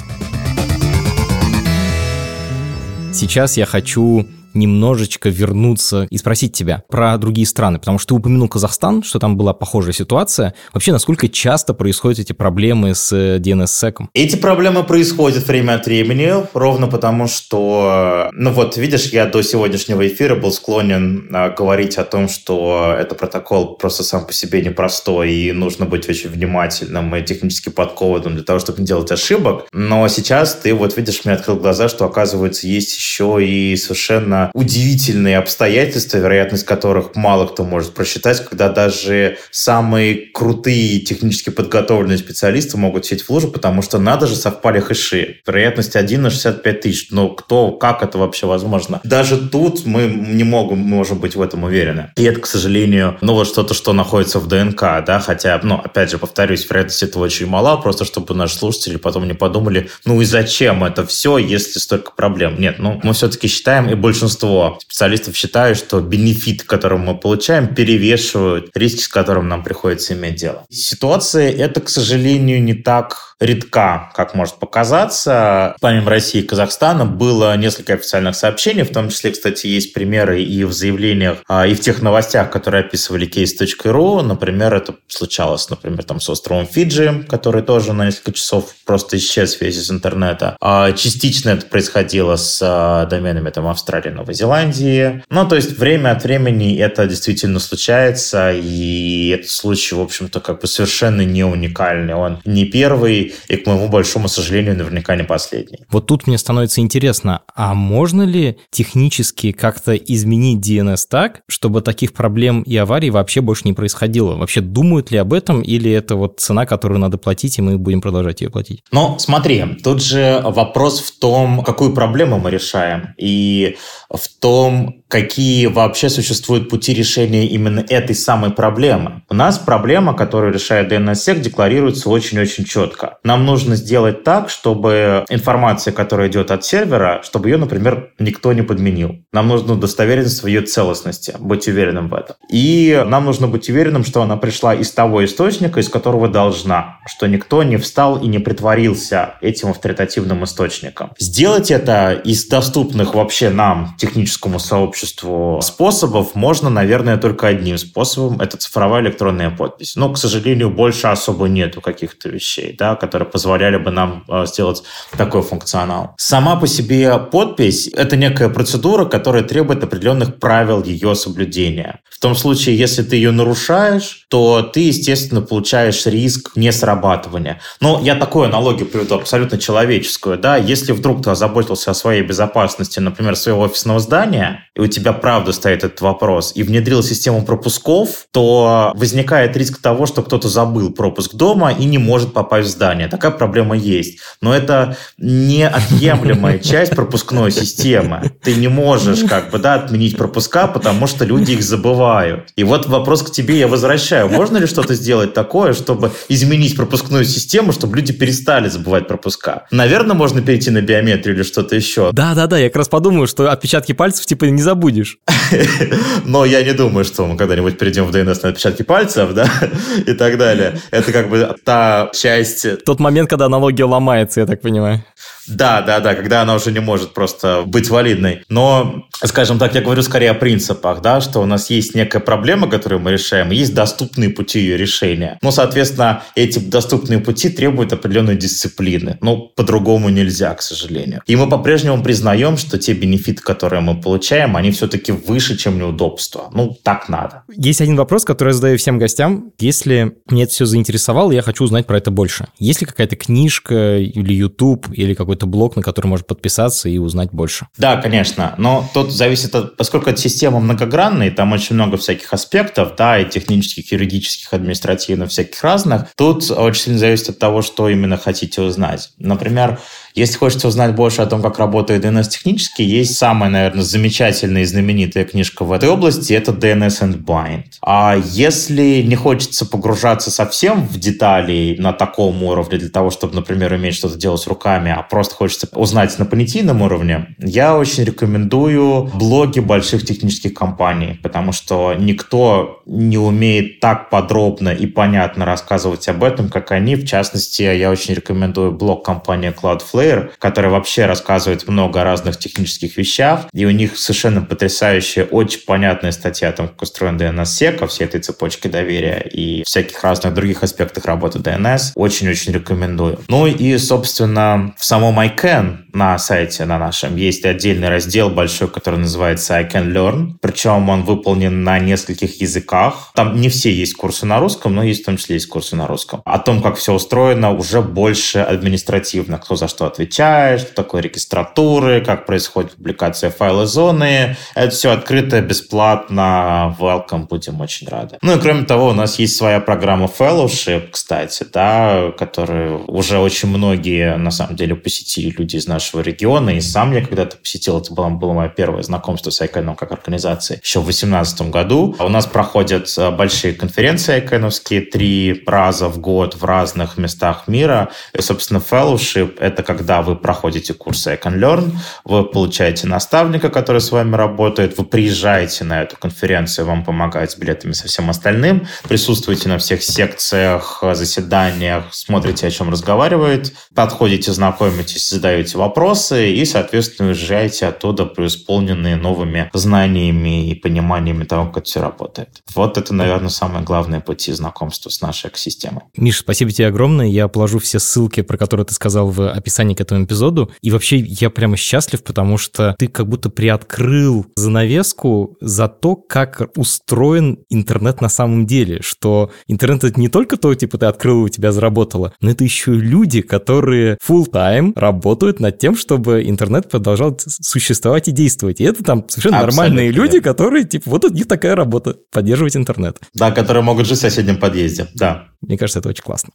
Сейчас 3.13 3.57
я 3.57 3.65
хочу 3.65 4.27
немножечко 4.53 5.29
вернуться 5.29 6.07
и 6.09 6.17
спросить 6.17 6.53
тебя 6.53 6.83
про 6.89 7.17
другие 7.17 7.47
страны, 7.47 7.79
потому 7.79 7.99
что 7.99 8.09
ты 8.09 8.13
упомянул 8.15 8.47
Казахстан, 8.47 9.03
что 9.03 9.19
там 9.19 9.37
была 9.37 9.53
похожая 9.53 9.93
ситуация. 9.93 10.53
Вообще, 10.73 10.91
насколько 10.91 11.27
часто 11.27 11.73
происходят 11.73 12.19
эти 12.19 12.33
проблемы 12.33 12.95
с 12.95 13.11
DNS-секом? 13.13 14.09
Эти 14.13 14.35
проблемы 14.35 14.83
происходят 14.83 15.47
время 15.47 15.75
от 15.75 15.85
времени, 15.85 16.33
ровно 16.53 16.87
потому 16.87 17.27
что, 17.27 18.29
ну 18.33 18.51
вот, 18.51 18.77
видишь, 18.77 19.07
я 19.07 19.25
до 19.25 19.41
сегодняшнего 19.41 20.07
эфира 20.07 20.35
был 20.35 20.51
склонен 20.51 21.29
а, 21.33 21.49
говорить 21.49 21.97
о 21.97 22.03
том, 22.03 22.29
что 22.29 22.95
это 22.97 23.15
протокол 23.15 23.75
просто 23.75 24.03
сам 24.03 24.25
по 24.25 24.33
себе 24.33 24.61
непростой, 24.61 25.31
и 25.31 25.51
нужно 25.51 25.85
быть 25.85 26.07
очень 26.09 26.29
внимательным 26.29 27.15
и 27.15 27.23
технически 27.23 27.69
подкованным 27.69 28.35
для 28.35 28.43
того, 28.43 28.59
чтобы 28.59 28.79
не 28.79 28.87
делать 28.87 29.11
ошибок. 29.11 29.67
Но 29.71 30.07
сейчас 30.07 30.55
ты 30.55 30.73
вот 30.73 30.97
видишь, 30.97 31.25
мне 31.25 31.33
открыл 31.33 31.57
глаза, 31.57 31.89
что 31.89 32.05
оказывается 32.05 32.67
есть 32.67 32.95
еще 32.95 33.37
и 33.43 33.75
совершенно 33.75 34.36
удивительные 34.53 35.37
обстоятельства, 35.37 36.17
вероятность 36.17 36.65
которых 36.65 37.15
мало 37.15 37.47
кто 37.47 37.63
может 37.63 37.93
просчитать, 37.93 38.43
когда 38.45 38.69
даже 38.69 39.37
самые 39.51 40.15
крутые 40.15 40.99
технически 40.99 41.49
подготовленные 41.49 42.17
специалисты 42.17 42.77
могут 42.77 43.05
сесть 43.05 43.23
в 43.23 43.29
лужу, 43.29 43.49
потому 43.49 43.81
что 43.81 43.99
надо 43.99 44.27
же 44.27 44.35
совпали 44.35 44.79
хэши. 44.79 45.41
Вероятность 45.45 45.95
1 45.95 46.21
на 46.21 46.29
65 46.29 46.81
тысяч. 46.81 47.07
Но 47.11 47.29
кто, 47.29 47.71
как 47.71 48.03
это 48.03 48.17
вообще 48.17 48.47
возможно? 48.47 49.01
Даже 49.03 49.37
тут 49.37 49.85
мы 49.85 50.05
не 50.07 50.43
можем, 50.43 50.79
можем 50.79 51.19
быть 51.19 51.35
в 51.35 51.41
этом 51.41 51.63
уверены. 51.63 52.11
И 52.15 52.23
это, 52.23 52.39
к 52.41 52.47
сожалению, 52.47 53.17
ну 53.21 53.33
вот 53.33 53.47
что-то, 53.47 53.73
что 53.73 53.93
находится 53.93 54.39
в 54.39 54.47
ДНК, 54.47 55.03
да, 55.05 55.19
хотя, 55.19 55.59
ну, 55.63 55.75
опять 55.75 56.11
же, 56.11 56.17
повторюсь, 56.17 56.67
вероятность 56.69 57.03
этого 57.03 57.25
очень 57.25 57.47
мала, 57.47 57.77
просто 57.77 58.05
чтобы 58.05 58.33
наши 58.33 58.55
слушатели 58.55 58.97
потом 58.97 59.27
не 59.27 59.33
подумали, 59.33 59.89
ну 60.05 60.21
и 60.21 60.25
зачем 60.25 60.83
это 60.83 61.05
все, 61.05 61.37
если 61.37 61.79
столько 61.79 62.11
проблем? 62.11 62.59
Нет, 62.59 62.79
ну, 62.79 62.99
мы 63.03 63.13
все-таки 63.13 63.47
считаем, 63.47 63.89
и 63.89 63.95
большинство 64.27 64.77
специалистов 64.81 65.37
считают, 65.37 65.77
что 65.77 66.01
бенефит, 66.01 66.63
который 66.63 66.97
мы 66.97 67.17
получаем, 67.17 67.73
перевешивают 67.73 68.75
риски, 68.75 69.01
с 69.01 69.07
которым 69.07 69.47
нам 69.47 69.63
приходится 69.63 70.13
иметь 70.13 70.35
дело. 70.35 70.65
Ситуация 70.69 71.49
это, 71.49 71.79
к 71.79 71.87
сожалению, 71.87 72.61
не 72.61 72.73
так 72.73 73.26
редка, 73.39 74.11
как 74.15 74.33
может 74.33 74.55
показаться. 74.55 75.75
Помимо 75.81 76.09
России 76.09 76.41
и 76.41 76.45
Казахстана 76.45 77.05
было 77.05 77.55
несколько 77.55 77.93
официальных 77.93 78.35
сообщений, 78.35 78.83
в 78.83 78.91
том 78.91 79.09
числе, 79.09 79.31
кстати, 79.31 79.67
есть 79.67 79.93
примеры 79.93 80.41
и 80.41 80.63
в 80.63 80.73
заявлениях, 80.73 81.37
а, 81.47 81.67
и 81.67 81.75
в 81.75 81.79
тех 81.79 82.01
новостях, 82.01 82.49
которые 82.49 82.81
описывали 82.81 83.27
case.ru. 83.27 84.21
Например, 84.21 84.73
это 84.73 84.95
случалось, 85.07 85.69
например, 85.69 86.03
там 86.03 86.19
с 86.19 86.29
островом 86.29 86.65
Фиджи, 86.65 87.25
который 87.29 87.61
тоже 87.61 87.93
на 87.93 88.05
несколько 88.05 88.33
часов 88.33 88.73
просто 88.85 89.17
исчез 89.17 89.53
в 89.53 89.57
связи 89.57 89.81
с 89.81 89.91
интернета. 89.91 90.57
А 90.59 90.91
частично 90.93 91.51
это 91.51 91.65
происходило 91.67 92.35
с 92.35 92.59
а, 92.63 93.05
доменами 93.05 93.49
там 93.51 93.67
Австралии, 93.67 94.09
Новой 94.09 94.33
Зеландии. 94.33 95.23
Ну, 95.29 95.47
то 95.47 95.55
есть 95.55 95.77
время 95.77 96.11
от 96.11 96.23
времени 96.23 96.77
это 96.77 97.05
действительно 97.05 97.59
случается, 97.59 98.51
и 98.51 99.29
этот 99.29 99.49
случай, 99.49 99.95
в 99.95 100.01
общем-то, 100.01 100.39
как 100.39 100.61
бы 100.61 100.67
совершенно 100.67 101.21
не 101.21 101.43
уникальный. 101.43 102.15
Он 102.15 102.39
не 102.45 102.65
первый, 102.65 103.26
и, 103.47 103.55
к 103.57 103.65
моему 103.67 103.89
большому 103.89 104.27
сожалению, 104.27 104.77
наверняка 104.77 105.15
не 105.15 105.23
последний. 105.23 105.79
Вот 105.89 106.07
тут 106.07 106.27
мне 106.27 106.37
становится 106.37 106.81
интересно, 106.81 107.41
а 107.55 107.73
можно 107.73 108.23
ли 108.23 108.57
технически 108.71 109.51
как-то 109.51 109.95
изменить 109.95 110.65
DNS 110.65 110.99
так, 111.09 111.41
чтобы 111.47 111.81
таких 111.81 112.13
проблем 112.13 112.61
и 112.61 112.75
аварий 112.77 113.09
вообще 113.09 113.41
больше 113.41 113.63
не 113.65 113.73
происходило? 113.73 114.35
Вообще 114.35 114.61
думают 114.61 115.11
ли 115.11 115.17
об 115.17 115.33
этом, 115.33 115.61
или 115.61 115.91
это 115.91 116.15
вот 116.15 116.39
цена, 116.39 116.65
которую 116.65 116.99
надо 116.99 117.17
платить, 117.17 117.57
и 117.57 117.61
мы 117.61 117.77
будем 117.77 118.01
продолжать 118.01 118.41
ее 118.41 118.49
платить? 118.49 118.81
Ну, 118.91 119.17
смотри, 119.19 119.63
тут 119.83 120.03
же 120.03 120.41
вопрос 120.43 121.01
в 121.01 121.19
том, 121.19 121.63
какую 121.63 121.93
проблему 121.93 122.39
мы 122.39 122.51
решаем, 122.51 123.13
и 123.17 123.77
в 124.09 124.27
том, 124.39 125.03
какие 125.07 125.67
вообще 125.67 126.09
существуют 126.09 126.69
пути 126.69 126.93
решения 126.93 127.45
именно 127.47 127.83
этой 127.87 128.15
самой 128.15 128.51
проблемы. 128.51 129.23
У 129.29 129.33
нас 129.33 129.57
проблема, 129.57 130.13
которую 130.13 130.53
решает 130.53 130.91
DNSSEC, 130.91 131.39
декларируется 131.39 132.09
очень-очень 132.09 132.65
четко. 132.65 133.16
Нам 133.27 133.45
нужно 133.45 133.75
сделать 133.75 134.23
так, 134.23 134.49
чтобы 134.49 135.25
информация, 135.29 135.91
которая 135.91 136.29
идет 136.29 136.49
от 136.49 136.63
сервера, 136.63 137.21
чтобы 137.23 137.49
ее, 137.49 137.57
например, 137.57 138.13
никто 138.19 138.53
не 138.53 138.61
подменил. 138.61 139.17
Нам 139.33 139.49
нужно 139.49 139.73
удостовериться 139.73 140.43
в 140.43 140.47
ее 140.47 140.61
целостности, 140.61 141.35
быть 141.37 141.67
уверенным 141.67 142.07
в 142.07 142.13
этом. 142.13 142.37
И 142.49 143.03
нам 143.05 143.25
нужно 143.25 143.49
быть 143.49 143.69
уверенным, 143.69 144.05
что 144.05 144.21
она 144.21 144.37
пришла 144.37 144.73
из 144.73 144.91
того 144.91 145.25
источника, 145.25 145.81
из 145.81 145.89
которого 145.89 146.29
должна, 146.29 146.99
что 147.05 147.27
никто 147.27 147.63
не 147.63 147.75
встал 147.75 148.17
и 148.17 148.27
не 148.27 148.39
притворился 148.39 149.35
этим 149.41 149.71
авторитативным 149.71 150.45
источником. 150.45 151.11
Сделать 151.19 151.69
это 151.69 152.13
из 152.13 152.47
доступных 152.47 153.13
вообще 153.13 153.49
нам, 153.49 153.95
техническому 153.97 154.57
сообществу, 154.57 155.07
обществу 155.17 155.59
способов 155.61 156.35
можно, 156.35 156.69
наверное, 156.69 157.17
только 157.17 157.47
одним 157.47 157.77
способом. 157.77 158.39
Это 158.39 158.57
цифровая 158.57 159.01
электронная 159.01 159.49
подпись. 159.49 159.95
Но, 159.95 160.11
к 160.11 160.17
сожалению, 160.17 160.69
больше 160.69 161.07
особо 161.07 161.47
нету 161.47 161.81
каких-то 161.81 162.29
вещей, 162.29 162.75
да, 162.77 162.95
которые 162.95 163.16
позволяли 163.25 163.77
бы 163.77 163.91
нам 163.91 164.23
э, 164.27 164.45
сделать 164.45 164.83
такой 165.15 165.41
функционал. 165.41 166.13
Сама 166.17 166.55
по 166.55 166.67
себе 166.67 167.17
подпись— 167.17 167.87
это 167.93 168.15
некая 168.15 168.49
процедура, 168.49 169.05
которая 169.05 169.43
требует 169.43 169.83
определенных 169.83 170.39
правил 170.39 170.83
ее 170.83 171.15
соблюдения. 171.15 171.99
В 172.09 172.19
том 172.19 172.35
случае, 172.35 172.75
если 172.75 173.03
ты 173.03 173.15
ее 173.15 173.29
нарушаешь, 173.29 174.25
то 174.29 174.63
ты, 174.63 174.87
естественно, 174.87 175.41
получаешь 175.41 176.07
риск 176.07 176.53
несрабатывания. 176.55 177.61
Но 177.79 178.01
я 178.03 178.15
такую 178.15 178.45
аналогию 178.45 178.87
приведу, 178.87 179.15
абсолютно 179.15 179.59
человеческую. 179.59 180.39
Да? 180.39 180.57
Если 180.57 180.93
вдруг 180.93 181.23
ты 181.23 181.29
озаботился 181.29 181.91
о 181.91 181.93
своей 181.93 182.23
безопасности, 182.23 182.99
например, 182.99 183.35
своего 183.35 183.61
офисного 183.61 183.99
здания, 183.99 184.65
и 184.75 184.79
у 184.79 184.87
тебя 184.87 185.13
правда 185.13 185.51
стоит 185.51 185.83
этот 185.83 186.01
вопрос, 186.01 186.53
и 186.55 186.63
внедрил 186.63 187.03
систему 187.03 187.45
пропусков, 187.45 188.25
то 188.31 188.93
возникает 188.95 189.55
риск 189.55 189.79
того, 189.79 190.07
что 190.07 190.23
кто-то 190.23 190.49
забыл 190.49 190.91
пропуск 190.91 191.35
дома 191.35 191.71
и 191.71 191.85
не 191.85 191.99
может 191.99 192.33
попасть 192.33 192.69
в 192.69 192.71
здание. 192.71 192.96
Такая 193.05 193.31
проблема 193.31 193.75
есть. 193.75 194.19
Но 194.41 194.53
это 194.53 194.97
неотъемлемая 195.17 196.59
часть 196.63 196.95
пропускной 196.95 197.51
системы. 197.51 198.31
Ты 198.43 198.55
не 198.55 198.67
можешь 198.67 199.23
как 199.29 199.51
бы 199.51 199.59
да, 199.59 199.75
отменить 199.75 200.17
пропуска, 200.17 200.67
потому 200.67 201.07
что 201.07 201.25
люди 201.25 201.53
их 201.53 201.63
забывают. 201.63 202.49
И 202.55 202.63
вот 202.63 202.87
вопрос 202.87 203.23
к 203.23 203.31
тебе 203.31 203.59
я 203.59 203.67
возвращаю. 203.67 204.29
Можно 204.29 204.57
ли 204.57 204.67
что-то 204.67 204.95
сделать 204.95 205.33
такое, 205.33 205.73
чтобы 205.73 206.11
изменить 206.29 206.75
пропускную 206.75 207.25
систему, 207.25 207.71
чтобы 207.71 207.97
люди 207.97 208.13
перестали 208.13 208.69
забывать 208.69 209.07
пропуска? 209.07 209.67
Наверное, 209.71 210.15
можно 210.15 210.41
перейти 210.41 210.69
на 210.71 210.81
биометрию 210.81 211.35
или 211.35 211.43
что-то 211.43 211.75
еще. 211.75 212.11
Да-да-да, 212.11 212.57
я 212.57 212.69
как 212.69 212.77
раз 212.77 212.89
подумаю, 212.89 213.27
что 213.27 213.51
отпечатки 213.51 213.91
пальцев 213.93 214.25
типа 214.25 214.45
не 214.45 214.61
забудешь. 214.61 215.17
Но 216.25 216.45
я 216.45 216.63
не 216.63 216.73
думаю, 216.73 217.05
что 217.05 217.25
мы 217.25 217.37
когда-нибудь 217.37 217.77
перейдем 217.77 218.05
в 218.05 218.15
DNS 218.15 218.39
на 218.43 218.49
отпечатки 218.49 218.83
пальцев, 218.83 219.33
да, 219.33 219.49
и 220.05 220.13
так 220.13 220.37
далее. 220.37 220.79
Это 220.91 221.11
как 221.11 221.29
бы 221.29 221.55
та 221.63 222.09
часть... 222.13 222.83
Тот 222.87 223.01
момент, 223.01 223.29
когда 223.29 223.47
аналогия 223.47 223.83
ломается, 223.83 224.39
я 224.39 224.45
так 224.45 224.61
понимаю. 224.61 225.03
Да, 225.47 225.81
да, 225.81 225.99
да, 225.99 226.13
когда 226.13 226.41
она 226.41 226.55
уже 226.55 226.71
не 226.71 226.79
может 226.79 227.13
просто 227.13 227.63
быть 227.65 227.89
валидной. 227.89 228.43
Но, 228.49 229.05
скажем 229.23 229.59
так, 229.59 229.75
я 229.75 229.81
говорю 229.81 230.01
скорее 230.01 230.31
о 230.31 230.33
принципах, 230.33 231.01
да, 231.01 231.21
что 231.21 231.39
у 231.39 231.45
нас 231.45 231.69
есть 231.69 231.95
некая 231.95 232.19
проблема, 232.19 232.69
которую 232.69 232.99
мы 232.99 233.13
решаем, 233.13 233.51
есть 233.51 233.73
доступные 233.73 234.29
пути 234.29 234.59
ее 234.59 234.77
решения. 234.77 235.37
Ну, 235.41 235.51
соответственно, 235.51 236.23
эти 236.35 236.59
доступные 236.59 237.19
пути 237.19 237.49
требуют 237.49 237.93
определенной 237.93 238.35
дисциплины. 238.35 239.17
Ну, 239.21 239.51
по-другому 239.55 240.09
нельзя, 240.09 240.53
к 240.53 240.61
сожалению. 240.61 241.21
И 241.25 241.35
мы 241.35 241.49
по-прежнему 241.49 242.03
признаем, 242.03 242.57
что 242.57 242.77
те 242.77 242.93
бенефиты, 242.93 243.41
которые 243.41 243.81
мы 243.81 243.99
получаем, 243.99 244.57
они 244.57 244.71
все-таки 244.71 245.11
выше, 245.11 245.57
чем 245.57 245.77
неудобства. 245.77 246.49
Ну, 246.53 246.77
так 246.83 247.09
надо. 247.09 247.43
Есть 247.49 247.81
один 247.81 247.95
вопрос, 247.95 248.25
который 248.25 248.49
я 248.49 248.53
задаю 248.53 248.77
всем 248.77 248.99
гостям. 248.99 249.51
Если 249.59 250.17
мне 250.29 250.43
это 250.43 250.51
все 250.51 250.65
заинтересовало, 250.65 251.31
я 251.31 251.41
хочу 251.41 251.63
узнать 251.63 251.87
про 251.87 251.97
это 251.97 252.11
больше. 252.11 252.47
Есть 252.59 252.81
ли 252.81 252.87
какая-то 252.87 253.15
книжка 253.15 253.97
или 253.97 254.33
YouTube 254.33 254.87
или 254.91 255.13
какой-то 255.17 255.45
блок, 255.45 255.75
на 255.75 255.81
который 255.81 256.07
можно 256.07 256.25
подписаться 256.25 256.87
и 256.87 256.97
узнать 256.97 257.29
больше. 257.31 257.67
Да, 257.77 257.97
конечно, 257.97 258.55
но 258.57 258.89
тут 258.93 259.11
зависит 259.11 259.53
от, 259.55 259.75
поскольку 259.75 260.09
эта 260.09 260.21
система 260.21 260.59
многогранная, 260.59 261.31
там 261.31 261.51
очень 261.51 261.75
много 261.75 261.97
всяких 261.97 262.31
аспектов, 262.31 262.93
да, 262.97 263.19
и 263.19 263.29
технических, 263.29 263.91
юридических, 263.91 264.53
административных, 264.53 265.29
всяких 265.29 265.61
разных, 265.63 266.07
тут 266.15 266.49
очень 266.51 266.83
сильно 266.83 266.99
зависит 266.99 267.29
от 267.29 267.39
того, 267.39 267.61
что 267.61 267.89
именно 267.89 268.17
хотите 268.17 268.61
узнать. 268.61 269.11
Например, 269.17 269.79
если 270.17 270.37
хочется 270.37 270.67
узнать 270.67 270.95
больше 270.95 271.21
о 271.21 271.27
том, 271.27 271.43
как 271.43 271.59
работает 271.59 272.03
DNS 272.03 272.29
технически, 272.29 272.81
есть 272.81 273.17
самая, 273.17 273.51
наверное, 273.51 273.83
замечательная 273.83 274.63
и 274.63 274.65
знаменитая 274.65 275.25
книжка 275.25 275.63
в 275.63 275.71
этой 275.71 275.89
области, 275.89 276.33
это 276.33 276.51
DNS 276.51 277.01
and 277.01 277.23
Bind. 277.23 277.65
А 277.83 278.17
если 278.31 279.03
не 279.03 279.15
хочется 279.15 279.67
погружаться 279.67 280.31
совсем 280.31 280.87
в 280.87 280.99
детали 280.99 281.75
на 281.77 281.93
таком 281.93 282.41
уровне 282.41 282.79
для 282.79 282.89
того, 282.89 283.11
чтобы, 283.11 283.35
например, 283.35 283.73
уметь 283.73 283.93
что-то 283.93 284.17
делать 284.17 284.45
руками, 284.47 284.91
а 284.91 285.03
просто 285.03 285.35
хочется 285.35 285.67
узнать 285.73 286.17
на 286.17 286.25
понятийном 286.25 286.81
уровне, 286.81 287.35
я 287.37 287.77
очень 287.77 288.03
рекомендую 288.03 289.11
блоги 289.13 289.59
больших 289.59 290.03
технических 290.03 290.55
компаний, 290.55 291.19
потому 291.21 291.51
что 291.51 291.93
никто 291.93 292.81
не 292.87 293.19
умеет 293.19 293.81
так 293.81 294.09
подробно 294.09 294.69
и 294.69 294.87
понятно 294.87 295.45
рассказывать 295.45 296.07
об 296.07 296.23
этом, 296.23 296.49
как 296.49 296.71
они. 296.71 296.95
В 296.95 297.05
частности, 297.05 297.61
я 297.61 297.91
очень 297.91 298.15
рекомендую 298.15 298.71
блог 298.71 299.05
компании 299.05 299.53
Cloudflare, 299.53 300.06
Player, 300.07 300.31
который 300.39 300.69
вообще 300.69 301.05
рассказывает 301.05 301.67
много 301.67 302.03
разных 302.03 302.37
технических 302.37 302.97
вещах, 302.97 303.45
и 303.53 303.65
у 303.65 303.71
них 303.71 303.97
совершенно 303.97 304.41
потрясающая, 304.41 305.25
очень 305.25 305.61
понятная 305.65 306.11
статья 306.11 306.49
о 306.49 306.51
том, 306.53 306.67
как 306.67 306.81
устроен 306.81 307.17
DNS-сек, 307.17 307.81
о 307.81 307.87
всей 307.87 308.05
этой 308.05 308.21
цепочке 308.21 308.69
доверия 308.69 309.19
и 309.19 309.63
всяких 309.63 310.03
разных 310.03 310.33
других 310.33 310.63
аспектах 310.63 311.05
работы 311.05 311.39
DNS. 311.39 311.91
Очень-очень 311.95 312.53
рекомендую. 312.53 313.19
Ну 313.27 313.47
и, 313.47 313.77
собственно, 313.77 314.73
в 314.77 314.85
самом 314.85 315.19
ICANN 315.19 315.87
на 315.93 316.17
сайте 316.19 316.65
на 316.65 316.77
нашем 316.77 317.15
есть 317.15 317.43
отдельный 317.45 317.89
раздел 317.89 318.29
большой, 318.29 318.67
который 318.67 318.99
называется 318.99 319.55
I 319.55 319.67
Can 319.67 319.91
Learn. 319.91 320.35
Причем 320.41 320.89
он 320.89 321.03
выполнен 321.03 321.63
на 321.63 321.79
нескольких 321.79 322.39
языках. 322.39 323.11
Там 323.15 323.41
не 323.41 323.49
все 323.49 323.71
есть 323.73 323.95
курсы 323.95 324.25
на 324.25 324.39
русском, 324.39 324.75
но 324.75 324.83
есть 324.83 325.01
в 325.01 325.05
том 325.05 325.17
числе 325.17 325.35
есть 325.35 325.47
курсы 325.47 325.75
на 325.75 325.87
русском. 325.87 326.21
О 326.23 326.39
том, 326.39 326.61
как 326.61 326.75
все 326.77 326.93
устроено, 326.93 327.51
уже 327.51 327.81
больше 327.81 328.39
административно. 328.39 329.39
Кто 329.39 329.55
за 329.55 329.67
что 329.67 329.87
отвечает, 329.97 330.61
что 330.61 330.75
такое 330.75 331.01
регистратуры, 331.01 332.01
как 332.01 332.27
происходит 332.27 332.75
публикация 332.75 333.31
файла 333.31 333.65
зоны. 333.65 334.37
Это 334.53 334.69
все 334.69 334.91
открыто, 334.91 335.41
бесплатно. 335.41 336.75
Welcome, 336.79 337.27
будем 337.27 337.59
очень 337.61 337.87
рады. 337.87 338.17
Ну 338.21 338.37
и 338.37 338.39
кроме 338.39 338.65
того, 338.65 338.89
у 338.89 338.93
нас 338.93 339.17
есть 339.17 339.35
своя 339.35 339.59
программа 339.59 340.05
Fellowship, 340.05 340.89
кстати, 340.91 341.45
да, 341.51 342.11
которую 342.17 342.85
уже 342.85 343.17
очень 343.17 343.49
многие, 343.49 344.17
на 344.17 344.29
самом 344.29 344.55
деле, 344.55 344.75
посетили 344.75 345.33
люди 345.35 345.55
из 345.55 345.67
нашего 345.67 346.01
региона. 346.01 346.51
И 346.51 346.61
сам 346.61 346.93
я 346.93 347.03
когда-то 347.03 347.37
посетил, 347.37 347.79
это 347.79 347.91
было, 347.93 348.09
было 348.09 348.33
мое 348.33 348.49
первое 348.49 348.83
знакомство 348.83 349.31
с 349.31 349.41
ICANN 349.41 349.75
как 349.75 349.91
организацией 349.91 350.59
еще 350.61 350.79
в 350.79 350.83
2018 350.83 351.49
году. 351.49 351.95
У 351.99 352.09
нас 352.09 352.27
проходят 352.27 352.87
э, 352.97 353.09
большие 353.09 353.53
конференции 353.53 354.21
ICANN 354.21 354.51
три 354.91 355.43
раза 355.47 355.87
в 355.87 355.99
год 355.99 356.35
в 356.35 356.43
разных 356.45 356.97
местах 356.97 357.47
мира. 357.47 357.89
И, 358.13 358.21
собственно, 358.21 358.59
fellowship— 358.59 359.37
это 359.39 359.63
когда 359.63 359.86
вы 360.01 360.15
проходите 360.15 360.73
курсы 360.73 361.13
ICANN 361.13 361.39
Learn, 361.39 361.71
вы 362.03 362.23
получаете 362.25 362.87
наставника, 362.87 363.49
который 363.49 363.81
с 363.81 363.91
вами 363.91 364.15
работает, 364.15 364.77
вы 364.77 364.85
приезжаете 364.85 365.63
на 365.63 365.81
эту 365.81 365.97
конференцию, 365.97 366.65
вам 366.67 366.83
помогает 366.83 367.31
с 367.31 367.37
билетами 367.37 367.71
со 367.71 367.87
всем 367.87 368.09
остальным, 368.09 368.67
присутствуете 368.87 369.49
на 369.49 369.57
всех 369.57 369.83
секциях, 369.83 370.83
заседаниях, 370.93 371.85
смотрите, 371.91 372.47
о 372.47 372.51
чем 372.51 372.69
разговаривает, 372.69 373.53
подходите, 373.73 374.31
знакомитесь, 374.31 375.09
задаете 375.09 375.57
вопросы 375.57 376.31
и, 376.31 376.45
соответственно, 376.45 377.09
уезжаете 377.09 377.67
оттуда 377.67 378.05
преисполненные 378.05 378.95
новыми 378.95 379.49
знаниями 379.53 380.49
и 380.49 380.55
пониманиями 380.55 381.23
того, 381.23 381.45
как 381.47 381.57
это 381.57 381.65
все 381.65 381.81
работает. 381.81 382.41
Вот 382.55 382.77
это, 382.77 382.93
наверное, 382.93 383.29
самое 383.29 383.63
главное 383.63 383.99
пути 383.99 384.31
знакомства 384.33 384.89
с 384.89 385.01
нашей 385.01 385.29
экосистемой. 385.29 385.83
Миша, 385.95 386.19
спасибо 386.19 386.51
тебе 386.51 386.67
огромное. 386.67 387.07
Я 387.07 387.27
положу 387.27 387.59
все 387.59 387.79
ссылки, 387.79 388.21
про 388.21 388.37
которые 388.37 388.65
ты 388.65 388.73
сказал 388.73 389.09
в 389.09 389.29
описании 389.31 389.66
к 389.75 389.81
этому 389.81 390.05
эпизоду. 390.05 390.51
И 390.61 390.71
вообще 390.71 390.97
я 390.97 391.29
прямо 391.29 391.57
счастлив, 391.57 392.03
потому 392.03 392.37
что 392.37 392.75
ты 392.77 392.87
как 392.87 393.07
будто 393.07 393.29
приоткрыл 393.29 394.25
занавеску 394.35 395.37
за 395.41 395.67
то, 395.67 395.95
как 395.95 396.49
устроен 396.55 397.39
интернет 397.49 398.01
на 398.01 398.09
самом 398.09 398.45
деле, 398.45 398.81
что 398.81 399.31
интернет 399.47 399.83
это 399.83 399.99
не 399.99 400.09
только 400.09 400.37
то, 400.37 400.53
типа 400.53 400.77
ты 400.77 400.85
открыл, 400.85 401.23
у 401.23 401.29
тебя 401.29 401.51
заработало, 401.51 402.13
но 402.21 402.31
это 402.31 402.43
еще 402.43 402.75
и 402.75 402.79
люди, 402.79 403.21
которые 403.21 403.97
full 404.05 404.29
time 404.31 404.73
работают 404.75 405.39
над 405.39 405.57
тем, 405.57 405.75
чтобы 405.75 406.23
интернет 406.25 406.69
продолжал 406.69 407.17
существовать 407.19 408.07
и 408.07 408.11
действовать. 408.11 408.59
И 408.61 408.63
это 408.63 408.83
там 408.83 409.05
совершенно 409.07 409.39
Абсолютно 409.39 409.63
нормальные 409.63 409.91
люди, 409.91 410.19
которые, 410.19 410.63
типа, 410.65 410.89
вот 410.89 411.05
у 411.05 411.09
них 411.09 411.27
такая 411.27 411.55
работа, 411.55 411.97
поддерживать 412.11 412.55
интернет. 412.55 412.97
Да, 413.13 413.31
которые 413.31 413.63
могут 413.63 413.85
жить 413.85 413.97
в 413.97 414.01
соседнем 414.01 414.37
подъезде, 414.37 414.87
да. 414.95 415.27
Мне 415.41 415.57
кажется, 415.57 415.79
это 415.79 415.89
очень 415.89 416.03
классно. 416.03 416.31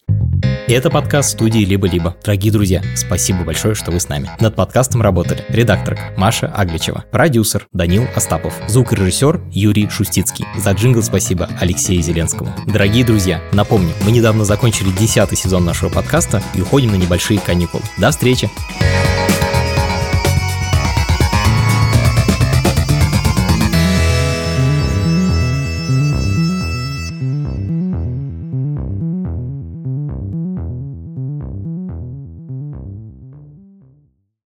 Это 0.69 0.91
подкаст 0.91 1.31
студии 1.31 1.65
«Либо-либо». 1.65 2.17
Дорогие 2.25 2.53
друзья, 2.53 2.83
спасибо 2.97 3.22
большое, 3.31 3.75
что 3.75 3.93
вы 3.93 4.01
с 4.01 4.09
нами. 4.09 4.31
Над 4.41 4.57
подкастом 4.57 5.03
работали 5.03 5.45
редакторка 5.49 6.13
Маша 6.17 6.49
Агличева, 6.49 7.05
продюсер 7.13 7.69
Данил 7.73 8.07
Остапов, 8.17 8.55
звукорежиссер 8.67 9.41
Юрий 9.53 9.89
Шустицкий. 9.89 10.45
За 10.57 10.73
джингл 10.73 11.03
спасибо 11.03 11.49
Алексею 11.61 12.03
Зеленскому. 12.03 12.53
Дорогие 12.67 13.05
друзья, 13.05 13.41
напомню, 13.53 13.93
мы 14.05 14.11
недавно 14.11 14.45
закончили 14.45 14.91
десятый 14.91 15.39
сезон 15.39 15.65
нашего 15.65 15.89
подкаста 15.89 16.43
и 16.55 16.61
уходим 16.61 16.91
на 16.91 16.97
небольшие 16.97 17.39
каникулы. 17.39 17.85
До 17.99 18.11
встречи! 18.11 18.51